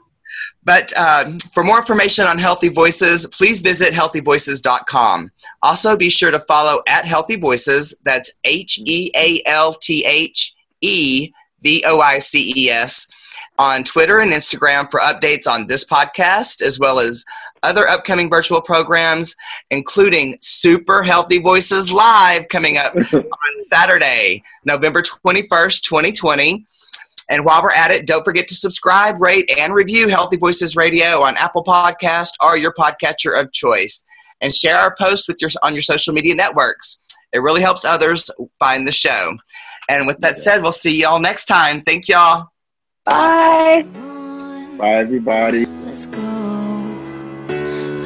But 0.64 0.96
um, 0.96 1.38
for 1.52 1.64
more 1.64 1.78
information 1.78 2.24
on 2.26 2.38
HealtheVoices, 2.38 3.32
please 3.32 3.60
visit 3.60 3.92
healthevoices.com. 3.92 5.32
Also, 5.62 5.96
be 5.96 6.08
sure 6.08 6.30
to 6.30 6.38
follow 6.38 6.82
at 6.86 7.04
HealtheVoices. 7.04 7.94
That's 8.04 8.32
H 8.44 8.78
E 8.78 9.10
A 9.16 9.42
L 9.44 9.74
T 9.74 10.04
H 10.04 10.54
E 10.80 11.32
V 11.62 11.84
O 11.86 12.00
I 12.00 12.20
C 12.20 12.52
E 12.56 12.70
S 12.70 13.08
on 13.58 13.84
Twitter 13.84 14.18
and 14.18 14.32
Instagram 14.32 14.90
for 14.90 15.00
updates 15.00 15.46
on 15.46 15.66
this 15.66 15.84
podcast, 15.84 16.62
as 16.62 16.78
well 16.78 16.98
as 16.98 17.24
other 17.62 17.88
upcoming 17.88 18.28
virtual 18.28 18.60
programs, 18.60 19.36
including 19.70 20.36
Super 20.40 21.02
HealtheVoices 21.02 21.92
Live 21.92 22.48
coming 22.48 22.76
up 22.78 22.94
on 23.12 23.58
Saturday, 23.58 24.42
November 24.64 25.02
21st, 25.02 25.82
2020. 25.82 26.66
And 27.30 27.44
while 27.44 27.62
we're 27.62 27.72
at 27.72 27.90
it, 27.90 28.06
don't 28.06 28.24
forget 28.24 28.48
to 28.48 28.54
subscribe, 28.54 29.20
rate, 29.20 29.50
and 29.56 29.72
review 29.72 30.06
HealtheVoices 30.06 30.76
Radio 30.76 31.22
on 31.22 31.36
Apple 31.36 31.64
Podcast 31.64 32.30
or 32.40 32.56
your 32.56 32.74
podcatcher 32.74 33.38
of 33.38 33.52
choice. 33.52 34.04
And 34.40 34.52
share 34.52 34.76
our 34.76 34.94
posts 34.96 35.28
with 35.28 35.40
your 35.40 35.50
on 35.62 35.72
your 35.72 35.82
social 35.82 36.12
media 36.12 36.34
networks. 36.34 37.00
It 37.32 37.38
really 37.38 37.62
helps 37.62 37.84
others 37.84 38.28
find 38.58 38.88
the 38.88 38.92
show. 38.92 39.36
And 39.88 40.06
with 40.06 40.18
that 40.18 40.34
said, 40.34 40.62
we'll 40.62 40.72
see 40.72 41.00
y'all 41.00 41.20
next 41.20 41.44
time. 41.44 41.80
Thank 41.82 42.08
y'all. 42.08 42.51
Bye. 43.04 43.82
Bye, 44.78 44.94
everybody. 44.94 45.66
Let's 45.84 46.06
go. 46.06 46.20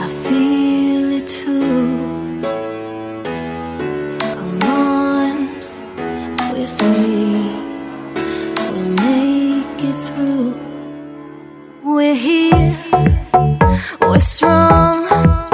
I 0.00 0.08
feel 0.24 1.12
it 1.12 1.28
too. 1.28 2.40
Come 4.36 4.62
on 4.62 5.48
with 6.52 6.82
me. 6.82 7.52
We'll 8.72 8.90
make 9.04 9.84
it 9.84 9.98
through. 10.06 10.54
We're 11.84 12.14
here. 12.14 12.76
We're 14.00 14.18
strong. 14.18 15.45